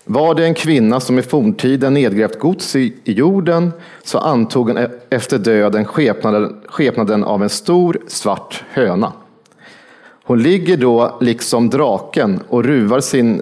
Var 0.08 0.36
det 0.36 0.46
en 0.46 0.54
kvinna 0.54 1.00
som 1.00 1.20
i 1.20 1.22
forntiden 1.22 1.94
nedgrävt 1.94 2.40
gods 2.40 2.76
i, 2.76 2.94
i 3.04 3.14
jorden 3.14 3.72
så 4.04 4.18
antog 4.18 4.68
hon 4.68 4.78
e-, 4.78 4.90
efter 5.10 5.38
döden 5.38 5.86
skepnaden, 5.86 6.62
skepnaden 6.68 7.24
av 7.24 7.44
en 7.44 7.50
stor 7.50 7.98
svart 8.08 8.64
höna. 8.70 9.14
Hon 10.24 10.44
ligger 10.44 10.78
då 10.78 11.18
liksom 11.22 11.70
draken 11.70 12.40
och 12.48 12.64
ruvar 12.64 13.00
sin 13.00 13.42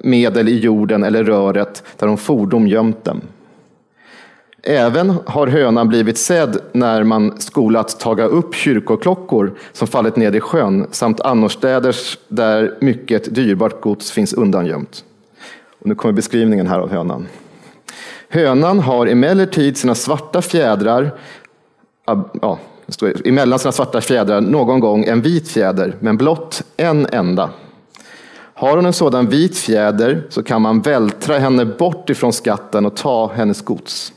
medel 0.00 0.48
i 0.48 0.58
jorden 0.58 1.04
eller 1.04 1.24
röret 1.24 1.82
där 1.96 2.06
hon 2.06 2.18
fordom 2.18 2.66
gömt 2.66 3.04
dem. 3.04 3.20
Även 4.62 5.14
har 5.26 5.46
hönan 5.46 5.88
blivit 5.88 6.18
sedd 6.18 6.58
när 6.72 7.02
man 7.02 7.40
skolat 7.40 8.00
taga 8.00 8.24
upp 8.24 8.54
kyrkoklockor 8.54 9.52
som 9.72 9.88
fallit 9.88 10.16
ned 10.16 10.36
i 10.36 10.40
sjön 10.40 10.86
samt 10.90 11.20
annorstäders 11.20 12.18
där 12.28 12.74
mycket 12.80 13.34
dyrbart 13.34 13.80
gods 13.80 14.10
finns 14.12 14.32
undangömt. 14.32 15.04
Och 15.80 15.86
nu 15.86 15.94
kommer 15.94 16.12
beskrivningen 16.12 16.66
här 16.66 16.78
av 16.78 16.90
hönan. 16.90 17.26
Hönan 18.28 18.80
har 18.80 19.06
emellertid 19.06 19.76
sina 19.76 19.94
svarta 19.94 20.42
fjädrar, 20.42 21.10
ja, 22.40 22.58
står 22.88 23.28
emellan 23.28 23.58
sina 23.58 23.72
svarta 23.72 24.00
fjädrar 24.00 24.40
någon 24.40 24.80
gång 24.80 25.04
en 25.04 25.22
vit 25.22 25.48
fjäder, 25.48 25.96
men 26.00 26.16
blott 26.16 26.62
en 26.76 27.06
enda. 27.12 27.50
Har 28.54 28.76
hon 28.76 28.86
en 28.86 28.92
sådan 28.92 29.28
vit 29.28 29.58
fjäder 29.58 30.22
så 30.28 30.42
kan 30.42 30.62
man 30.62 30.80
vältra 30.80 31.38
henne 31.38 31.64
bort 31.64 32.10
ifrån 32.10 32.32
skatten 32.32 32.86
och 32.86 32.96
ta 32.96 33.32
hennes 33.34 33.62
gods. 33.62 34.12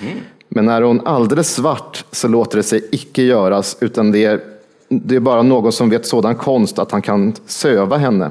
Mm. 0.00 0.18
Men 0.48 0.68
är 0.68 0.82
hon 0.82 1.06
alldeles 1.06 1.54
svart 1.54 2.04
så 2.10 2.28
låter 2.28 2.56
det 2.56 2.62
sig 2.62 2.88
icke 2.92 3.22
göras, 3.22 3.76
utan 3.80 4.12
det 4.12 4.24
är, 4.24 4.40
det 4.88 5.16
är 5.16 5.20
bara 5.20 5.42
någon 5.42 5.72
som 5.72 5.90
vet 5.90 6.06
sådan 6.06 6.34
konst 6.34 6.78
att 6.78 6.92
han 6.92 7.02
kan 7.02 7.34
söva 7.46 7.96
henne. 7.96 8.30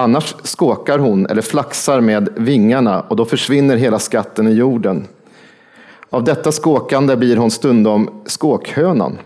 Annars 0.00 0.34
skåkar 0.42 0.98
hon 0.98 1.26
eller 1.26 1.42
flaxar 1.42 2.00
med 2.00 2.28
vingarna 2.36 3.00
och 3.00 3.16
då 3.16 3.24
försvinner 3.24 3.76
hela 3.76 3.98
skatten 3.98 4.48
i 4.48 4.52
jorden. 4.52 5.06
Av 6.10 6.24
detta 6.24 6.52
skåkande 6.52 7.16
blir 7.16 7.36
hon 7.36 7.50
stundom 7.50 8.22
skåkhönan. 8.26 9.18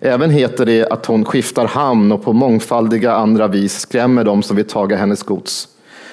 Även 0.00 0.30
heter 0.30 0.66
det 0.66 0.86
att 0.86 1.06
hon 1.06 1.24
skiftar 1.24 1.66
hamn 1.66 2.12
och 2.12 2.24
på 2.24 2.32
mångfaldiga 2.32 3.14
andra 3.14 3.48
vis 3.48 3.78
skrämmer 3.78 4.24
dem 4.24 4.42
som 4.42 4.56
vill 4.56 4.68
taga 4.68 4.96
hennes 4.96 5.22
gods. 5.22 5.68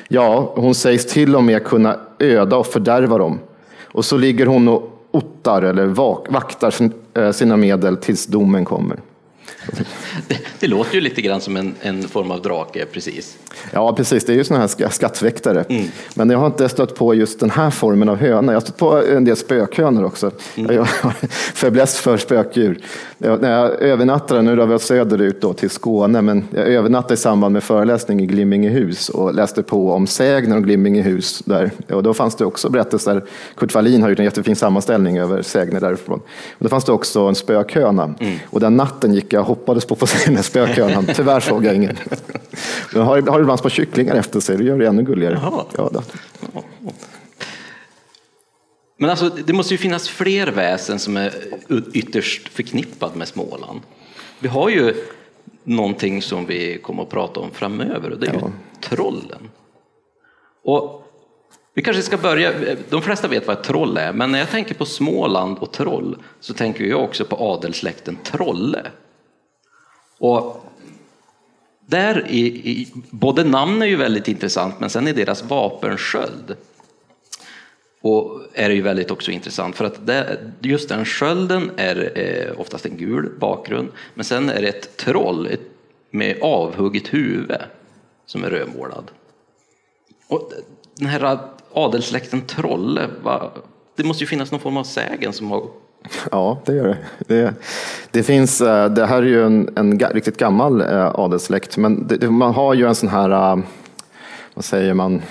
Ja, 0.07 0.53
hon 0.55 0.75
sägs 0.75 1.05
till 1.05 1.35
och 1.35 1.43
med 1.43 1.63
kunna 1.63 1.99
öda 2.19 2.57
och 2.57 2.67
fördärva 2.67 3.17
dem. 3.17 3.39
Och 3.83 4.05
så 4.05 4.17
ligger 4.17 4.45
hon 4.45 4.67
och 4.67 5.07
ottar 5.11 5.61
eller 5.61 5.85
vaktar 5.85 6.73
eh, 7.13 7.31
sina 7.31 7.57
medel 7.57 7.97
tills 7.97 8.25
domen 8.25 8.65
kommer. 8.65 8.99
Det, 10.33 10.39
det, 10.59 10.67
låter 10.67 10.95
ju 10.95 11.01
lite 11.01 11.21
grann 11.21 11.41
som 11.41 11.57
en, 11.57 11.75
en, 11.81 12.07
form 12.07 12.31
av 12.31 12.41
drake, 12.41 12.85
precis. 12.85 13.37
Ja, 13.71 13.95
precis. 13.95 14.25
Det 14.25 14.33
är 14.33 14.35
ju 14.35 14.43
sådana 14.43 14.67
här 14.79 14.89
skattväktare. 14.89 15.65
Mm. 15.69 15.85
Men 16.15 16.29
jag 16.29 16.39
har 16.39 16.47
inte 16.47 16.69
stött 16.69 16.95
på 16.95 17.13
just 17.13 17.39
den 17.39 17.49
här 17.49 17.69
formen 17.69 18.09
av 18.09 18.15
höna. 18.15 18.51
Jag 18.51 18.55
har 18.55 18.61
stött 18.61 18.77
på 18.77 19.03
en 19.03 19.25
del 19.25 19.35
spökhönor 19.35 20.03
också. 20.03 20.31
Mm. 20.55 20.75
Jag 20.75 20.81
har 21.01 21.11
fäbless 21.53 21.99
för 21.99 22.17
spökdjur. 22.17 22.79
När 23.17 23.51
jag 23.51 23.81
övernattade, 23.81 24.41
nu 24.41 24.55
drar 24.55 24.65
vi 24.65 24.73
oss 24.73 24.83
söderut 24.83 25.41
då 25.41 25.53
till 25.53 25.69
Skåne, 25.69 26.21
men 26.21 26.43
jag 26.51 26.67
övernattade 26.67 27.13
i 27.13 27.17
samband 27.17 27.53
med 27.53 27.63
föreläsning 27.63 28.21
i 28.21 28.25
Glimmingehus 28.25 29.09
och 29.09 29.33
läste 29.33 29.63
på 29.63 29.91
om 29.91 30.07
sägner 30.07 30.57
om 30.57 30.63
Glimmingehus. 30.63 31.39
Där. 31.45 31.71
Och 31.89 32.03
då 32.03 32.13
fanns 32.13 32.35
det 32.35 32.45
också 32.45 32.69
berättelser. 32.69 33.23
Kurt 33.55 33.73
Wallin 33.73 34.01
har 34.01 34.09
gjort 34.09 34.19
en 34.19 34.25
jättefin 34.25 34.55
sammanställning 34.55 35.17
över 35.17 35.41
sägner 35.41 35.79
därifrån. 35.79 36.21
Och 36.57 36.63
då 36.63 36.69
fanns 36.69 36.85
det 36.85 36.91
också 36.91 37.19
en 37.19 37.35
spökhöna. 37.35 38.03
Mm. 38.19 38.37
Och 38.49 38.59
den 38.59 38.77
natten 38.77 39.13
gick 39.13 39.33
jag 39.33 39.43
hoppades 39.43 39.85
på 39.85 39.93
att 39.93 39.99
den 40.25 40.35
här 40.35 40.43
spökhönan. 40.43 41.07
Tyvärr 41.15 41.39
såg 41.39 41.65
jag 41.65 41.75
ingen. 41.75 41.97
Den 42.93 43.01
har, 43.01 43.21
har 43.21 43.39
ibland 43.39 43.59
små 43.59 43.69
kycklingar 43.69 44.15
efter 44.15 44.39
sig, 44.39 44.57
det 44.57 44.63
gör 44.63 44.77
det 44.77 44.87
ännu 44.87 45.03
gulligare. 45.03 45.39
Ja, 45.41 45.89
då. 45.93 46.03
Men 48.97 49.09
alltså, 49.09 49.29
det 49.29 49.53
måste 49.53 49.73
ju 49.73 49.77
finnas 49.77 50.09
fler 50.09 50.47
väsen 50.47 50.99
som 50.99 51.17
är 51.17 51.33
ytterst 51.93 52.49
förknippad 52.49 53.15
med 53.15 53.27
Småland. 53.27 53.81
Vi 54.39 54.47
har 54.47 54.69
ju 54.69 54.93
någonting 55.63 56.21
som 56.21 56.45
vi 56.45 56.77
kommer 56.77 57.03
att 57.03 57.09
prata 57.09 57.39
om 57.39 57.51
framöver 57.51 58.09
och 58.09 58.19
det 58.19 58.27
är 58.27 58.33
ja. 58.33 58.39
ju 58.39 58.87
trollen. 58.89 59.49
Och 60.63 61.03
vi 61.73 61.81
kanske 61.81 62.03
ska 62.03 62.17
börja, 62.17 62.51
de 62.89 63.01
flesta 63.01 63.27
vet 63.27 63.47
vad 63.47 63.57
ett 63.57 63.63
troll 63.63 63.97
är, 63.97 64.13
men 64.13 64.31
när 64.31 64.39
jag 64.39 64.49
tänker 64.49 64.75
på 64.75 64.85
Småland 64.85 65.57
och 65.57 65.71
troll 65.71 66.17
så 66.39 66.53
tänker 66.53 66.83
jag 66.83 67.03
också 67.03 67.25
på 67.25 67.35
adelssläkten 67.35 68.17
Trolle. 68.23 68.81
Och 70.23 70.65
där 71.85 72.27
i, 72.29 72.39
i, 72.71 72.87
både 73.09 73.43
namn 73.43 73.81
är 73.81 73.85
ju 73.85 73.95
väldigt 73.95 74.27
intressant, 74.27 74.79
men 74.79 74.89
sen 74.89 75.07
är 75.07 75.13
deras 75.13 75.43
vapensköld 75.43 76.55
och 78.01 78.41
är 78.53 78.69
det 78.69 78.75
ju 78.75 78.81
väldigt 78.81 79.11
också 79.11 79.31
intressant 79.31 79.75
för 79.75 79.85
att 79.85 80.07
det, 80.07 80.39
just 80.61 80.89
den 80.89 81.05
skölden 81.05 81.71
är 81.77 82.11
eh, 82.15 82.59
oftast 82.59 82.85
en 82.85 82.97
gul 82.97 83.31
bakgrund, 83.39 83.89
men 84.13 84.25
sen 84.25 84.49
är 84.49 84.61
det 84.61 84.67
ett 84.67 84.97
troll 84.97 85.47
ett, 85.47 85.61
med 86.11 86.37
avhugget 86.41 87.13
huvud 87.13 87.57
som 88.25 88.43
är 88.43 88.49
rödmålad. 88.49 89.11
Och 90.27 90.51
den 90.95 91.07
här 91.07 91.39
adelssläkten 91.73 92.41
Trolle, 92.41 93.09
va, 93.23 93.51
det 93.95 94.03
måste 94.03 94.23
ju 94.23 94.27
finnas 94.27 94.51
någon 94.51 94.61
form 94.61 94.77
av 94.77 94.83
sägen 94.83 95.33
som 95.33 95.51
har 95.51 95.67
Ja, 96.31 96.57
det 96.65 96.73
gör 96.73 96.87
det. 96.87 96.97
Det, 97.27 97.53
det 98.11 98.23
finns, 98.23 98.61
eh, 98.61 98.89
det 98.89 99.05
här 99.05 99.17
är 99.17 99.27
ju 99.27 99.45
en, 99.45 99.69
en 99.75 99.99
riktigt 99.99 100.37
gammal 100.37 100.81
eh, 100.81 101.11
adelssläkt, 101.15 101.77
men 101.77 102.07
det, 102.07 102.29
man 102.29 102.53
har 102.53 102.73
ju 102.73 102.87
en 102.87 102.95
sån 102.95 103.09
här, 103.09 103.29
eh, 103.29 103.63
vad 104.53 104.65
säger 104.65 104.93
man, 104.93 105.21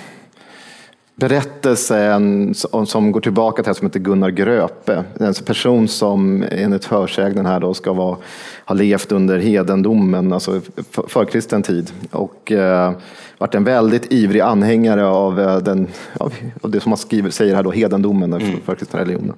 berättelsen 1.15 2.53
som 2.85 3.11
går 3.11 3.21
tillbaka 3.21 3.63
till 3.63 3.69
en 3.69 3.75
som 3.75 3.87
heter 3.87 3.99
Gunnar 3.99 4.29
Gröpe. 4.29 5.03
En 5.19 5.33
person 5.33 5.87
som 5.87 6.43
enligt 6.51 6.85
hörsägnen 6.85 7.45
här 7.45 7.59
då 7.59 7.73
ska 7.73 7.93
vara, 7.93 8.17
ha 8.65 8.75
levt 8.75 9.11
under 9.11 9.39
hedendomen, 9.39 10.33
alltså 10.33 10.61
förkristen 11.07 11.63
tid. 11.63 11.91
Och 12.11 12.51
eh, 12.51 12.91
varit 13.37 13.55
en 13.55 13.63
väldigt 13.63 14.11
ivrig 14.11 14.39
anhängare 14.39 15.05
av, 15.05 15.61
den, 15.63 15.87
av, 16.17 16.33
det 16.61 16.79
som 16.79 16.89
man 16.89 16.97
skriver, 16.97 17.29
säger 17.29 17.55
här 17.55 17.63
då, 17.63 17.71
hedendomen, 17.71 18.31
den 18.31 18.41
mm. 18.41 18.59
förkristna 18.65 18.99
religionen. 18.99 19.35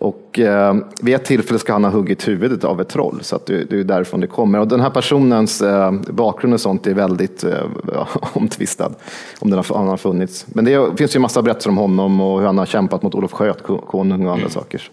Och 0.00 0.38
eh, 0.38 0.76
vid 1.02 1.14
ett 1.14 1.24
tillfälle 1.24 1.58
ska 1.58 1.72
han 1.72 1.84
ha 1.84 1.90
huggit 1.90 2.28
huvudet 2.28 2.64
av 2.64 2.80
ett 2.80 2.88
troll, 2.88 3.18
så 3.22 3.36
att 3.36 3.46
det, 3.46 3.64
det 3.64 3.80
är 3.80 3.84
därifrån 3.84 4.20
det 4.20 4.26
kommer. 4.26 4.60
Och 4.60 4.68
den 4.68 4.80
här 4.80 4.90
personens 4.90 5.62
eh, 5.62 5.92
bakgrund 5.92 6.54
och 6.54 6.60
sånt 6.60 6.86
är 6.86 6.94
väldigt 6.94 7.44
eh, 7.44 7.64
omtvistad, 8.32 8.92
om 9.38 9.50
den 9.50 9.56
har, 9.56 9.76
han 9.76 9.88
har 9.88 9.96
funnits. 9.96 10.46
Men 10.48 10.64
det 10.64 10.96
finns 10.98 11.16
ju 11.16 11.18
massa 11.18 11.42
berättelser 11.42 11.70
om 11.70 11.76
honom 11.76 12.20
och 12.20 12.38
hur 12.38 12.46
han 12.46 12.58
har 12.58 12.66
kämpat 12.66 13.02
mot 13.02 13.14
Olof 13.14 13.32
Sköt, 13.32 13.62
konung 13.62 14.26
och 14.26 14.32
andra 14.32 14.42
mm. 14.42 14.50
saker. 14.50 14.90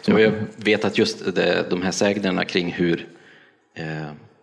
Så 0.00 0.10
jag 0.10 0.32
vet 0.56 0.84
att 0.84 0.98
just 0.98 1.34
det, 1.34 1.70
de 1.70 1.82
här 1.82 1.90
sägnerna 1.90 2.44
kring 2.44 2.72
hur 2.72 3.06
eh, 3.74 3.84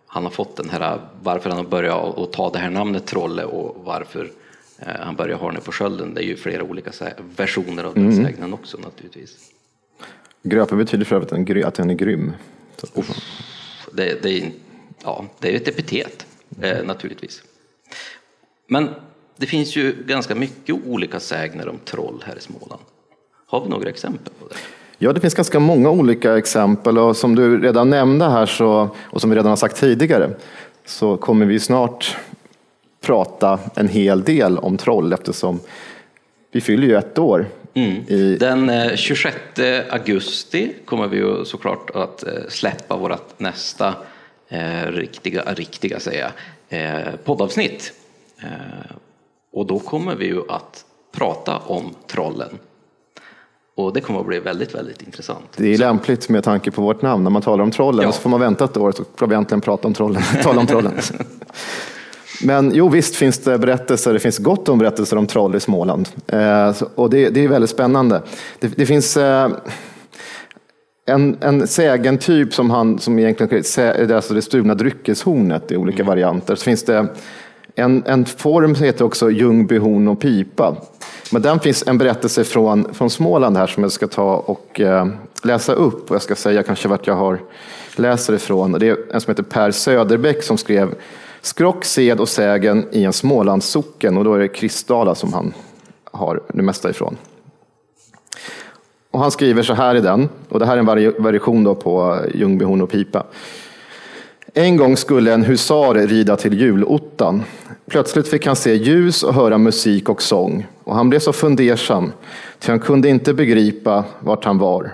han 0.06 0.24
har 0.24 0.30
fått 0.30 0.56
den 0.56 0.70
här, 0.70 1.00
varför 1.22 1.50
han 1.50 1.58
har 1.58 1.66
börjat 1.66 2.18
att 2.18 2.32
ta 2.32 2.50
det 2.50 2.58
här 2.58 2.70
namnet 2.70 3.06
Trolle 3.06 3.44
och 3.44 3.76
varför 3.84 4.30
eh, 4.78 4.86
han 5.00 5.16
börjar 5.16 5.36
ha 5.36 5.52
den 5.52 5.60
på 5.60 5.72
skölden. 5.72 6.14
Det 6.14 6.24
är 6.24 6.26
ju 6.26 6.36
flera 6.36 6.62
olika 6.62 6.90
versioner 7.36 7.84
av 7.84 7.94
den 7.94 8.10
mm. 8.10 8.24
sägnen 8.24 8.54
också 8.54 8.78
naturligtvis. 8.78 9.52
Gröpa 10.48 10.76
betyder 10.76 11.04
för 11.04 11.16
övrigt 11.16 11.64
att 11.64 11.74
den 11.74 11.90
är 11.90 11.94
grym. 11.94 12.32
Det, 13.92 14.22
det, 14.22 14.30
är, 14.30 14.50
ja, 15.04 15.24
det 15.38 15.52
är 15.52 15.56
ett 15.56 15.68
epitet 15.68 16.26
eh, 16.62 16.84
naturligtvis. 16.84 17.42
Men 18.68 18.88
det 19.36 19.46
finns 19.46 19.76
ju 19.76 19.94
ganska 20.06 20.34
mycket 20.34 20.76
olika 20.86 21.20
sägner 21.20 21.68
om 21.68 21.78
troll 21.84 22.24
här 22.26 22.36
i 22.36 22.40
Småland. 22.40 22.82
Har 23.46 23.64
vi 23.64 23.68
några 23.68 23.88
exempel 23.88 24.32
på 24.40 24.48
det? 24.48 24.54
Ja, 24.98 25.12
det 25.12 25.20
finns 25.20 25.34
ganska 25.34 25.60
många 25.60 25.90
olika 25.90 26.38
exempel 26.38 26.98
och 26.98 27.16
som 27.16 27.34
du 27.34 27.60
redan 27.60 27.90
nämnde 27.90 28.24
här 28.24 28.46
så, 28.46 28.88
och 29.02 29.20
som 29.20 29.30
vi 29.30 29.36
redan 29.36 29.48
har 29.48 29.56
sagt 29.56 29.76
tidigare 29.76 30.30
så 30.84 31.16
kommer 31.16 31.46
vi 31.46 31.60
snart 31.60 32.16
prata 33.00 33.58
en 33.74 33.88
hel 33.88 34.22
del 34.22 34.58
om 34.58 34.76
troll 34.76 35.12
eftersom 35.12 35.60
vi 36.52 36.60
fyller 36.60 36.86
ju 36.86 36.96
ett 36.96 37.18
år. 37.18 37.46
Mm. 37.76 38.08
I, 38.08 38.36
Den 38.40 38.70
eh, 38.70 38.94
26 38.96 39.36
augusti 39.90 40.72
kommer 40.84 41.08
vi 41.08 41.16
ju 41.16 41.44
såklart 41.44 41.90
att 41.94 42.22
eh, 42.26 42.32
släppa 42.48 42.96
vårt 42.96 43.38
nästa 43.40 43.94
eh, 44.48 44.86
riktiga, 44.86 45.42
riktiga 45.54 46.00
säga, 46.00 46.32
eh, 46.68 47.14
poddavsnitt. 47.24 47.92
Eh, 48.42 48.96
och 49.52 49.66
då 49.66 49.78
kommer 49.78 50.14
vi 50.14 50.26
ju 50.26 50.40
att 50.48 50.84
prata 51.12 51.58
om 51.58 51.94
trollen. 52.06 52.58
Och 53.76 53.92
det 53.92 54.00
kommer 54.00 54.20
att 54.20 54.26
bli 54.26 54.38
väldigt, 54.38 54.74
väldigt 54.74 55.02
intressant. 55.02 55.44
det 55.56 55.74
är 55.74 55.78
lämpligt 55.78 56.28
med 56.28 56.44
tanke 56.44 56.70
på 56.70 56.82
vårt 56.82 57.02
namn. 57.02 57.24
När 57.24 57.30
man 57.30 57.42
talar 57.42 57.64
om 57.64 57.70
trollen 57.70 58.04
Ja. 58.04 58.12
så 58.12 58.20
får 58.20 58.30
man 58.30 58.40
vänta 58.40 58.64
ett 58.64 58.76
år 58.76 58.92
så 58.92 59.04
får 59.16 59.26
vi 59.26 59.34
äntligen 59.34 59.60
prata 59.60 59.88
om 59.88 59.94
trollen. 59.94 60.22
tala 60.42 60.60
om 60.60 60.66
trollen. 60.66 60.94
Men 62.42 62.72
jo, 62.74 62.88
visst 62.88 63.16
finns 63.16 63.38
det 63.38 63.58
berättelser. 63.58 64.12
Det 64.12 64.18
finns 64.18 64.38
gott 64.38 64.68
om 64.68 64.78
berättelser 64.78 65.16
om 65.16 65.26
troll 65.26 65.56
i 65.56 65.60
Småland. 65.60 66.08
Eh, 66.26 66.74
och 66.94 67.10
det, 67.10 67.30
det 67.30 67.44
är 67.44 67.48
väldigt 67.48 67.70
spännande. 67.70 68.22
Det, 68.60 68.68
det 68.76 68.86
finns 68.86 69.16
eh, 69.16 69.50
en, 71.06 71.36
en 71.40 71.66
sägentyp 71.66 72.54
som, 72.54 72.70
han, 72.70 72.98
som 72.98 73.18
egentligen 73.18 73.64
är 73.76 74.12
alltså 74.12 74.34
det 74.34 74.42
stulna 74.42 74.74
dryckeshornet 74.74 75.72
i 75.72 75.76
olika 75.76 76.04
varianter. 76.04 76.54
Så 76.54 76.64
finns 76.64 76.84
det 76.84 77.06
en, 77.74 78.02
en 78.06 78.24
form 78.24 78.74
som 78.74 78.84
heter 78.84 79.04
också 79.04 79.30
Ljungby 79.30 79.78
horn 79.78 80.08
och 80.08 80.20
pipa. 80.20 80.76
Men 81.32 81.42
den 81.42 81.60
finns 81.60 81.84
en 81.86 81.98
berättelse 81.98 82.44
från, 82.44 82.94
från 82.94 83.10
Småland 83.10 83.56
här 83.56 83.66
som 83.66 83.82
jag 83.82 83.92
ska 83.92 84.06
ta 84.06 84.36
och 84.36 84.80
eh, 84.80 85.06
läsa 85.42 85.72
upp. 85.72 86.10
Och 86.10 86.14
jag 86.14 86.22
ska 86.22 86.34
säga 86.34 86.62
kanske 86.62 86.88
vart 86.88 87.06
jag 87.06 87.14
har 87.14 87.38
läser 87.96 88.34
ifrån. 88.34 88.72
Det 88.72 88.88
är 88.88 88.96
en 89.14 89.20
som 89.20 89.30
heter 89.30 89.42
Per 89.42 89.70
Söderbäck 89.70 90.42
som 90.42 90.58
skrev 90.58 90.94
Skrock, 91.46 91.84
sed 91.84 92.20
och 92.20 92.28
sägen 92.28 92.88
i 92.92 93.04
en 93.04 93.12
Smålandssocken. 93.12 94.16
Och 94.16 94.24
då 94.24 94.34
är 94.34 94.38
det 94.38 94.48
Kristdala 94.48 95.14
som 95.14 95.32
han 95.32 95.54
har 96.12 96.42
det 96.48 96.62
mesta 96.62 96.90
ifrån. 96.90 97.16
Och 99.10 99.20
han 99.20 99.30
skriver 99.30 99.62
så 99.62 99.74
här 99.74 99.94
i 99.94 100.00
den, 100.00 100.28
och 100.48 100.58
det 100.58 100.66
här 100.66 100.74
är 100.74 100.78
en 100.78 100.86
vari- 100.86 101.20
variation 101.22 101.64
då 101.64 101.74
på 101.74 102.18
Ljungby 102.34 102.64
horn 102.64 102.82
och 102.82 102.90
pipa. 102.90 103.26
En 104.54 104.76
gång 104.76 104.96
skulle 104.96 105.34
en 105.34 105.44
husar 105.44 105.94
rida 105.94 106.36
till 106.36 106.60
julottan. 106.60 107.42
Plötsligt 107.86 108.28
fick 108.28 108.46
han 108.46 108.56
se 108.56 108.74
ljus 108.74 109.22
och 109.22 109.34
höra 109.34 109.58
musik 109.58 110.08
och 110.08 110.22
sång. 110.22 110.66
Och 110.84 110.94
han 110.94 111.08
blev 111.08 111.18
så 111.18 111.32
fundersam, 111.32 112.12
ty 112.58 112.72
han 112.72 112.80
kunde 112.80 113.08
inte 113.08 113.34
begripa 113.34 114.04
vart 114.20 114.44
han 114.44 114.58
var. 114.58 114.92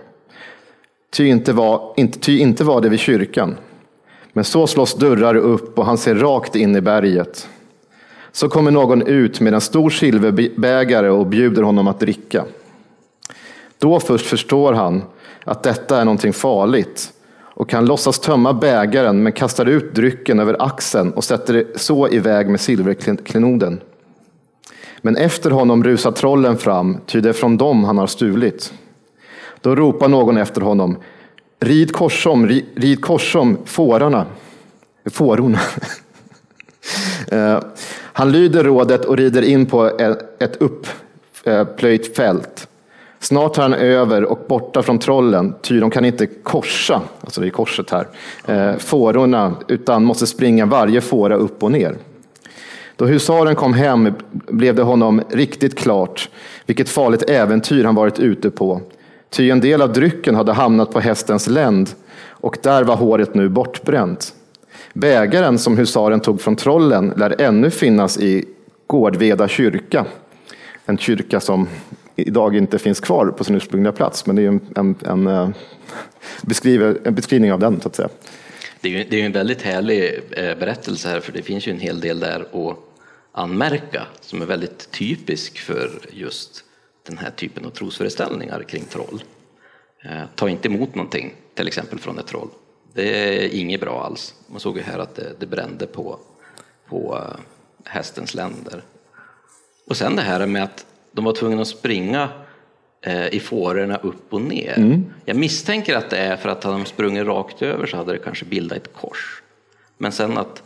Ty 1.10 1.26
inte 1.26 1.52
var, 1.52 1.94
inte, 1.96 2.18
ty 2.18 2.38
inte 2.38 2.64
var 2.64 2.80
det 2.80 2.88
vid 2.88 3.00
kyrkan. 3.00 3.56
Men 4.32 4.44
så 4.44 4.66
slås 4.66 4.94
dörrar 4.94 5.34
upp 5.34 5.78
och 5.78 5.86
han 5.86 5.98
ser 5.98 6.14
rakt 6.14 6.56
in 6.56 6.76
i 6.76 6.80
berget. 6.80 7.48
Så 8.32 8.48
kommer 8.48 8.70
någon 8.70 9.02
ut 9.02 9.40
med 9.40 9.54
en 9.54 9.60
stor 9.60 9.90
silverbägare 9.90 11.08
och 11.08 11.26
bjuder 11.26 11.62
honom 11.62 11.88
att 11.88 12.00
dricka. 12.00 12.44
Då 13.78 14.00
först 14.00 14.26
förstår 14.26 14.72
han 14.72 15.02
att 15.44 15.62
detta 15.62 16.00
är 16.00 16.04
någonting 16.04 16.32
farligt 16.32 17.12
och 17.54 17.68
kan 17.68 17.86
låtsas 17.86 18.18
tömma 18.18 18.52
bägaren 18.52 19.22
men 19.22 19.32
kastar 19.32 19.66
ut 19.66 19.94
drycken 19.94 20.40
över 20.40 20.56
axeln 20.58 21.12
och 21.12 21.24
sätter 21.24 21.54
det 21.54 21.80
så 21.80 22.08
iväg 22.08 22.48
med 22.48 22.60
silverklenoden. 22.60 23.80
Men 25.00 25.16
efter 25.16 25.50
honom 25.50 25.84
rusar 25.84 26.12
trollen 26.12 26.56
fram, 26.56 26.96
ty 27.06 27.20
det 27.20 27.28
är 27.28 27.32
från 27.32 27.56
dem 27.56 27.84
han 27.84 27.98
har 27.98 28.06
stulit. 28.06 28.72
Då 29.60 29.74
ropar 29.74 30.08
någon 30.08 30.36
efter 30.36 30.60
honom, 30.60 30.96
rid 31.62 31.92
korsom, 31.92 32.48
rid, 32.48 32.64
rid 32.74 33.00
korsom, 33.04 33.58
fårarna. 33.64 34.26
Fårorna. 35.10 35.58
Eh, 37.28 37.58
han 38.12 38.32
lyder 38.32 38.64
rådet 38.64 39.04
och 39.04 39.16
rider 39.16 39.42
in 39.42 39.66
på 39.66 39.86
e, 40.00 40.14
ett- 40.38 40.56
uppplöjt 40.62 41.68
upplöjt 41.68 42.16
fält. 42.16 42.68
Snart 43.20 43.58
är 43.58 43.62
han 43.62 43.74
över 43.74 44.24
och 44.24 44.38
borta 44.48 44.82
från 44.82 44.98
trollen, 44.98 45.54
ty 45.62 45.80
de 45.80 45.90
kan 45.90 46.04
inte 46.04 46.26
korsa, 46.26 47.00
alltså 47.20 47.40
det 47.40 47.46
är 47.46 47.50
korset 47.50 47.90
här, 47.90 48.06
eh, 48.46 48.76
fårorna, 48.78 49.54
utan 49.68 50.04
måste 50.04 50.26
springa 50.26 50.66
varje 50.66 51.00
fåra 51.00 51.34
upp 51.34 51.62
och 51.62 51.72
ner. 51.72 51.94
Då 52.96 53.04
husaren 53.06 53.54
kom 53.54 53.74
hem 53.74 54.12
blev 54.32 54.74
det 54.74 54.82
honom 54.82 55.22
riktigt 55.30 55.78
klart 55.78 56.28
vilket 56.66 56.88
farligt 56.88 57.30
äventyr 57.30 57.84
han 57.84 57.94
varit 57.94 58.18
ute 58.18 58.50
på. 58.50 58.80
Ty 59.32 59.50
en 59.50 59.60
del 59.60 59.82
av 59.82 59.92
drycken 59.92 60.34
hade 60.34 60.52
hamnat 60.52 60.90
på 60.90 61.00
hästens 61.00 61.46
länd 61.46 61.90
och 62.28 62.58
där 62.62 62.84
var 62.84 62.96
håret 62.96 63.34
nu 63.34 63.48
bortbränt. 63.48 64.34
Bägaren 64.92 65.58
som 65.58 65.78
husaren 65.78 66.20
tog 66.20 66.40
från 66.40 66.56
trollen 66.56 67.12
lär 67.16 67.40
ännu 67.40 67.70
finnas 67.70 68.18
i 68.18 68.44
Gårdveda 68.86 69.48
kyrka. 69.48 70.06
En 70.86 70.98
kyrka 70.98 71.40
som 71.40 71.68
idag 72.16 72.56
inte 72.56 72.78
finns 72.78 73.00
kvar 73.00 73.26
på 73.26 73.44
sin 73.44 73.56
ursprungliga 73.56 73.92
plats, 73.92 74.26
men 74.26 74.36
det 74.36 74.42
är 74.42 74.48
en, 74.48 74.60
en, 74.76 74.94
en, 75.04 75.26
eh, 75.26 75.50
en 77.04 77.14
beskrivning 77.14 77.52
av 77.52 77.58
den, 77.58 77.80
så 77.80 77.88
att 77.88 77.96
säga. 77.96 78.08
Det 78.80 78.88
är 78.88 78.98
ju 78.98 79.04
det 79.10 79.20
är 79.20 79.26
en 79.26 79.32
väldigt 79.32 79.62
härlig 79.62 80.20
eh, 80.30 80.58
berättelse 80.58 81.08
här 81.08 81.20
för 81.20 81.32
det 81.32 81.42
finns 81.42 81.68
ju 81.68 81.72
en 81.72 81.80
hel 81.80 82.00
del 82.00 82.20
där 82.20 82.40
att 82.40 82.76
anmärka 83.32 84.02
som 84.20 84.42
är 84.42 84.46
väldigt 84.46 84.90
typisk 84.90 85.58
för 85.58 85.90
just 86.10 86.64
den 87.02 87.18
här 87.18 87.30
typen 87.30 87.64
av 87.64 87.70
trosföreställningar 87.70 88.62
kring 88.62 88.84
troll. 88.84 89.22
Eh, 90.04 90.22
Ta 90.34 90.48
inte 90.48 90.68
emot 90.68 90.94
någonting, 90.94 91.34
till 91.54 91.66
exempel 91.66 91.98
från 91.98 92.18
ett 92.18 92.26
troll. 92.26 92.48
Det 92.92 93.36
är 93.44 93.54
inget 93.54 93.80
bra 93.80 94.04
alls. 94.04 94.34
Man 94.46 94.60
såg 94.60 94.76
ju 94.76 94.82
här 94.82 94.98
att 94.98 95.14
det, 95.14 95.32
det 95.38 95.46
brände 95.46 95.86
på, 95.86 96.18
på 96.88 97.18
eh, 97.18 97.40
hästens 97.84 98.34
länder. 98.34 98.82
Och 99.86 99.96
sen 99.96 100.16
det 100.16 100.22
här 100.22 100.46
med 100.46 100.62
att 100.62 100.86
de 101.12 101.24
var 101.24 101.32
tvungna 101.32 101.62
att 101.62 101.68
springa 101.68 102.28
eh, 103.00 103.34
i 103.34 103.40
fårorna 103.40 103.96
upp 103.96 104.32
och 104.32 104.42
ner. 104.42 105.02
Jag 105.24 105.36
misstänker 105.36 105.96
att 105.96 106.10
det 106.10 106.18
är 106.18 106.36
för 106.36 106.48
att 106.48 106.64
hade 106.64 106.78
de 106.78 106.84
sprungit 106.84 107.26
rakt 107.26 107.62
över 107.62 107.86
så 107.86 107.96
hade 107.96 108.12
det 108.12 108.18
kanske 108.18 108.44
bildat 108.44 108.78
ett 108.78 108.92
kors. 108.92 109.42
Men 109.98 110.12
sen 110.12 110.38
att 110.38 110.62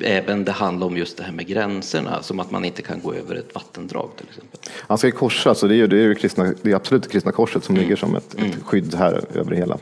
även 0.00 0.44
det 0.44 0.52
handlar 0.52 0.86
om 0.86 0.96
just 0.96 1.16
det 1.16 1.22
här 1.22 1.32
med 1.32 1.46
gränserna, 1.46 2.22
som 2.22 2.40
att 2.40 2.50
man 2.50 2.64
inte 2.64 2.82
kan 2.82 3.00
gå 3.00 3.14
över 3.14 3.34
ett 3.34 3.54
vattendrag 3.54 4.10
till 4.16 4.26
exempel. 4.28 4.60
Han 4.74 4.98
ska 4.98 5.06
ju 5.06 5.12
korsa, 5.12 5.54
så 5.54 5.66
det 5.66 5.74
är 5.74 5.76
ju 5.76 5.86
det, 5.86 5.96
är 5.96 6.02
ju 6.02 6.14
kristna, 6.14 6.54
det 6.62 6.70
är 6.70 6.74
absolut 6.76 7.02
det 7.02 7.08
kristna 7.08 7.32
korset 7.32 7.64
som 7.64 7.76
ligger 7.76 7.96
som 7.96 8.16
ett, 8.16 8.34
ett 8.34 8.62
skydd 8.64 8.94
här 8.94 9.24
över 9.34 9.52
hela. 9.52 9.78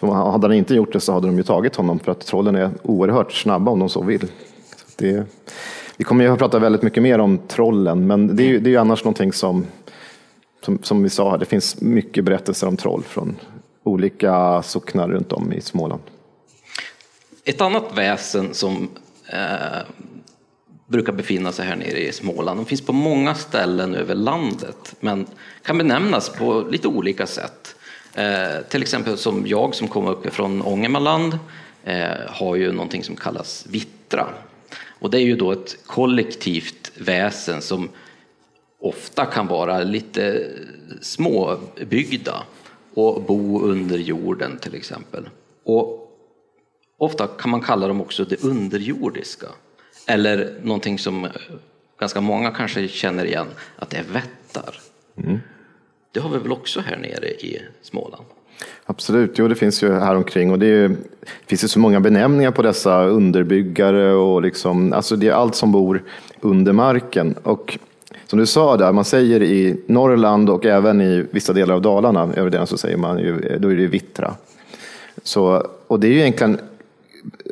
Så 0.00 0.12
hade 0.12 0.46
han 0.46 0.56
inte 0.56 0.74
gjort 0.74 0.92
det 0.92 1.00
så 1.00 1.12
hade 1.12 1.26
de 1.26 1.36
ju 1.36 1.42
tagit 1.42 1.76
honom 1.76 1.98
för 1.98 2.12
att 2.12 2.20
trollen 2.20 2.56
är 2.56 2.70
oerhört 2.82 3.32
snabba 3.32 3.70
om 3.70 3.78
de 3.78 3.88
så 3.88 4.02
vill. 4.02 4.28
Så 4.76 4.86
det, 4.96 5.26
vi 5.96 6.04
kommer 6.04 6.24
ju 6.24 6.32
att 6.32 6.38
prata 6.38 6.58
väldigt 6.58 6.82
mycket 6.82 7.02
mer 7.02 7.18
om 7.18 7.38
trollen, 7.38 8.06
men 8.06 8.36
det 8.36 8.42
är 8.42 8.48
ju, 8.48 8.58
det 8.58 8.68
är 8.68 8.72
ju 8.72 8.76
annars 8.76 9.04
någonting 9.04 9.32
som, 9.32 9.66
som, 10.64 10.78
som 10.82 11.02
vi 11.02 11.10
sa 11.10 11.30
här, 11.30 11.38
det 11.38 11.44
finns 11.44 11.80
mycket 11.80 12.24
berättelser 12.24 12.66
om 12.66 12.76
troll 12.76 13.02
från 13.02 13.36
olika 13.82 14.62
socknar 14.62 15.08
runt 15.08 15.32
om 15.32 15.52
i 15.52 15.60
Småland. 15.60 16.02
Ett 17.44 17.60
annat 17.60 17.84
väsen 17.94 18.54
som 18.54 18.88
eh, 19.32 19.82
brukar 20.86 21.12
befinna 21.12 21.52
sig 21.52 21.66
här 21.66 21.76
nere 21.76 21.98
i 21.98 22.12
Småland, 22.12 22.60
de 22.60 22.66
finns 22.66 22.86
på 22.86 22.92
många 22.92 23.34
ställen 23.34 23.94
över 23.94 24.14
landet, 24.14 24.94
men 25.00 25.26
kan 25.62 25.78
benämnas 25.78 26.28
på 26.28 26.66
lite 26.70 26.88
olika 26.88 27.26
sätt. 27.26 27.74
Eh, 28.14 28.62
till 28.68 28.82
exempel 28.82 29.18
som 29.18 29.46
jag 29.46 29.74
som 29.74 29.88
kommer 29.88 30.10
uppifrån 30.10 30.62
Ångermanland 30.62 31.38
eh, 31.84 32.10
har 32.28 32.56
ju 32.56 32.72
någonting 32.72 33.04
som 33.04 33.16
kallas 33.16 33.66
vittra. 33.68 34.28
Och 34.86 35.10
det 35.10 35.18
är 35.18 35.24
ju 35.24 35.36
då 35.36 35.52
ett 35.52 35.76
kollektivt 35.86 36.92
väsen 36.98 37.62
som 37.62 37.88
ofta 38.80 39.26
kan 39.26 39.46
vara 39.46 39.82
lite 39.82 40.50
småbyggda 41.00 42.42
och 42.94 43.22
bo 43.22 43.62
under 43.62 43.98
jorden 43.98 44.58
till 44.58 44.74
exempel. 44.74 45.28
Och 45.64 46.01
ofta 47.04 47.26
kan 47.26 47.50
man 47.50 47.60
kalla 47.60 47.88
dem 47.88 48.00
också 48.00 48.24
det 48.24 48.44
underjordiska. 48.44 49.46
Eller 50.06 50.54
någonting 50.62 50.98
som 50.98 51.24
eh, 51.24 51.30
ganska 52.00 52.20
många 52.20 52.50
kanske 52.50 52.88
känner 52.88 53.24
igen, 53.24 53.46
att 53.76 53.90
det 53.90 53.96
är 53.96 54.04
vättar. 54.12 54.74
Det 56.12 56.20
har 56.20 56.30
vi 56.30 56.38
väl 56.38 56.52
också 56.52 56.80
här 56.80 56.96
nere 56.96 57.28
i 57.28 57.62
Småland? 57.82 58.24
Absolut, 58.86 59.30
jo 59.38 59.48
det 59.48 59.54
finns 59.54 59.82
ju 59.82 59.92
här 59.92 60.14
omkring 60.14 60.50
och 60.50 60.58
det, 60.58 60.66
ju- 60.66 60.88
det 60.88 61.46
finns 61.46 61.64
ju 61.64 61.68
så 61.68 61.78
många 61.78 62.00
benämningar 62.00 62.50
på 62.50 62.62
dessa 62.62 63.04
underbyggare 63.04 64.12
och 64.14 64.42
liksom, 64.42 64.92
alltså 64.92 65.16
det 65.16 65.28
är 65.28 65.32
allt 65.32 65.54
som 65.54 65.72
bor 65.72 66.02
under 66.40 66.72
marken. 66.72 67.34
Och 67.42 67.78
som 68.26 68.38
du 68.38 68.46
sa 68.46 68.76
där, 68.76 68.92
man 68.92 69.04
säger 69.04 69.42
i 69.42 69.80
Norrland 69.86 70.50
och 70.50 70.66
även 70.66 71.00
i 71.00 71.24
vissa 71.30 71.52
delar 71.52 71.74
av 71.74 71.82
Dalarna, 71.82 72.32
över 72.36 72.50
det 72.50 72.66
så 72.66 72.78
säger 72.78 72.96
man 72.96 73.18
ju, 73.18 73.58
då 73.58 73.68
är 73.72 73.76
det 73.76 73.86
vittra. 73.86 74.34
Så, 75.22 75.66
och 75.86 76.00
det 76.00 76.06
är 76.06 76.10
ju 76.12 76.18
egentligen, 76.20 76.58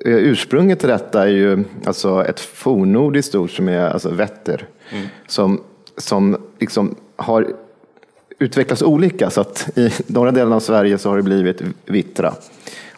ursprunget 0.04 0.80
till 0.80 0.88
detta 0.88 1.22
är 1.22 1.32
ju 1.32 1.64
alltså 1.84 2.24
ett 2.24 2.40
fornnordiskt 2.40 3.34
ord 3.34 3.56
som 3.56 3.68
är 3.68 3.80
alltså 3.80 4.10
vätter. 4.10 4.66
Som, 5.26 5.60
som 5.96 6.36
liksom 6.58 6.94
har 7.16 7.52
utvecklas 8.38 8.82
olika. 8.82 9.30
Så 9.30 9.40
att 9.40 9.78
i 9.78 9.92
norra 10.06 10.30
delen 10.30 10.52
av 10.52 10.60
Sverige 10.60 10.98
så 10.98 11.08
har 11.08 11.16
det 11.16 11.22
blivit 11.22 11.62
vittra 11.86 12.34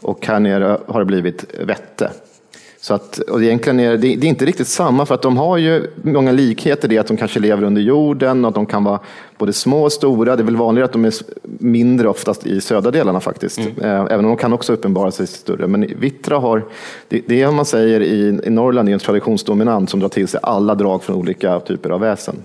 och 0.01 0.27
här 0.27 0.41
nere 0.41 0.79
har 0.87 1.01
det 1.01 1.07
blivit 1.07 1.45
vätte. 1.61 2.11
Så 2.83 2.95
att, 2.95 3.19
och 3.19 3.43
egentligen 3.43 3.81
är 3.81 3.91
det, 3.91 3.97
det 3.97 4.27
är 4.27 4.29
inte 4.29 4.45
riktigt 4.45 4.69
samma 4.69 5.07
för 5.07 5.15
att 5.15 5.23
de 5.23 5.37
har 5.37 5.57
ju 5.57 5.87
många 6.03 6.33
likheter 6.33 6.93
i 6.93 6.99
att 6.99 7.07
de 7.07 7.17
kanske 7.17 7.41
lever 7.41 7.63
under 7.63 7.83
jorden 7.83 8.45
och 8.45 8.49
att 8.49 8.55
de 8.55 8.67
kan 8.67 8.85
vara 8.85 9.01
både 9.39 9.53
små 9.53 9.83
och 9.85 9.93
stora. 9.93 10.37
Det 10.37 10.43
är 10.43 10.45
väl 10.45 10.57
vanligare 10.57 10.85
att 10.85 10.93
de 10.93 11.05
är 11.05 11.13
mindre 11.43 12.09
oftast 12.09 12.47
i 12.47 12.61
södra 12.61 12.91
delarna 12.91 13.21
faktiskt. 13.21 13.59
Mm. 13.59 13.85
Eh, 13.85 14.01
även 14.01 14.25
om 14.25 14.31
de 14.31 14.37
kan 14.37 14.53
också 14.53 14.73
uppenbara 14.73 15.11
sig 15.11 15.27
större. 15.27 15.67
Men 15.67 15.87
Vittra 15.99 16.39
har, 16.39 16.65
det, 17.09 17.23
det 17.27 17.51
man 17.51 17.65
säger 17.65 18.01
i, 18.01 18.41
i 18.45 18.51
Norrland 18.51 18.89
är 18.89 18.93
en 18.93 18.99
traditionsdominant 18.99 19.91
som 19.91 20.01
drar 20.01 20.09
till 20.09 20.29
sig 20.29 20.41
alla 20.43 20.75
drag 20.75 21.03
från 21.03 21.17
olika 21.17 21.61
typer 21.61 21.91
av 21.91 22.01
väsen. 22.01 22.37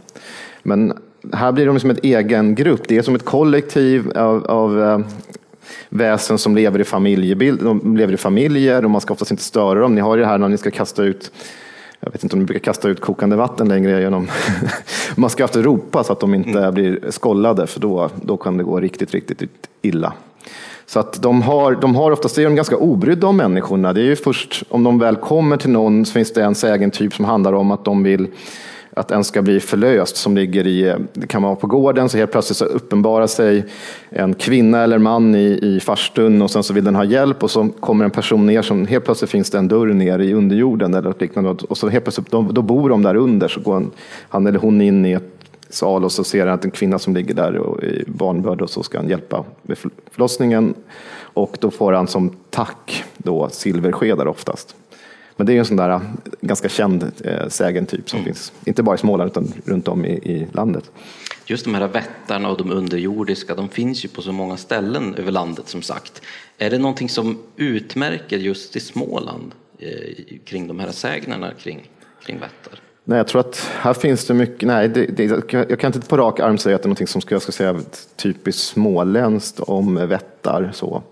Men 0.64 0.94
här 1.34 1.52
blir 1.52 1.66
de 1.66 1.80
som 1.80 1.90
en 1.90 2.00
egen 2.04 2.56
grupp. 2.56 2.82
Det 2.88 2.98
är 2.98 3.02
som 3.02 3.16
ett 3.16 3.26
kollektiv 3.26 4.12
av, 4.16 4.46
av 4.46 4.84
eh, 4.84 5.00
väsen 5.90 6.38
som 6.38 6.56
lever 6.56 6.80
i, 6.80 6.84
familjebild, 6.84 7.64
de 7.64 7.98
lever 7.98 8.14
i 8.14 8.18
familjer 8.18 8.86
och 8.86 8.92
man 8.92 9.02
ska 9.02 9.14
oftast 9.14 9.32
inte 9.32 9.44
störa 9.44 9.80
dem. 9.80 9.96
Ni 9.96 10.02
har 10.02 10.16
ju 10.16 10.22
det 10.22 10.28
här 10.28 10.38
när 10.38 10.50
ni 10.50 10.58
ska 10.58 10.72
kasta 10.72 11.04
ut 11.04 11.32
jag 12.00 12.12
vet 12.12 12.24
inte 12.24 12.36
om 12.36 12.40
ni 12.40 12.46
brukar 12.46 12.60
kasta 12.60 12.90
ut 12.90 13.02
kokande 13.02 13.36
vatten 13.36 13.68
längre 13.68 14.02
genom... 14.02 14.28
man 15.16 15.30
ska 15.30 15.44
alltid 15.44 15.64
ropa 15.64 16.04
så 16.04 16.14
att 16.14 16.20
de 16.20 16.34
inte 16.34 16.60
mm. 16.60 16.74
blir 16.74 17.00
skollade 17.10 17.68
för 17.68 17.80
då, 17.80 18.10
då 18.22 18.38
kan 18.38 18.58
det 18.58 18.64
gå 18.64 18.80
riktigt, 18.80 19.12
riktigt 19.12 19.70
illa. 19.82 20.14
Så 20.86 21.00
att 21.00 21.22
de 21.22 21.42
har, 21.42 21.76
de 21.76 21.96
har 21.96 22.12
oftast 22.12 22.38
är 22.38 22.44
de 22.44 22.56
ganska 22.56 22.78
obrydda 22.78 23.28
om 23.28 23.38
människorna. 23.38 23.94
Det 23.94 24.02
är 24.02 24.06
ju 24.06 24.16
först 24.16 24.64
om 24.70 24.84
de 24.84 25.00
väl 25.00 25.16
kommer 25.16 25.58
till 25.58 25.70
någon 25.70 26.06
så 26.06 26.14
finns 26.14 26.34
det 26.34 26.44
en 26.44 26.56
sägentyp 26.56 27.14
som 27.14 27.26
handlar 27.26 27.54
om 27.54 27.72
att 27.72 27.86
de 27.86 28.04
vill 28.04 28.28
att 28.98 29.12
en 29.12 29.24
ska 29.24 29.42
bli 29.42 29.60
förlöst 29.60 30.16
som 30.16 30.36
ligger 30.36 30.68
i, 30.68 30.96
det 31.14 31.28
kan 31.28 31.44
vara 31.44 31.56
på 31.56 31.68
gården, 31.68 32.10
så 32.10 32.18
helt 32.18 32.32
plötsligt 32.32 32.58
så 32.58 32.66
uppenbarar 32.66 33.28
sig 33.28 33.66
en 34.10 34.34
kvinna 34.34 34.84
eller 34.84 34.98
man 34.98 35.36
i, 35.36 35.60
i 35.62 35.80
farstun 35.80 36.42
och 36.42 36.52
sen 36.52 36.64
så 36.64 36.74
vill 36.74 36.84
den 36.84 36.96
ha 36.96 37.04
hjälp 37.04 37.44
och 37.44 37.52
så 37.52 37.70
kommer 37.80 38.06
en 38.06 38.12
person 38.12 38.46
ner 38.46 38.62
som 38.62 38.88
helt 38.88 39.06
plötsligt 39.06 39.32
finns 39.32 39.50
det 39.50 39.58
en 39.58 39.68
dörr 39.68 39.88
ner 39.88 40.20
i 40.20 40.34
underjorden 40.34 40.94
eller 40.94 41.14
liknande 41.20 41.50
och 41.50 41.78
så 41.78 41.90
helt 41.90 42.06
plötsligt, 42.06 42.32
då, 42.32 42.42
då 42.42 42.62
bor 42.62 42.90
de 42.90 43.04
där 43.04 43.16
under 43.16 43.48
så 43.48 43.60
går 43.60 43.74
han, 43.74 43.92
han 44.30 44.48
eller 44.48 44.60
hon 44.60 44.82
in 44.82 45.06
i 45.06 45.12
ett 45.12 45.34
sal 45.70 46.04
och 46.04 46.12
så 46.12 46.24
ser 46.24 46.46
han 46.46 46.56
att 46.56 46.66
en 46.66 46.72
kvinna 46.72 47.00
som 47.00 47.16
ligger 47.16 47.34
där 47.34 47.58
och 47.58 47.84
i 47.84 48.04
barnbörd 48.08 48.62
och 48.62 48.70
så 48.70 48.84
ska 48.84 48.98
han 48.98 49.10
hjälpa 49.10 49.44
med 49.62 49.78
förlossningen 50.12 50.74
och 51.20 51.58
då 51.60 51.72
får 51.72 51.94
han 51.94 52.08
som 52.08 52.32
tack 52.50 53.04
då 53.18 53.50
silverskedar 53.50 54.28
oftast. 54.28 54.76
Men 55.38 55.46
det 55.46 55.54
är 55.54 55.60
en 55.60 55.66
sån 55.66 55.78
där 55.78 56.02
ganska 56.42 56.70
känd 56.70 57.12
eh, 57.24 57.48
sägentyp 57.48 58.10
som 58.10 58.20
mm. 58.20 58.26
finns, 58.26 58.54
inte 58.66 58.84
bara 58.84 58.96
i 58.96 58.98
Småland 58.98 59.32
utan 59.32 59.54
runt 59.66 59.88
om 59.88 60.06
i, 60.06 60.10
i, 60.10 60.48
landet. 60.54 60.92
Just 61.46 61.66
de 61.66 61.76
här 61.76 61.88
vättarna 61.88 62.50
och 62.50 62.58
de 62.58 62.72
underjordiska, 62.72 63.56
de 63.56 63.70
finns 63.70 64.06
ju 64.06 64.10
på 64.10 64.22
så 64.22 64.32
många 64.32 64.58
ställen 64.58 65.16
över 65.16 65.32
landet 65.32 65.68
som 65.68 65.82
sagt. 65.82 66.22
Är 66.58 66.70
det 66.70 66.78
någonting 66.78 67.10
som 67.10 67.38
utmärker 67.56 68.38
just 68.38 68.76
i 68.76 68.80
Småland 68.80 69.52
eh, 69.80 69.90
kring 70.46 70.68
de 70.68 70.80
här 70.80 70.92
sägnerna 70.92 71.52
kring, 71.60 71.90
kring 72.26 72.40
vättar? 72.40 72.80
Nej, 73.04 73.18
jag 73.18 73.28
tror 73.28 73.42
att 73.42 73.70
här 73.74 73.94
finns 73.94 74.26
det 74.26 74.34
mycket, 74.34 74.68
nej, 74.68 74.90
det, 74.90 75.06
det, 75.06 75.24
jag 75.52 75.80
kan 75.80 75.94
inte 75.94 76.08
på 76.08 76.18
rak 76.18 76.40
arm 76.40 76.58
säga 76.58 76.76
att 76.76 76.82
det 76.82 76.86
är 76.86 76.88
någonting 76.88 77.08
som 77.08 77.22
ska, 77.22 77.36
jag 77.36 77.42
ska 77.42 77.52
säga 77.52 77.80
typiskt 78.16 78.62
småländskt 78.62 79.60
om 79.60 80.08
vättar. 80.08 80.72
Så. 80.74 81.04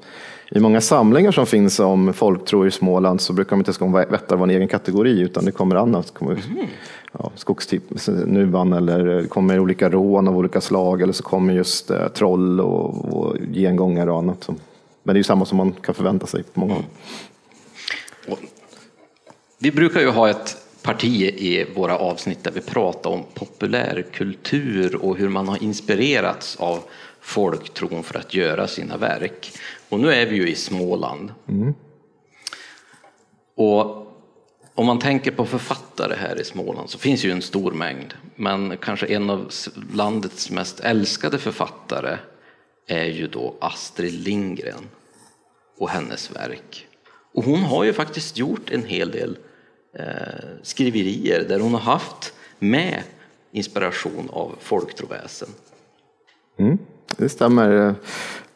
I 0.55 0.59
många 0.59 0.81
samlingar 0.81 1.31
som 1.31 1.45
finns 1.45 1.79
om 1.79 2.13
folktro 2.13 2.67
i 2.67 2.71
Småland 2.71 3.21
så 3.21 3.33
brukar 3.33 3.49
de 3.49 3.59
inte 3.59 3.83
om 3.83 3.91
vättar 3.91 4.35
vara 4.35 4.43
en 4.43 4.55
egen 4.55 4.67
kategori 4.67 5.19
utan 5.19 5.45
det 5.45 5.51
kommer 5.51 5.75
annat. 5.75 6.07
Det 6.07 6.13
kommer, 6.13 6.31
mm. 6.31 6.67
ja, 7.11 7.31
skogstypsnuvan 7.35 8.73
eller 8.73 9.05
det 9.05 9.27
kommer 9.27 9.59
olika 9.59 9.89
rån 9.89 10.27
av 10.27 10.37
olika 10.37 10.61
slag 10.61 11.01
eller 11.01 11.13
så 11.13 11.23
kommer 11.23 11.53
just 11.53 11.91
eh, 11.91 12.07
troll 12.07 12.61
och, 12.61 13.15
och 13.15 13.37
gengångare 13.53 14.11
och 14.11 14.17
annat. 14.17 14.47
Men 14.47 14.57
det 15.03 15.11
är 15.13 15.17
ju 15.17 15.23
samma 15.23 15.45
som 15.45 15.57
man 15.57 15.71
kan 15.71 15.95
förvänta 15.95 16.27
sig 16.27 16.43
på 16.43 16.59
många 16.59 16.73
håll. 16.73 16.83
Mm. 18.27 18.39
Vi 19.59 19.71
brukar 19.71 19.99
ju 19.99 20.09
ha 20.09 20.29
ett 20.29 20.57
parti 20.81 21.21
i 21.21 21.65
våra 21.75 21.97
avsnitt 21.97 22.43
där 22.43 22.51
vi 22.51 22.61
pratar 22.61 23.09
om 23.09 23.23
populärkultur 23.33 24.95
och 24.95 25.17
hur 25.17 25.29
man 25.29 25.47
har 25.47 25.63
inspirerats 25.63 26.55
av 26.55 26.79
folktron 27.25 28.03
för 28.03 28.19
att 28.19 28.33
göra 28.33 28.67
sina 28.67 28.97
verk. 28.97 29.51
Och 29.89 29.99
nu 29.99 30.13
är 30.13 30.25
vi 30.25 30.35
ju 30.35 30.49
i 30.49 30.55
Småland. 30.55 31.33
Mm. 31.47 31.73
Och 33.55 34.05
om 34.75 34.85
man 34.85 34.99
tänker 34.99 35.31
på 35.31 35.45
författare 35.45 36.15
här 36.15 36.41
i 36.41 36.43
Småland 36.43 36.89
så 36.89 36.97
finns 36.97 37.25
ju 37.25 37.31
en 37.31 37.41
stor 37.41 37.71
mängd. 37.71 38.13
Men 38.35 38.77
kanske 38.77 39.05
en 39.05 39.29
av 39.29 39.51
landets 39.93 40.51
mest 40.51 40.79
älskade 40.79 41.37
författare 41.37 42.17
är 42.87 43.05
ju 43.05 43.27
då 43.27 43.55
Astrid 43.61 44.13
Lindgren 44.13 44.89
och 45.77 45.89
hennes 45.89 46.35
verk. 46.35 46.87
Och 47.33 47.43
hon 47.43 47.59
har 47.59 47.83
ju 47.83 47.93
faktiskt 47.93 48.37
gjort 48.37 48.69
en 48.69 48.85
hel 48.85 49.11
del 49.11 49.37
eh, 49.99 50.05
skriverier 50.61 51.45
där 51.49 51.59
hon 51.59 51.73
har 51.73 51.79
haft 51.79 52.33
med 52.59 53.03
inspiration 53.51 54.29
av 54.29 54.55
folktroväsen. 54.59 55.49
Mm, 56.59 56.77
det 57.17 57.29
stämmer. 57.29 57.95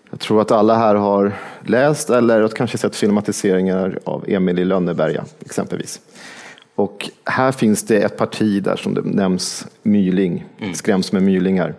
Jag 0.10 0.20
tror 0.20 0.42
att 0.42 0.52
alla 0.52 0.76
här 0.76 0.96
har 0.96 1.32
läst 1.66 2.10
eller 2.10 2.48
kanske 2.48 2.78
sett 2.78 2.96
filmatiseringar 2.96 4.00
av 4.04 4.26
Emil 4.28 4.60
i 4.60 4.66
Lönneberga 4.66 5.26
exempelvis. 5.46 6.02
Och 6.76 7.10
här 7.26 7.52
finns 7.52 7.84
det 7.84 8.02
ett 8.02 8.18
parti 8.18 8.64
där 8.64 8.76
som 8.76 8.94
det 8.94 9.02
nämns 9.02 9.68
myling, 9.84 10.46
mm. 10.60 10.74
skräms 10.74 11.12
med 11.12 11.24
mylingar. 11.24 11.74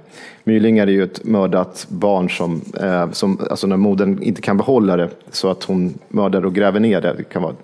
Mylingar 0.45 0.87
är 0.87 0.91
ju 0.91 1.03
ett 1.03 1.25
mördat 1.25 1.87
barn 1.89 2.31
som, 2.31 2.63
eh, 2.81 3.11
som 3.11 3.41
alltså 3.51 3.67
när 3.67 3.77
modern 3.77 4.23
inte 4.23 4.43
kan 4.43 4.57
behålla 4.57 4.97
det 4.97 5.09
så 5.31 5.51
att 5.51 5.65
hon 5.65 5.99
mördar 6.09 6.47
och 6.47 6.55
gräver 6.55 6.81
ner 6.81 7.01
det. 7.01 7.15
Det 7.17 7.25
kan 7.25 7.43
vara 7.43 7.55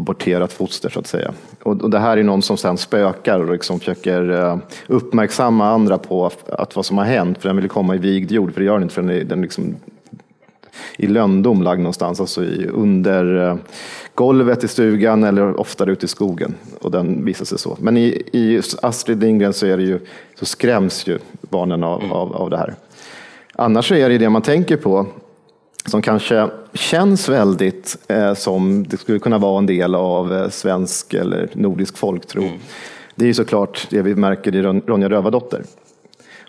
aborterat 0.00 0.52
foster 0.52 0.88
så 0.88 1.00
att 1.00 1.06
säga. 1.06 1.32
Och, 1.62 1.82
och 1.82 1.90
det 1.90 1.98
här 1.98 2.16
är 2.16 2.22
någon 2.22 2.42
som 2.42 2.56
sen 2.56 2.76
spökar 2.76 3.40
och 3.40 3.52
liksom 3.52 3.78
försöker 3.78 4.30
eh, 4.30 4.58
uppmärksamma 4.86 5.70
andra 5.70 5.98
på 5.98 6.30
att 6.48 6.76
vad 6.76 6.86
som 6.86 6.98
har 6.98 7.04
hänt, 7.04 7.38
för 7.38 7.48
den 7.48 7.56
vill 7.56 7.68
komma 7.68 7.94
i 7.94 7.98
vigd 7.98 8.32
jord, 8.32 8.52
för 8.52 8.60
det 8.60 8.66
gör 8.66 8.74
den 8.74 8.82
inte 8.82 8.94
förrän 8.94 9.06
den, 9.06 9.28
den 9.28 9.42
liksom 9.42 9.76
i 10.96 11.06
lönndom 11.06 11.62
lagd 11.62 11.80
någonstans, 11.80 12.20
alltså 12.20 12.44
i, 12.44 12.66
under 12.66 13.48
eh, 13.48 13.56
golvet 14.14 14.64
i 14.64 14.68
stugan 14.68 15.24
eller 15.24 15.60
oftare 15.60 15.92
ute 15.92 16.04
i 16.04 16.08
skogen. 16.08 16.54
Och 16.80 16.90
den 16.90 17.24
visar 17.24 17.44
sig 17.44 17.58
så. 17.58 17.76
Men 17.80 17.96
i, 17.96 18.22
i 18.32 18.62
Astrid 18.82 19.20
Lindgren 19.20 19.52
så, 19.52 19.66
är 19.66 19.76
det 19.76 19.82
ju, 19.82 20.00
så 20.34 20.46
skräms 20.46 21.06
ju 21.06 21.18
barnen 21.40 21.84
av, 21.84 22.12
av, 22.12 22.36
av 22.36 22.50
det 22.50 22.56
här. 22.56 22.74
Annars 23.54 23.92
är 23.92 24.08
det 24.08 24.18
det 24.18 24.30
man 24.30 24.42
tänker 24.42 24.76
på 24.76 25.06
som 25.86 26.02
kanske 26.02 26.48
känns 26.74 27.28
väldigt 27.28 27.96
eh, 28.08 28.34
som 28.34 28.86
det 28.88 28.96
skulle 28.96 29.18
kunna 29.18 29.38
vara 29.38 29.58
en 29.58 29.66
del 29.66 29.94
av 29.94 30.34
eh, 30.34 30.48
svensk 30.48 31.14
eller 31.14 31.50
nordisk 31.52 31.98
folktro. 31.98 32.42
Mm. 32.42 32.58
Det 33.14 33.24
är 33.24 33.26
ju 33.26 33.34
såklart 33.34 33.86
det 33.90 34.02
vi 34.02 34.14
märker 34.14 34.56
i 34.56 34.62
Ronja 34.62 35.08
Rövardotter. 35.08 35.62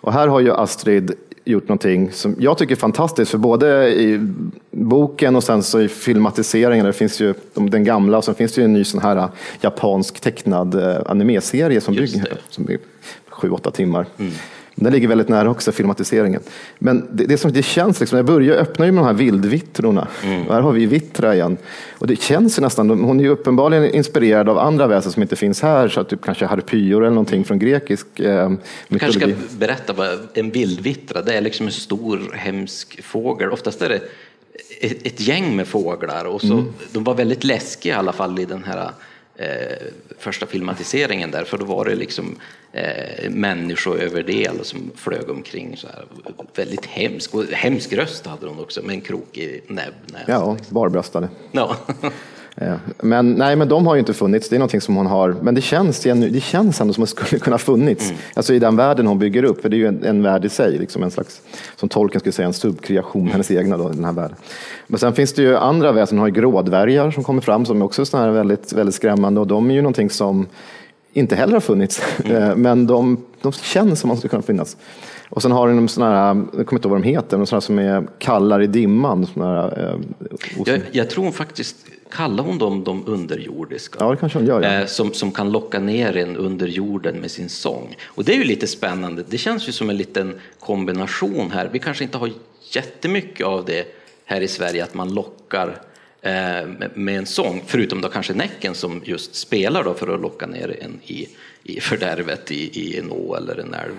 Och 0.01 0.13
här 0.13 0.27
har 0.27 0.39
ju 0.39 0.51
Astrid 0.51 1.13
gjort 1.45 1.67
någonting 1.67 2.11
som 2.11 2.35
jag 2.39 2.57
tycker 2.57 2.75
är 2.75 2.79
fantastiskt, 2.79 3.31
för 3.31 3.37
både 3.37 3.93
i 3.93 4.27
boken 4.71 5.35
och 5.35 5.43
sen 5.43 5.63
så 5.63 5.81
i 5.81 5.87
filmatiseringen, 5.87 6.85
det 6.85 6.93
finns 6.93 7.19
ju 7.19 7.33
den 7.53 7.83
gamla 7.83 8.17
och 8.17 8.23
sen 8.23 8.35
finns 8.35 8.53
det 8.53 8.61
ju 8.61 8.65
en 8.65 8.73
ny 8.73 8.83
sån 8.83 9.01
här 9.01 9.15
eh, 9.15 9.29
japansk 9.61 10.19
tecknad 10.19 10.75
eh, 10.75 10.97
animeserie 11.05 11.81
som 11.81 11.95
bygger 11.95 12.37
som 12.49 12.69
är 12.69 12.77
sju, 13.29 13.49
åtta 13.49 13.71
timmar. 13.71 14.05
Mm. 14.17 14.31
Den 14.75 14.93
ligger 14.93 15.07
väldigt 15.07 15.29
nära 15.29 15.49
också 15.49 15.71
filmatiseringen. 15.71 16.41
Men 16.79 17.07
det, 17.11 17.25
det, 17.25 17.37
som, 17.37 17.53
det 17.53 17.63
känns, 17.63 17.99
liksom, 17.99 18.17
jag 18.17 18.25
börjar 18.25 18.55
öppna 18.55 18.85
ju 18.85 18.91
med 18.91 19.03
de 19.03 19.07
här 19.07 19.13
vildvittrorna. 19.13 20.07
Mm. 20.23 20.47
Och 20.47 20.53
här 20.53 20.61
har 20.61 20.71
vi 20.71 20.85
Vittra 20.85 21.35
igen. 21.35 21.57
Och 21.97 22.07
det 22.07 22.21
känns 22.21 22.59
nästan, 22.59 22.89
hon 22.89 23.19
är 23.19 23.23
ju 23.23 23.29
uppenbarligen 23.29 23.95
inspirerad 23.95 24.49
av 24.49 24.57
andra 24.57 24.87
väsen 24.87 25.11
som 25.11 25.21
inte 25.21 25.35
finns 25.35 25.61
här, 25.61 25.87
så 25.87 25.99
att 25.99 26.09
typ 26.09 26.21
kanske 26.21 26.45
harpyor 26.45 27.01
eller 27.01 27.09
någonting 27.09 27.45
från 27.45 27.59
grekisk 27.59 28.19
eh, 28.19 28.49
mytologi. 28.49 28.59
Du 28.87 28.99
kanske 28.99 29.19
ska 29.19 29.57
berätta 29.57 29.93
vad 29.93 30.19
en 30.33 30.51
vildvittra, 30.51 31.21
det 31.21 31.33
är 31.33 31.41
liksom 31.41 31.65
en 31.65 31.71
stor 31.71 32.31
hemsk 32.33 33.03
fågel. 33.03 33.49
Oftast 33.49 33.81
är 33.81 33.89
det 33.89 34.01
ett, 34.79 35.07
ett 35.07 35.21
gäng 35.21 35.55
med 35.55 35.67
fåglar 35.67 36.25
och 36.25 36.41
så, 36.41 36.53
mm. 36.53 36.65
de 36.91 37.03
var 37.03 37.13
väldigt 37.13 37.43
läskiga 37.43 37.93
i 37.93 37.97
alla 37.97 38.13
fall 38.13 38.39
i 38.39 38.45
den 38.45 38.63
här 38.63 38.91
eh, 39.41 39.87
första 40.17 40.45
filmatiseringen 40.45 41.31
där, 41.31 41.43
för 41.43 41.57
då 41.57 41.65
var 41.65 41.85
det 41.85 41.95
liksom 41.95 42.35
eh, 42.71 43.29
människoöverdel 43.29 44.65
som 44.65 44.91
flög 44.95 45.29
omkring. 45.29 45.77
Så 45.77 45.87
här. 45.87 46.05
Väldigt 46.55 46.85
hemsk. 46.85 47.35
Och 47.35 47.43
hemsk 47.43 47.93
röst 47.93 48.25
hade 48.25 48.47
hon 48.47 48.59
också 48.59 48.81
med 48.81 48.93
en 48.93 49.01
krokig 49.01 49.63
näbb. 49.67 49.93
Ja, 50.27 50.53
liksom. 50.53 50.75
barbröstade. 50.75 51.29
Ja. 51.51 51.75
Men, 52.97 53.31
nej, 53.31 53.55
men 53.55 53.67
de 53.67 53.87
har 53.87 53.95
ju 53.95 53.99
inte 53.99 54.13
funnits. 54.13 54.49
Det 54.49 54.55
är 54.55 54.59
någonting 54.59 54.81
som 54.81 54.95
hon 54.95 55.05
har. 55.05 55.35
Men 55.41 55.55
det 55.55 55.61
känns, 55.61 55.99
det 55.99 56.43
känns 56.43 56.81
ändå 56.81 56.93
som 56.93 57.03
att 57.03 57.09
det 57.09 57.25
skulle 57.25 57.39
kunna 57.39 57.57
funnits. 57.57 58.09
Mm. 58.09 58.21
Alltså 58.33 58.53
i 58.53 58.59
den 58.59 58.75
världen 58.75 59.07
hon 59.07 59.19
bygger 59.19 59.43
upp. 59.43 59.61
För 59.61 59.69
det 59.69 59.75
är 59.75 59.77
ju 59.77 59.87
en, 59.87 60.03
en 60.03 60.23
värld 60.23 60.45
i 60.45 60.49
sig. 60.49 60.77
Liksom 60.77 61.03
en 61.03 61.11
slags, 61.11 61.41
som 61.75 61.89
tolken 61.89 62.19
skulle 62.19 62.33
säga, 62.33 62.47
en 62.47 62.53
subkreation. 62.53 63.21
Mm. 63.21 63.31
Hennes 63.31 63.51
egna 63.51 63.77
då, 63.77 63.89
den 63.89 64.05
här 64.05 64.13
världen. 64.13 64.37
Men 64.87 64.99
sen 64.99 65.13
finns 65.13 65.33
det 65.33 65.41
ju 65.41 65.57
andra 65.57 65.91
väsen. 65.91 66.17
Hon 66.17 66.19
har 66.19 66.27
ju 66.27 66.33
grådvärgar 66.33 67.11
som 67.11 67.23
kommer 67.23 67.41
fram. 67.41 67.65
Som 67.65 67.81
är 67.81 67.85
också 67.85 68.05
såna 68.05 68.23
här 68.23 68.31
väldigt, 68.31 68.73
väldigt 68.73 68.95
skrämmande. 68.95 69.39
Och 69.41 69.47
de 69.47 69.69
är 69.69 69.75
ju 69.75 69.81
någonting 69.81 70.09
som 70.09 70.47
inte 71.13 71.35
heller 71.35 71.53
har 71.53 71.59
funnits. 71.59 72.01
Mm. 72.25 72.61
Men 72.61 72.87
de, 72.87 73.23
de 73.41 73.51
känns 73.51 73.99
som 73.99 74.09
de 74.09 74.17
skulle 74.17 74.29
kunna 74.29 74.41
finnas. 74.41 74.77
Och 75.31 75.41
sen 75.41 75.51
har 75.51 75.67
de 75.67 75.87
sådana 75.87 76.15
här, 76.15 76.27
jag 76.57 76.67
kommer 76.67 76.79
inte 76.79 76.87
ihåg 76.87 76.91
vad 76.91 77.01
de 77.01 77.07
heter, 77.07 77.37
men 77.37 77.47
sådana 77.47 77.61
som 77.61 77.79
är 77.79 78.07
kallar 78.19 78.61
i 78.61 78.67
dimman. 78.67 79.27
Här, 79.35 79.89
eh, 79.89 79.99
jag, 80.65 80.81
jag, 80.91 81.09
tror 81.09 81.31
faktiskt, 81.31 81.75
kallar 82.09 82.43
hon 82.43 82.57
dem 82.57 82.83
de 82.83 83.07
underjordiska? 83.07 83.97
Ja, 83.99 84.11
det 84.11 84.17
kanske 84.17 84.39
hon 84.39 84.47
gör. 84.47 84.61
Ja. 84.61 84.81
Eh, 84.81 84.85
som, 84.85 85.13
som 85.13 85.31
kan 85.31 85.51
locka 85.51 85.79
ner 85.79 86.17
en 86.17 86.37
under 86.37 86.67
jorden 86.67 87.15
med 87.15 87.31
sin 87.31 87.49
sång. 87.49 87.95
Och 88.05 88.23
det 88.23 88.33
är 88.33 88.37
ju 88.37 88.43
lite 88.43 88.67
spännande. 88.67 89.23
Det 89.29 89.37
känns 89.37 89.67
ju 89.67 89.71
som 89.71 89.89
en 89.89 89.97
liten 89.97 90.39
kombination 90.59 91.51
här. 91.51 91.69
Vi 91.71 91.79
kanske 91.79 92.03
inte 92.03 92.17
har 92.17 92.31
jättemycket 92.71 93.47
av 93.47 93.65
det 93.65 93.87
här 94.25 94.41
i 94.41 94.47
Sverige, 94.47 94.83
att 94.83 94.93
man 94.93 95.13
lockar 95.13 95.67
eh, 95.67 95.73
med 96.93 97.17
en 97.17 97.25
sång, 97.25 97.63
förutom 97.65 98.01
då 98.01 98.09
kanske 98.09 98.33
Näcken 98.33 98.75
som 98.75 99.01
just 99.05 99.35
spelar 99.35 99.83
då 99.83 99.93
för 99.93 100.13
att 100.13 100.21
locka 100.21 100.47
ner 100.47 100.77
en 100.81 100.99
i, 101.05 101.27
i 101.63 101.79
fördärvet 101.79 102.51
i, 102.51 102.79
i 102.79 102.99
en 102.99 103.11
å 103.11 103.35
eller 103.35 103.59
en 103.59 103.73
älv. 103.73 103.95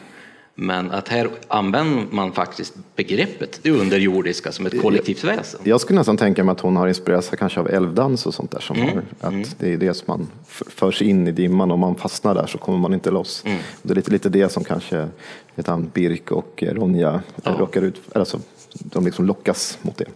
Men 0.55 0.91
att 0.91 1.09
här 1.09 1.29
använder 1.49 2.07
man 2.11 2.33
faktiskt 2.33 2.75
begreppet 2.97 3.61
det 3.63 3.71
underjordiska 3.71 4.53
som 4.53 4.67
ett 4.67 4.83
kollektivt 4.83 5.25
väsen. 5.25 5.61
Jag 5.65 5.81
skulle 5.81 5.99
nästan 5.99 6.17
tänka 6.17 6.45
mig 6.45 6.53
att 6.53 6.61
hon 6.61 6.77
har 6.77 6.89
inspirerats 6.89 7.31
kanske 7.39 7.61
av 7.61 7.69
älvdans 7.69 8.27
och 8.27 8.35
sånt 8.35 8.51
där. 8.51 8.61
Som 8.61 8.77
mm. 8.77 8.89
har, 8.89 9.03
att 9.21 9.33
mm. 9.33 9.49
Det 9.59 9.73
är 9.73 9.77
det 9.77 9.95
som 9.95 10.05
man 10.07 10.29
förs 10.51 11.03
in 11.03 11.29
i 11.29 11.33
dimman 11.33 11.71
och 11.71 11.75
om 11.75 11.81
man 11.81 11.95
fastnar 11.95 12.35
där 12.35 12.47
så 12.47 12.59
kommer 12.59 12.79
man 12.79 12.95
inte 12.95 13.11
loss. 13.11 13.43
Mm. 13.47 13.59
Det 13.83 13.93
är 13.93 13.95
lite, 13.95 14.11
lite 14.11 14.29
det 14.29 14.53
som 14.53 14.65
kanske 14.65 15.09
vet 15.55 15.67
han, 15.67 15.91
Birk 15.95 16.31
och 16.31 16.65
Ronja 16.67 17.23
ja. 17.45 17.57
rockar 17.59 17.83
ut, 17.83 18.01
alltså, 18.15 18.41
de 18.73 19.05
liksom 19.05 19.25
lockas 19.25 19.79
mot 19.83 19.97
det. 19.97 20.07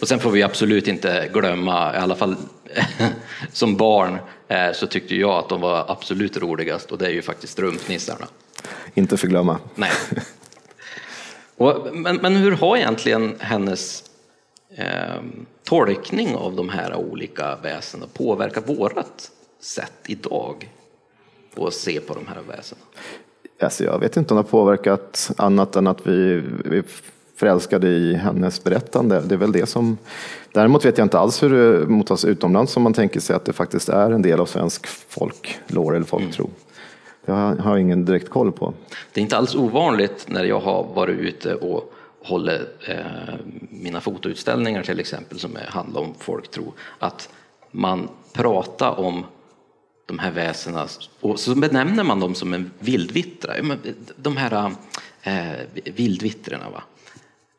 Och 0.00 0.08
sen 0.08 0.20
får 0.20 0.30
vi 0.30 0.42
absolut 0.42 0.88
inte 0.88 1.30
glömma, 1.32 1.94
i 1.94 1.96
alla 1.96 2.16
fall 2.16 2.36
som 3.52 3.76
barn, 3.76 4.18
eh, 4.48 4.72
så 4.72 4.86
tyckte 4.86 5.16
jag 5.16 5.30
att 5.30 5.48
de 5.48 5.60
var 5.60 5.84
absolut 5.88 6.36
roligast 6.36 6.92
och 6.92 6.98
det 6.98 7.06
är 7.06 7.10
ju 7.10 7.22
faktiskt 7.22 7.52
strumpnissarna. 7.52 8.26
Inte 8.94 9.16
förglömma. 9.16 9.58
Nej. 9.74 9.90
Och, 11.56 11.96
men, 11.96 12.16
men 12.16 12.36
hur 12.36 12.52
har 12.52 12.76
egentligen 12.76 13.36
hennes 13.38 14.04
eh, 14.76 15.22
tolkning 15.64 16.36
av 16.36 16.56
de 16.56 16.68
här 16.68 16.94
olika 16.94 17.56
väsendena 17.62 18.12
påverkat 18.14 18.68
vårat 18.68 19.30
sätt 19.60 19.92
idag 20.06 20.70
att 21.56 21.74
se 21.74 22.00
på 22.00 22.14
de 22.14 22.26
här 22.26 22.40
väsendena? 22.48 22.90
Alltså 23.60 23.84
jag 23.84 23.98
vet 23.98 24.16
inte 24.16 24.34
om 24.34 24.36
det 24.36 24.42
har 24.42 24.50
påverkat 24.50 25.30
annat 25.36 25.76
än 25.76 25.86
att 25.86 26.06
vi, 26.06 26.42
vi 26.64 26.82
förälskade 27.36 27.88
i 27.88 28.14
hennes 28.14 28.64
berättande. 28.64 29.20
Det 29.20 29.34
är 29.34 29.38
väl 29.38 29.52
det 29.52 29.66
som... 29.66 29.98
Däremot 30.52 30.84
vet 30.84 30.98
jag 30.98 31.04
inte 31.04 31.18
alls 31.18 31.42
hur 31.42 31.50
det 31.50 31.86
mottas 31.86 32.24
utomlands 32.24 32.76
om 32.76 32.82
man 32.82 32.94
tänker 32.94 33.20
sig 33.20 33.36
att 33.36 33.44
det 33.44 33.52
faktiskt 33.52 33.88
är 33.88 34.10
en 34.10 34.22
del 34.22 34.40
av 34.40 34.46
svensk 34.46 34.86
folklore 34.86 35.96
eller 35.96 36.06
folktro. 36.06 36.44
Mm. 36.44 36.56
Det 37.26 37.62
har 37.62 37.70
jag 37.70 37.80
ingen 37.80 38.04
direkt 38.04 38.28
koll 38.28 38.52
på. 38.52 38.74
Det 39.12 39.20
är 39.20 39.22
inte 39.22 39.36
alls 39.36 39.54
ovanligt 39.54 40.26
när 40.28 40.44
jag 40.44 40.60
har 40.60 40.86
varit 40.94 41.18
ute 41.18 41.54
och 41.54 41.92
håller 42.22 42.66
eh, 42.88 43.34
mina 43.70 44.00
fotoutställningar 44.00 44.82
till 44.82 45.00
exempel 45.00 45.38
som 45.38 45.58
handlar 45.68 46.00
om 46.00 46.14
folktro, 46.18 46.72
att 46.98 47.28
man 47.70 48.08
pratar 48.32 49.00
om 49.00 49.24
de 50.06 50.18
här 50.18 50.30
väsena 50.30 50.86
och 51.20 51.40
så 51.40 51.54
benämner 51.54 52.04
man 52.04 52.20
dem 52.20 52.34
som 52.34 52.54
en 52.54 52.70
vildvittra. 52.78 53.52
De 54.16 54.36
här 54.36 54.70
eh, 55.22 55.52
vildvittrorna. 55.94 56.70
Va? 56.70 56.82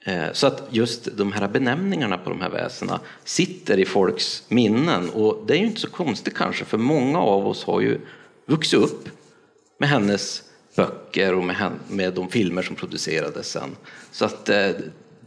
Eh, 0.07 0.31
så 0.33 0.47
att 0.47 0.67
just 0.69 1.17
de 1.17 1.31
här 1.31 1.47
benämningarna 1.47 2.17
på 2.17 2.29
de 2.29 2.41
här 2.41 2.49
väsena 2.49 2.99
sitter 3.23 3.79
i 3.79 3.85
folks 3.85 4.43
minnen 4.47 5.09
och 5.09 5.43
det 5.47 5.53
är 5.53 5.57
ju 5.57 5.65
inte 5.65 5.81
så 5.81 5.89
konstigt 5.89 6.35
kanske 6.35 6.65
för 6.65 6.77
många 6.77 7.19
av 7.19 7.47
oss 7.47 7.63
har 7.63 7.81
ju 7.81 7.99
vuxit 8.45 8.79
upp 8.79 9.09
med 9.77 9.89
hennes 9.89 10.43
böcker 10.75 11.33
och 11.33 11.43
med, 11.43 11.71
med 11.87 12.13
de 12.13 12.29
filmer 12.29 12.61
som 12.61 12.75
producerades 12.75 13.51
sen. 13.51 13.75
Så 14.11 14.25
att 14.25 14.49
eh, 14.49 14.69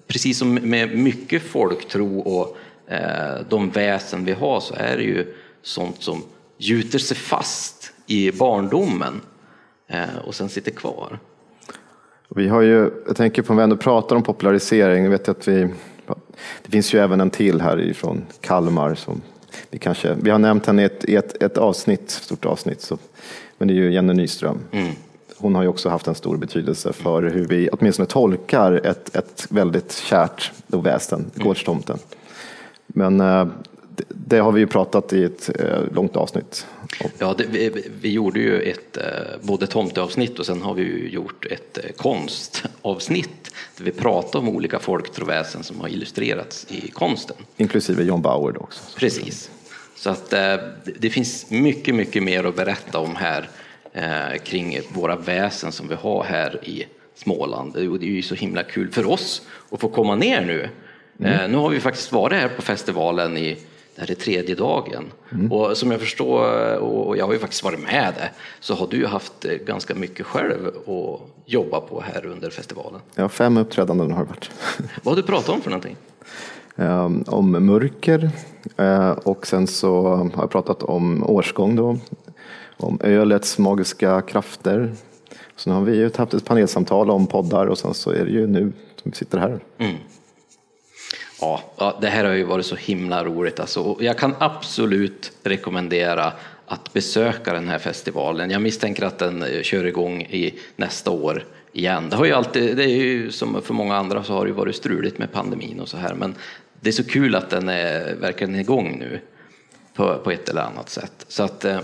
precis 0.06 0.38
som 0.38 0.54
med 0.54 0.98
mycket 0.98 1.42
folktro 1.42 2.18
och 2.18 2.56
eh, 2.92 3.40
de 3.48 3.70
väsen 3.70 4.24
vi 4.24 4.32
har 4.32 4.60
så 4.60 4.74
är 4.74 4.96
det 4.96 5.02
ju 5.02 5.34
sånt 5.62 6.02
som 6.02 6.24
gjuter 6.58 6.98
sig 6.98 7.16
fast 7.16 7.92
i 8.06 8.32
barndomen 8.32 9.20
och 10.24 10.34
sen 10.34 10.48
sitter 10.48 10.70
kvar. 10.70 11.18
Vi 12.28 12.48
har 12.48 12.60
ju, 12.60 12.90
jag 13.06 13.16
tänker 13.16 13.42
på 13.42 13.50
om 13.50 13.56
vi 13.56 13.62
ändå 13.62 13.76
pratar 13.76 14.16
om 14.16 14.22
popularisering, 14.22 15.10
vet 15.10 15.28
att 15.28 15.48
vi, 15.48 15.68
det 16.62 16.70
finns 16.70 16.94
ju 16.94 16.98
även 16.98 17.20
en 17.20 17.30
till 17.30 17.60
här 17.60 17.80
ifrån 17.80 18.22
Kalmar 18.40 18.94
som 18.94 19.20
vi 19.70 19.78
kanske, 19.78 20.14
vi 20.22 20.30
har 20.30 20.38
nämnt 20.38 20.66
henne 20.66 20.82
i 20.82 20.84
ett, 20.84 21.04
ett, 21.04 21.42
ett 21.42 21.58
avsnitt, 21.58 22.10
stort 22.10 22.44
avsnitt, 22.44 22.80
så 22.80 22.98
men 23.58 23.68
det 23.68 23.74
är 23.74 23.76
ju 23.76 23.92
Jenny 23.92 24.14
Nyström. 24.14 24.58
Mm. 24.72 24.92
Hon 25.36 25.54
har 25.54 25.62
ju 25.62 25.68
också 25.68 25.88
haft 25.88 26.06
en 26.06 26.14
stor 26.14 26.36
betydelse 26.36 26.92
för 26.92 27.22
hur 27.22 27.46
vi 27.46 27.68
åtminstone 27.72 28.06
tolkar 28.06 28.86
ett, 28.86 29.16
ett 29.16 29.46
väldigt 29.50 29.92
kärt 29.92 30.52
väsen, 30.66 31.20
mm. 31.20 31.46
gårdstomten. 31.46 31.98
Men 32.86 33.20
eh, 33.20 33.46
det, 33.96 34.04
det, 34.08 34.38
har 34.38 34.52
vi 34.52 34.60
ju 34.60 34.66
pratat 34.66 35.12
i 35.12 35.24
ett 35.24 35.50
eh, 35.60 35.94
långt 35.94 36.16
avsnitt. 36.16 36.66
Ja, 37.18 37.34
det, 37.38 37.44
vi, 37.50 37.88
vi, 38.00 38.12
gjorde 38.12 38.40
ju 38.40 38.62
ett 38.62 38.96
eh, 38.96 39.02
både 39.42 39.66
tomteavsnitt 39.66 40.38
och 40.38 40.46
sen 40.46 40.62
har 40.62 40.74
vi 40.74 41.08
gjort 41.08 41.46
ett 41.46 41.78
konstavsnitt 41.96 43.54
där 43.76 43.84
vi 43.84 43.90
pratar 43.90 44.38
om 44.38 44.48
olika 44.48 44.78
folktroväsen 44.78 45.62
som 45.62 45.80
har 45.80 45.88
illustrerats 45.88 46.66
i 46.70 46.90
konsten. 46.90 47.36
Inklusive 47.56 48.02
John 48.02 48.22
Bauer 48.22 48.52
då 48.52 48.60
också. 48.60 48.82
Precis. 48.96 49.50
Så 49.96 50.10
att 50.10 50.32
eh, 50.32 50.56
det 50.98 51.10
finns 51.10 51.50
mycket, 51.50 51.94
mycket 51.94 52.22
mer 52.22 52.44
att 52.44 52.56
berätta 52.56 52.98
om 52.98 53.16
här 53.16 53.48
eh, 53.92 54.38
kring 54.44 54.80
våra 54.88 55.16
väsen 55.16 55.72
som 55.72 55.88
vi 55.88 55.94
har 55.94 56.24
här 56.24 56.68
i 56.68 56.86
Småland. 57.14 57.74
Det 57.74 57.80
är 57.80 58.04
ju 58.04 58.22
så 58.22 58.34
himla 58.34 58.62
kul 58.62 58.90
för 58.90 59.06
oss 59.06 59.42
att 59.70 59.80
få 59.80 59.88
komma 59.88 60.14
ner 60.14 60.40
nu. 60.40 60.68
Mm. 61.20 61.32
Eh, 61.32 61.48
nu 61.48 61.56
har 61.56 61.70
vi 61.70 61.80
faktiskt 61.80 62.12
varit 62.12 62.40
här 62.40 62.48
på 62.48 62.62
festivalen 62.62 63.36
i 63.36 63.56
det 63.98 64.04
här 64.04 64.10
är 64.10 64.14
tredje 64.14 64.54
dagen. 64.54 65.04
Mm. 65.32 65.52
Och 65.52 65.76
som 65.76 65.90
jag 65.90 66.00
förstår, 66.00 66.76
och 66.76 67.16
jag 67.16 67.26
har 67.26 67.32
ju 67.32 67.38
faktiskt 67.38 67.64
varit 67.64 67.80
med 67.80 68.12
det, 68.16 68.30
så 68.60 68.74
har 68.74 68.86
du 68.86 69.06
haft 69.06 69.42
ganska 69.66 69.94
mycket 69.94 70.26
själv 70.26 70.66
att 70.66 71.20
jobba 71.46 71.80
på 71.80 72.00
här 72.00 72.26
under 72.26 72.50
festivalen. 72.50 73.00
Ja, 73.14 73.28
fem 73.28 73.56
uppträdanden 73.56 74.12
har 74.12 74.24
det 74.24 74.28
varit. 74.28 74.50
Vad 75.02 75.14
har 75.14 75.22
du 75.22 75.26
pratat 75.26 75.48
om 75.48 75.60
för 75.60 75.70
någonting? 75.70 75.96
Um, 76.76 77.24
om 77.26 77.66
mörker, 77.66 78.30
Eh, 78.76 79.10
och 79.10 79.46
sen 79.46 79.66
så 79.66 80.02
har 80.34 80.42
jag 80.42 80.50
pratat 80.50 80.82
om 80.82 81.24
årsgång 81.30 81.76
då, 81.76 81.98
om 82.76 82.98
ölets 83.02 83.58
magiska 83.58 84.20
krafter. 84.20 84.92
Sen 85.56 85.72
har 85.72 85.82
vi 85.82 86.10
haft 86.16 86.34
ett 86.34 86.44
panelsamtal 86.44 87.10
om 87.10 87.26
poddar 87.26 87.66
och 87.66 87.78
sen 87.78 87.94
så 87.94 88.10
är 88.10 88.24
det 88.24 88.30
ju 88.30 88.46
nu 88.46 88.72
som 89.02 89.10
vi 89.10 89.12
sitter 89.12 89.38
här. 89.38 89.60
Mm. 89.78 89.96
Ja, 91.40 91.98
det 92.00 92.08
här 92.08 92.24
har 92.24 92.32
ju 92.32 92.44
varit 92.44 92.66
så 92.66 92.76
himla 92.76 93.24
roligt. 93.24 93.60
Alltså. 93.60 93.96
Jag 94.00 94.18
kan 94.18 94.34
absolut 94.38 95.32
rekommendera 95.42 96.32
att 96.66 96.92
besöka 96.92 97.52
den 97.52 97.68
här 97.68 97.78
festivalen. 97.78 98.50
Jag 98.50 98.62
misstänker 98.62 99.04
att 99.04 99.18
den 99.18 99.42
eh, 99.42 99.62
kör 99.62 99.84
igång 99.84 100.22
i 100.22 100.54
nästa 100.76 101.10
år 101.10 101.44
igen. 101.72 102.10
Det, 102.10 102.16
har 102.16 102.24
ju 102.24 102.32
alltid, 102.32 102.76
det 102.76 102.84
är 102.84 102.88
ju 102.88 103.32
som 103.32 103.62
för 103.62 103.74
många 103.74 103.96
andra 103.96 104.24
så 104.24 104.32
har 104.32 104.46
det 104.46 104.52
varit 104.52 104.76
struligt 104.76 105.18
med 105.18 105.32
pandemin 105.32 105.80
och 105.80 105.88
så 105.88 105.96
här, 105.96 106.14
men 106.14 106.34
det 106.80 106.88
är 106.88 106.92
så 106.92 107.04
kul 107.04 107.34
att 107.34 107.50
den 107.50 107.68
är 107.68 108.14
verkligen 108.14 108.54
igång 108.54 108.98
nu 108.98 109.20
på, 109.94 110.18
på 110.18 110.30
ett 110.30 110.48
eller 110.48 110.62
annat 110.62 110.90
sätt. 110.90 111.24
Så 111.28 111.42
att, 111.42 111.64
eh, 111.64 111.80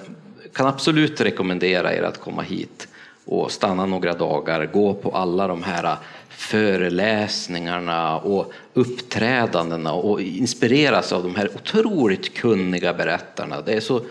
kan 0.52 0.66
absolut 0.66 1.20
rekommendera 1.20 1.94
er 1.94 2.02
att 2.02 2.20
komma 2.20 2.42
hit 2.42 2.88
och 3.24 3.52
stanna 3.52 3.86
några 3.86 4.12
dagar, 4.12 4.66
gå 4.66 4.94
på 4.94 5.10
alla 5.10 5.46
de 5.46 5.62
här 5.62 5.96
föreläsningarna 6.36 8.18
och 8.18 8.52
uppträdandena 8.74 9.92
och 9.92 10.20
inspireras 10.20 11.12
av 11.12 11.22
de 11.22 11.34
här 11.34 11.50
otroligt 11.54 12.34
kunniga 12.34 12.94
berättarna. 12.94 13.60
Det 13.60 13.72
är 13.72 13.80
så 13.80 14.04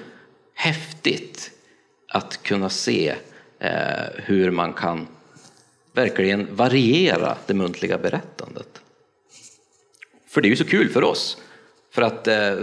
häftigt 0.54 1.52
att 2.08 2.44
kunna 2.44 2.70
se 2.70 3.16
eh, 3.60 3.72
hur 4.16 4.52
man 4.52 4.74
kan 4.74 5.08
verkligen 5.94 6.56
variera 6.56 7.38
det 7.46 7.54
muntliga 7.54 7.98
berättandet. 7.98 8.82
För 10.28 10.42
det 10.42 10.48
är 10.48 10.50
ju 10.50 10.56
så 10.56 10.66
kul 10.66 10.90
för 10.90 11.04
oss. 11.04 11.38
För 11.92 12.02
att 12.02 12.28
eh, 12.28 12.56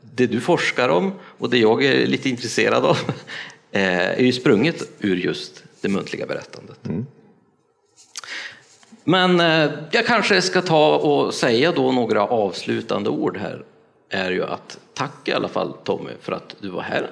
det 0.00 0.26
du 0.26 0.40
forskar 0.40 0.88
om 0.88 1.12
och 1.22 1.50
det 1.50 1.58
jag 1.58 1.84
är 1.84 2.06
lite 2.06 2.28
intresserad 2.28 2.84
av 2.84 2.96
eh, 3.72 4.08
är 4.08 4.22
ju 4.22 4.32
sprunget 4.32 4.90
ur 4.98 5.16
just 5.16 5.64
det 5.80 5.88
muntliga 5.88 6.26
berättandet. 6.26 6.86
Mm. 6.86 7.06
Men 9.08 9.40
eh, 9.40 9.70
jag 9.90 10.06
kanske 10.06 10.42
ska 10.42 10.62
ta 10.62 10.96
och 10.96 11.34
säga 11.34 11.72
då 11.72 11.92
några 11.92 12.22
avslutande 12.22 13.10
ord 13.10 13.36
här. 13.36 13.62
Är 14.10 14.30
ju 14.30 14.44
att 14.44 14.78
tack 14.94 15.28
i 15.28 15.32
alla 15.32 15.48
fall 15.48 15.72
Tommy 15.84 16.10
för 16.20 16.32
att 16.32 16.56
du 16.60 16.68
var 16.68 16.82
här 16.82 17.10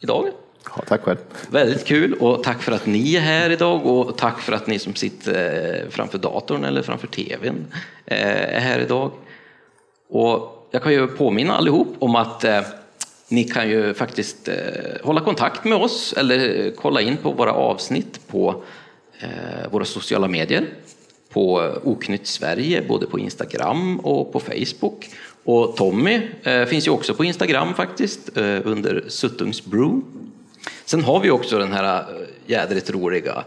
idag. 0.00 0.28
Ja, 0.64 0.82
tack 0.88 1.02
själv. 1.02 1.18
Väldigt 1.50 1.84
kul 1.84 2.14
och 2.14 2.42
tack 2.42 2.62
för 2.62 2.72
att 2.72 2.86
ni 2.86 3.14
är 3.16 3.20
här 3.20 3.50
idag 3.50 3.86
och 3.86 4.16
tack 4.18 4.40
för 4.40 4.52
att 4.52 4.66
ni 4.66 4.78
som 4.78 4.94
sitter 4.94 5.86
framför 5.90 6.18
datorn 6.18 6.64
eller 6.64 6.82
framför 6.82 7.06
tvn 7.06 7.66
är 8.06 8.60
här 8.60 8.78
idag. 8.78 9.10
Och 10.08 10.68
jag 10.70 10.82
kan 10.82 10.92
ju 10.92 11.06
påminna 11.06 11.56
allihop 11.56 11.96
om 11.98 12.16
att 12.16 12.44
eh, 12.44 12.60
ni 13.28 13.44
kan 13.44 13.68
ju 13.68 13.94
faktiskt 13.94 14.48
eh, 14.48 14.54
hålla 15.02 15.20
kontakt 15.20 15.64
med 15.64 15.78
oss 15.78 16.14
eller 16.16 16.70
kolla 16.76 17.00
in 17.00 17.16
på 17.16 17.32
våra 17.32 17.52
avsnitt 17.52 18.20
på 18.28 18.62
eh, 19.20 19.70
våra 19.70 19.84
sociala 19.84 20.28
medier. 20.28 20.66
På 21.32 21.72
Oknytt 21.84 22.26
Sverige, 22.26 22.82
både 22.88 23.06
på 23.06 23.18
Instagram 23.18 24.00
och 24.00 24.32
på 24.32 24.40
Facebook. 24.40 25.10
Och 25.44 25.76
Tommy 25.76 26.20
eh, 26.42 26.64
finns 26.64 26.86
ju 26.86 26.90
också 26.90 27.14
på 27.14 27.24
Instagram 27.24 27.74
faktiskt, 27.74 28.36
eh, 28.36 28.60
under 28.64 29.04
Suttungsbrew. 29.08 30.00
Sen 30.84 31.04
har 31.04 31.20
vi 31.20 31.30
också 31.30 31.58
den 31.58 31.72
här 31.72 31.98
eh, 31.98 32.26
jädrigt 32.46 32.90
roliga 32.90 33.44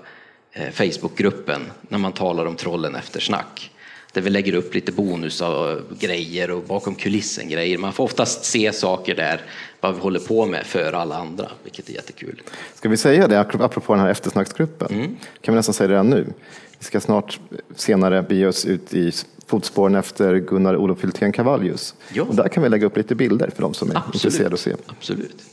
eh, 0.51 0.71
Facebookgruppen 0.71 1.61
när 1.81 1.97
man 1.97 2.11
talar 2.11 2.45
om 2.45 2.55
trollen 2.55 2.95
efter 2.95 3.19
snack 3.19 3.71
där 4.15 4.21
vi 4.21 4.29
lägger 4.29 4.55
upp 4.55 4.75
lite 4.75 4.91
bonus 4.91 5.41
och 5.41 5.79
grejer 5.99 6.51
och 6.51 6.63
bakom 6.63 6.95
kulissen 6.95 7.49
grejer. 7.49 7.77
Man 7.77 7.93
får 7.93 8.03
oftast 8.03 8.45
se 8.45 8.73
saker 8.73 9.15
där, 9.15 9.41
vad 9.81 9.95
vi 9.95 10.01
håller 10.01 10.19
på 10.19 10.45
med 10.45 10.65
för 10.65 10.93
alla 10.93 11.15
andra, 11.17 11.51
vilket 11.63 11.89
är 11.89 11.93
jättekul. 11.93 12.41
Ska 12.73 12.89
vi 12.89 12.97
säga 12.97 13.27
det, 13.27 13.39
apropå 13.39 13.93
den 13.93 14.01
här 14.01 14.09
eftersnacksgruppen? 14.09 14.87
Mm. 14.93 15.15
Kan 15.41 15.53
vi 15.53 15.55
nästan 15.55 15.73
säga 15.73 15.87
det 15.87 15.93
redan 15.93 16.09
nu? 16.09 16.33
Vi 16.79 16.85
ska 16.85 16.99
snart 17.01 17.39
senare 17.75 18.23
bege 18.23 18.47
oss 18.47 18.65
ut 18.65 18.93
i 18.93 19.11
fotspåren 19.47 19.95
efter 19.95 20.35
Gunnar 20.35 20.75
Olof 20.77 21.03
Hultén 21.03 21.31
Cavallius. 21.31 21.95
Och 22.19 22.35
där 22.35 22.47
kan 22.47 22.63
vi 22.63 22.69
lägga 22.69 22.85
upp 22.85 22.97
lite 22.97 23.15
bilder 23.15 23.49
för 23.55 23.61
de 23.61 23.73
som 23.73 23.91
är 23.91 23.95
Absolut. 23.95 24.15
intresserade 24.15 24.53
att 24.53 24.59
se. 24.59 24.75
Absolut. 24.85 25.43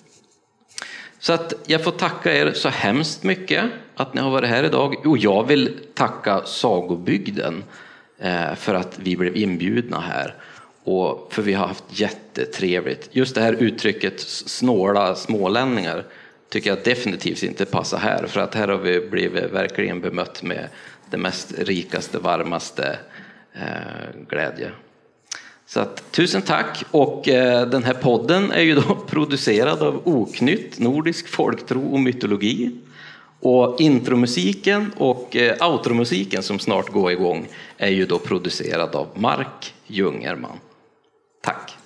Så 1.18 1.32
att 1.32 1.54
jag 1.66 1.84
får 1.84 1.90
tacka 1.90 2.32
er 2.36 2.52
så 2.52 2.68
hemskt 2.68 3.22
mycket 3.22 3.64
att 3.96 4.14
ni 4.14 4.20
har 4.20 4.30
varit 4.30 4.48
här 4.48 4.64
idag. 4.64 5.06
Och 5.06 5.18
jag 5.18 5.46
vill 5.46 5.78
tacka 5.94 6.42
Sagobygden 6.44 7.54
Eh, 7.54 7.62
Eh, 8.22 8.54
för 8.54 8.74
att 8.74 8.98
vi 8.98 9.16
blev 9.16 9.36
inbjudna 9.36 10.00
här. 10.00 10.34
Och 10.84 11.32
för 11.32 11.42
vi 11.42 11.52
har 11.52 11.66
haft 11.66 11.84
jättetrevligt. 11.88 13.08
Just 13.12 13.34
det 13.34 13.40
här 13.40 13.52
uttrycket 13.52 14.20
snåla 14.20 15.14
smålänningar 15.14 16.04
tycker 16.48 16.70
jag 16.70 16.78
definitivt 16.84 17.42
inte 17.42 17.64
passar 17.64 17.98
här. 17.98 18.26
För 18.26 18.40
att 18.40 18.54
här 18.54 18.68
har 18.68 18.78
vi 18.78 19.00
blivit 19.00 19.52
verkligen 19.52 20.00
bemött 20.00 20.42
med 20.42 20.68
det 21.10 21.16
mest 21.16 21.58
rikaste, 21.58 22.18
varmaste 22.18 22.98
eh, 23.54 24.20
glädje. 24.28 24.70
Så 25.66 25.80
att, 25.80 26.12
tusen 26.12 26.42
tack! 26.42 26.84
Och 26.90 27.28
eh, 27.28 27.68
den 27.68 27.84
här 27.84 27.94
podden 27.94 28.52
är 28.52 28.62
ju 28.62 28.74
då 28.74 28.94
producerad 29.06 29.82
av 29.82 30.08
Oknytt, 30.08 30.78
Nordisk 30.78 31.28
folktro 31.28 31.92
och 31.92 32.00
mytologi. 32.00 32.70
Och 33.44 33.80
intromusiken 33.80 34.92
och 34.96 35.36
eh, 35.36 35.72
outromusiken 35.72 36.42
som 36.42 36.58
snart 36.58 36.88
går 36.88 37.12
igång 37.12 37.48
är 37.76 37.90
ju 37.90 38.06
då 38.06 38.18
producerad 38.18 38.94
av 38.94 39.06
Mark 39.14 39.74
Jungerman. 39.86 40.58
Tack! 41.42 41.81